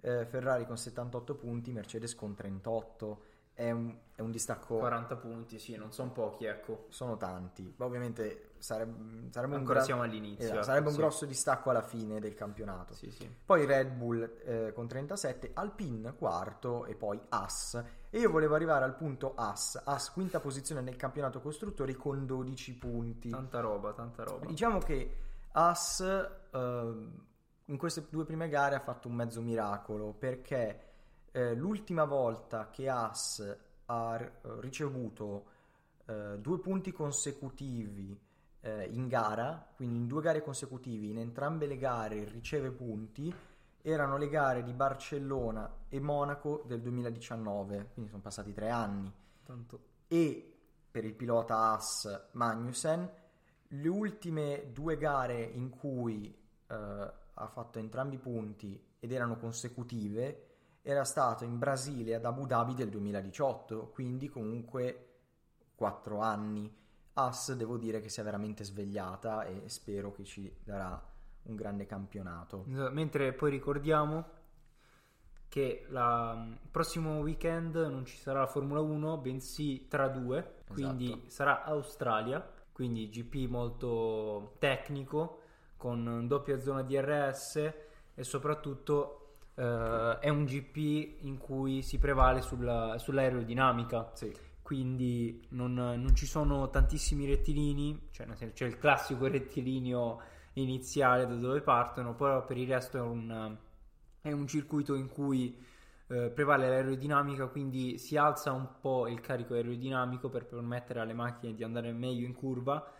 Eh, 0.00 0.24
Ferrari 0.24 0.64
con 0.64 0.78
78 0.78 1.34
punti, 1.34 1.70
Mercedes 1.70 2.14
con 2.14 2.34
38. 2.34 3.24
È 3.52 3.70
un, 3.70 3.94
è 4.14 4.22
un 4.22 4.30
distacco 4.30 4.78
40 4.78 5.16
punti, 5.16 5.58
sì, 5.58 5.76
non 5.76 5.92
sono 5.92 6.12
pochi, 6.12 6.46
ecco. 6.46 6.86
sono 6.88 7.18
tanti. 7.18 7.70
Ma 7.76 7.84
ovviamente 7.84 8.52
sarebbe, 8.64 9.30
sarebbe 9.30 9.52
un, 9.52 9.58
Ancora 9.58 9.74
gran- 9.74 9.84
siamo 9.84 10.02
all'inizio, 10.02 10.44
esatto, 10.44 10.54
ecco, 10.54 10.64
sarebbe 10.64 10.86
un 10.86 10.94
sì. 10.94 11.00
grosso 11.00 11.26
distacco 11.26 11.70
alla 11.70 11.82
fine 11.82 12.18
del 12.18 12.34
campionato. 12.34 12.94
Sì, 12.94 13.10
sì. 13.10 13.30
Poi 13.44 13.66
Red 13.66 13.90
Bull 13.90 14.38
eh, 14.42 14.72
con 14.72 14.88
37, 14.88 15.50
Alpine 15.52 16.14
quarto 16.14 16.86
e 16.86 16.94
poi 16.94 17.20
Haas. 17.28 17.84
E 18.08 18.18
io 18.18 18.30
volevo 18.30 18.54
arrivare 18.54 18.86
al 18.86 18.96
punto 18.96 19.34
Haas. 19.34 19.82
Haas 19.84 20.10
quinta 20.12 20.40
posizione 20.40 20.80
nel 20.80 20.96
campionato 20.96 21.42
costruttori 21.42 21.94
con 21.94 22.24
12 22.24 22.74
punti. 22.76 23.28
Tanta 23.28 23.60
roba, 23.60 23.92
tanta 23.92 24.24
roba. 24.24 24.46
Diciamo 24.46 24.78
che 24.78 25.16
Haas 25.52 26.00
eh, 26.00 26.92
in 27.66 27.76
queste 27.76 28.06
due 28.08 28.24
prime 28.24 28.48
gare 28.48 28.76
ha 28.76 28.80
fatto 28.80 29.08
un 29.08 29.14
mezzo 29.14 29.42
miracolo 29.42 30.14
perché 30.18 30.80
eh, 31.32 31.54
l'ultima 31.54 32.04
volta 32.04 32.70
che 32.70 32.88
Haas 32.88 33.56
ha 33.86 34.30
ricevuto 34.60 35.52
eh, 36.06 36.38
due 36.38 36.58
punti 36.60 36.92
consecutivi 36.92 38.18
eh, 38.64 38.88
in 38.92 39.08
gara, 39.08 39.66
quindi 39.76 39.98
in 39.98 40.06
due 40.06 40.22
gare 40.22 40.42
consecutivi, 40.42 41.10
in 41.10 41.18
entrambe 41.18 41.66
le 41.66 41.76
gare 41.76 42.24
riceve 42.24 42.70
punti, 42.70 43.32
erano 43.82 44.16
le 44.16 44.28
gare 44.30 44.64
di 44.64 44.72
Barcellona 44.72 45.70
e 45.90 46.00
Monaco 46.00 46.64
del 46.66 46.80
2019, 46.80 47.90
quindi 47.92 48.10
sono 48.10 48.22
passati 48.22 48.54
tre 48.54 48.70
anni. 48.70 49.12
Tanto... 49.44 49.80
e 50.08 50.50
per 50.90 51.04
il 51.04 51.14
pilota 51.14 51.56
Haas 51.56 52.28
Magnussen 52.32 53.10
le 53.68 53.88
ultime 53.88 54.70
due 54.72 54.96
gare 54.96 55.42
in 55.42 55.68
cui 55.68 56.34
eh, 56.66 56.74
ha 56.74 57.46
fatto 57.46 57.78
entrambi 57.78 58.14
i 58.14 58.18
punti 58.18 58.82
ed 58.98 59.12
erano 59.12 59.36
consecutive 59.36 60.46
era 60.80 61.04
stato 61.04 61.44
in 61.44 61.58
Brasile 61.58 62.14
ad 62.14 62.24
Abu 62.24 62.46
Dhabi 62.46 62.74
del 62.74 62.88
2018 62.88 63.90
quindi 63.90 64.28
comunque 64.30 65.08
quattro 65.74 66.20
anni 66.20 66.72
Haas 67.14 67.52
devo 67.54 67.76
dire 67.76 68.00
che 68.00 68.08
si 68.08 68.20
è 68.20 68.24
veramente 68.24 68.64
svegliata 68.64 69.44
e 69.44 69.68
spero 69.68 70.12
che 70.12 70.24
ci 70.24 70.52
darà 70.64 71.00
un 71.42 71.56
grande 71.56 71.86
campionato 71.86 72.64
Mentre 72.66 73.32
poi 73.32 73.50
ricordiamo 73.50 74.42
che 75.48 75.86
il 75.88 76.58
prossimo 76.70 77.18
weekend 77.20 77.76
non 77.76 78.04
ci 78.04 78.16
sarà 78.16 78.40
la 78.40 78.46
Formula 78.46 78.80
1, 78.80 79.18
bensì 79.18 79.86
tra 79.86 80.08
due, 80.08 80.62
quindi 80.68 81.12
Esatto. 81.12 81.30
sarà 81.30 81.64
Australia, 81.64 82.44
quindi 82.72 83.08
GP 83.08 83.48
molto 83.48 84.56
tecnico, 84.58 85.42
con 85.76 86.26
doppia 86.26 86.58
zona 86.58 86.82
DRS 86.82 87.56
e 88.14 88.24
soprattutto 88.24 89.36
eh, 89.54 90.18
è 90.18 90.28
un 90.28 90.44
GP 90.44 91.22
in 91.22 91.38
cui 91.38 91.82
si 91.82 91.98
prevale 91.98 92.40
sulla- 92.40 92.98
sull'aerodinamica. 92.98 94.10
sì. 94.14 94.34
Quindi 94.64 95.44
non, 95.50 95.74
non 95.74 96.14
ci 96.14 96.24
sono 96.24 96.70
tantissimi 96.70 97.26
rettilini, 97.26 98.08
cioè 98.12 98.26
c'è 98.54 98.64
il 98.64 98.78
classico 98.78 99.26
rettilineo 99.26 100.22
iniziale 100.54 101.26
da 101.26 101.34
dove 101.34 101.60
partono, 101.60 102.14
però 102.14 102.46
per 102.46 102.56
il 102.56 102.66
resto 102.66 102.96
è 102.96 103.02
un, 103.02 103.58
è 104.22 104.32
un 104.32 104.46
circuito 104.46 104.94
in 104.94 105.10
cui 105.10 105.54
eh, 106.06 106.30
prevale 106.30 106.70
l'aerodinamica, 106.70 107.48
quindi 107.48 107.98
si 107.98 108.16
alza 108.16 108.52
un 108.52 108.80
po' 108.80 109.06
il 109.06 109.20
carico 109.20 109.52
aerodinamico 109.52 110.30
per 110.30 110.46
permettere 110.46 111.00
alle 111.00 111.12
macchine 111.12 111.54
di 111.54 111.62
andare 111.62 111.92
meglio 111.92 112.24
in 112.24 112.32
curva 112.32 112.90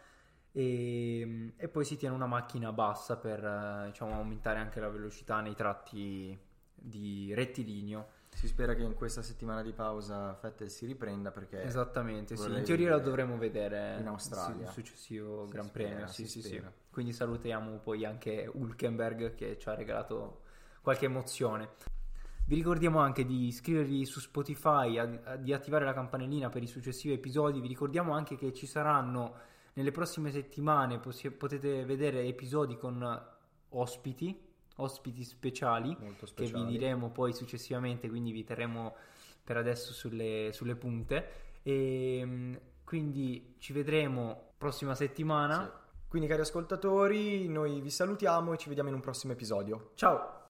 e, 0.52 1.54
e 1.56 1.68
poi 1.68 1.84
si 1.86 1.96
tiene 1.96 2.14
una 2.14 2.26
macchina 2.26 2.72
bassa 2.72 3.16
per 3.16 3.86
diciamo, 3.86 4.12
aumentare 4.12 4.58
anche 4.58 4.80
la 4.80 4.90
velocità 4.90 5.40
nei 5.40 5.54
tratti 5.54 6.38
di 6.74 7.32
rettilineo. 7.32 8.08
Si 8.34 8.48
spera 8.48 8.74
che 8.74 8.82
in 8.82 8.94
questa 8.94 9.22
settimana 9.22 9.62
di 9.62 9.72
pausa 9.72 10.38
Vettel 10.42 10.68
si 10.68 10.86
riprenda 10.86 11.30
perché 11.30 11.62
Esattamente, 11.62 12.36
sì. 12.36 12.50
In 12.52 12.62
teoria 12.64 12.90
lo 12.90 13.00
dovremo 13.00 13.38
vedere 13.38 13.96
in 14.00 14.06
Australia. 14.08 14.66
sul 14.66 14.84
successivo 14.84 15.46
Si 15.46 15.52
Gran 15.52 15.66
spera, 15.66 15.88
Premio. 15.88 16.06
Sì, 16.08 16.26
sì, 16.26 16.42
sì. 16.42 16.62
Quindi 16.90 17.12
salutiamo 17.12 17.78
poi 17.78 18.04
anche 18.04 18.50
Hulkenberg 18.52 19.34
che 19.34 19.56
ci 19.58 19.68
ha 19.68 19.74
regalato 19.74 20.42
qualche 20.82 21.06
emozione. 21.06 21.70
Vi 22.46 22.54
ricordiamo 22.56 22.98
anche 22.98 23.24
di 23.24 23.46
iscrivervi 23.46 24.04
su 24.04 24.20
Spotify, 24.20 24.98
a- 24.98 25.20
a- 25.24 25.36
di 25.36 25.52
attivare 25.54 25.84
la 25.86 25.94
campanellina 25.94 26.50
per 26.50 26.62
i 26.62 26.66
successivi 26.66 27.14
episodi. 27.14 27.60
Vi 27.60 27.68
ricordiamo 27.68 28.12
anche 28.12 28.36
che 28.36 28.52
ci 28.52 28.66
saranno 28.66 29.34
nelle 29.74 29.90
prossime 29.92 30.30
settimane, 30.30 30.98
possi- 30.98 31.30
potete 31.30 31.84
vedere 31.86 32.22
episodi 32.24 32.76
con 32.76 33.02
ospiti, 33.70 34.43
ospiti 34.76 35.24
speciali 35.24 35.96
molto 36.00 36.26
che 36.26 36.42
vi 36.42 36.46
speciali. 36.48 36.66
diremo 36.66 37.10
poi 37.10 37.32
successivamente, 37.32 38.08
quindi 38.08 38.32
vi 38.32 38.44
terremo 38.44 38.94
per 39.42 39.56
adesso 39.56 39.92
sulle, 39.92 40.50
sulle 40.52 40.74
punte. 40.74 41.42
E 41.62 42.22
mm, 42.24 42.54
quindi 42.84 43.56
ci 43.58 43.72
vedremo 43.72 44.52
prossima 44.58 44.94
settimana. 44.94 45.64
Sì. 45.64 45.82
Quindi 46.08 46.28
cari 46.28 46.42
ascoltatori, 46.42 47.48
noi 47.48 47.80
vi 47.80 47.90
salutiamo 47.90 48.52
e 48.52 48.56
ci 48.56 48.68
vediamo 48.68 48.88
in 48.88 48.94
un 48.94 49.00
prossimo 49.00 49.32
episodio. 49.32 49.90
Ciao! 49.94 50.42